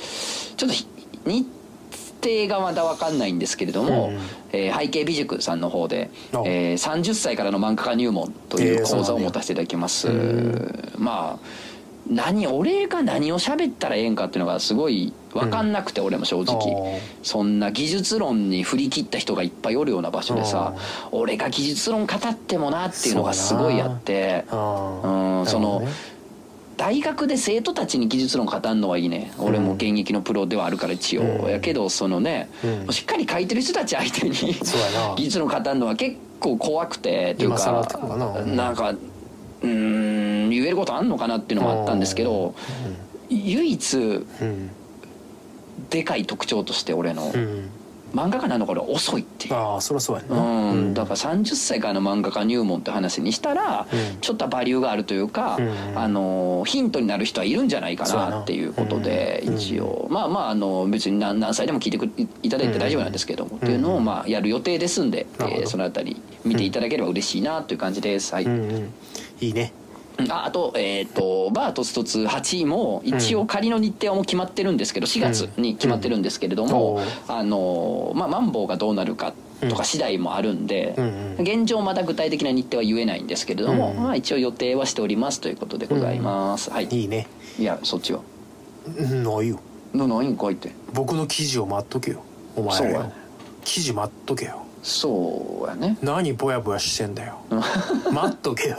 [0.57, 0.85] ちょっとひ
[1.25, 1.47] 日
[2.23, 4.19] 程がまだ分かんないんですけれども、うん。
[4.53, 6.41] えー背景美塾さんの方で、あ。
[6.45, 10.93] えー30歳からの漫画家入門というえー講座を持たせていただきます、うん。
[10.97, 11.71] まあ
[12.09, 16.99] 何俺が何を喋ったらええんかっていうのがすごい分かんなくて、俺も正直。
[17.23, 20.73] そんな技術論に振り切った人がいっぱいおるような場所でさ
[21.11, 25.83] 俺が技術論語ってもなっていうのがすごいあってあうんその
[26.81, 29.31] 大学で生徒たちに技術論語るのはいいね。
[29.37, 31.51] 俺も現役のプロではあるから一応、うん。
[31.51, 32.49] やけどそのね、
[32.87, 32.91] うん。
[32.91, 34.35] しっかり書いてる人たち相手に
[35.15, 38.69] 技術論語るのは結構怖くてという今更かってことかな。
[38.71, 38.75] うん。
[38.75, 39.67] かうー
[40.47, 42.55] ん言えることあんのかなっていうのもあったんですけど
[43.29, 44.71] 唯一うん。
[45.91, 47.69] でかい特徴として俺のうん
[48.13, 49.53] 漫画家なのこれ遅いっていう。
[49.53, 54.19] ああそりゃそうやうな、ん、だから30歳からの漫画家入門って話にしたら、うん。
[54.19, 55.97] ちょっとバリューがあるというか、うん。
[55.97, 58.41] あのヒントになる人はいるんじゃないかなな。
[58.41, 59.55] っていうことで、うん。
[59.55, 60.07] 一応。
[60.09, 62.09] まあまああの別に何何歳でも聞いてく
[62.43, 63.57] いただいて大丈夫なんですけども、うん。
[63.57, 68.33] っていうのをまあやる予定ですんで、えーそのあたり見ていただければ嬉しいなという感じです。
[68.33, 68.51] はいうん。
[68.51, 68.93] うん。
[69.39, 69.73] いいね
[70.29, 77.31] ああと,、えー、とバートストツ8も一応仮の日程はもう決まってるんですけど4月に決まってるんですけれども、う。
[77.31, 79.33] んあのまあ、マンボウがどうなるか
[79.69, 81.41] とか次第もあるんで、うんうん。
[81.41, 86.87] 現状まだ具体的な日程は言えないんですけれども、うんまあ、一応予定はしておりますということでございます、はい。
[86.91, 87.27] いいね。
[87.59, 88.21] いやそっちは？
[88.85, 89.59] うんないよ。
[89.93, 90.71] な何ん書いて。
[90.93, 92.23] 僕の記事を待っとけよ
[92.55, 93.11] お前ら
[93.63, 94.65] 記事待っとけよ。
[94.83, 95.97] そうやね。
[96.01, 97.39] 何ぼやぼやしてんだよ。
[98.11, 98.77] 待っとけよ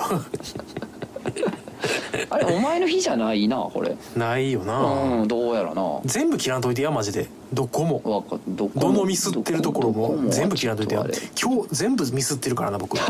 [2.31, 3.97] あれお前の日じゃないなこれ。
[4.17, 5.83] ないよな、うんどうやらな。
[5.83, 7.29] わ全部切らんといてやマジで。
[7.53, 8.01] どこも。
[8.01, 8.07] か
[8.49, 10.31] どこどのミスってるところどこも。
[10.31, 11.01] 全部切らんといてや。
[11.03, 11.29] ちょっとあれ。
[11.43, 12.97] 今日全部ミスってるからな僕。
[12.97, 13.07] じゃ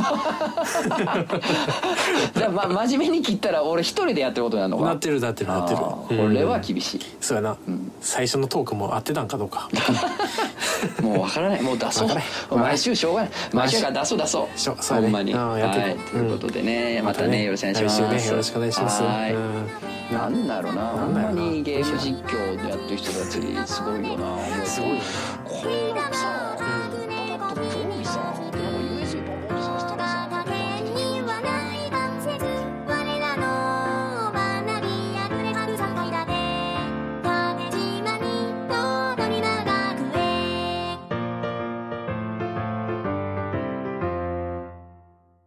[2.47, 4.85] あ、ま、真面目に切ったら俺一人でやってることになるのか。
[4.87, 5.81] なってるなってるなってる。
[5.81, 7.59] あーこれは厳しい、そうやな、ん。
[8.01, 9.69] 最初のトークも合ってたんかどうか。
[11.01, 11.63] もうわからない。
[11.63, 12.09] もう出そう。
[12.09, 12.21] わか
[12.51, 13.31] らん毎週しょうがない。
[13.53, 13.81] 毎週。
[13.81, 14.59] から出そう出そう。
[14.59, 15.07] しょそうやね。
[15.07, 15.33] ほんまに。
[15.33, 15.91] うんやっていこう。
[15.91, 15.97] はい。
[15.97, 18.03] ということでねまたねよろしくお願いします。
[18.03, 19.03] 来週ねよろしくお願いします願いします。
[19.03, 20.87] なんだろうな。
[20.89, 24.39] ほんまにゲーム実況やってる人たちすごいよな。
[24.65, 25.01] すごい
[25.45, 26.65] こんなさパ
[27.39, 30.42] パッと興味さ USB パパッとさしたらさ。